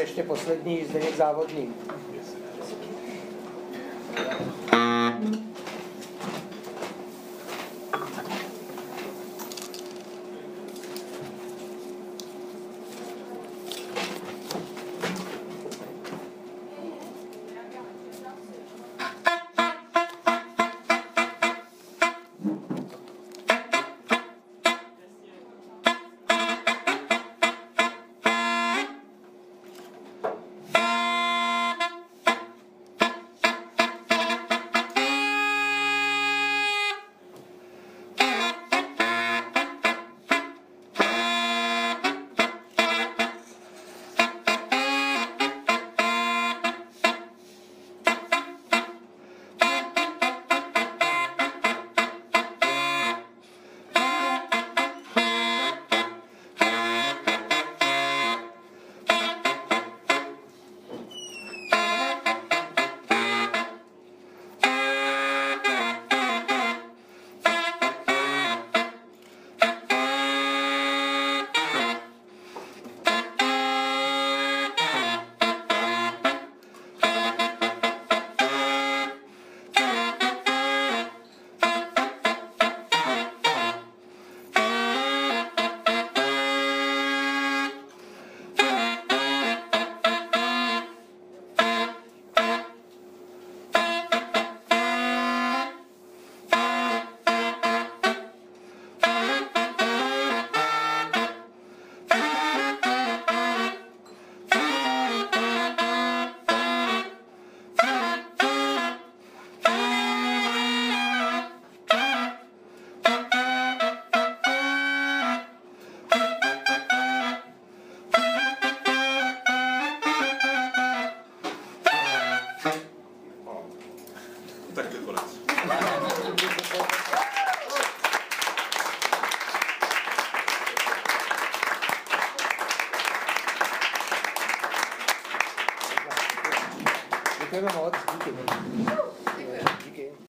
Ještě 0.00 0.22
poslední 0.22 0.84
Zdeněk 0.84 1.16
Závodný. 1.16 1.74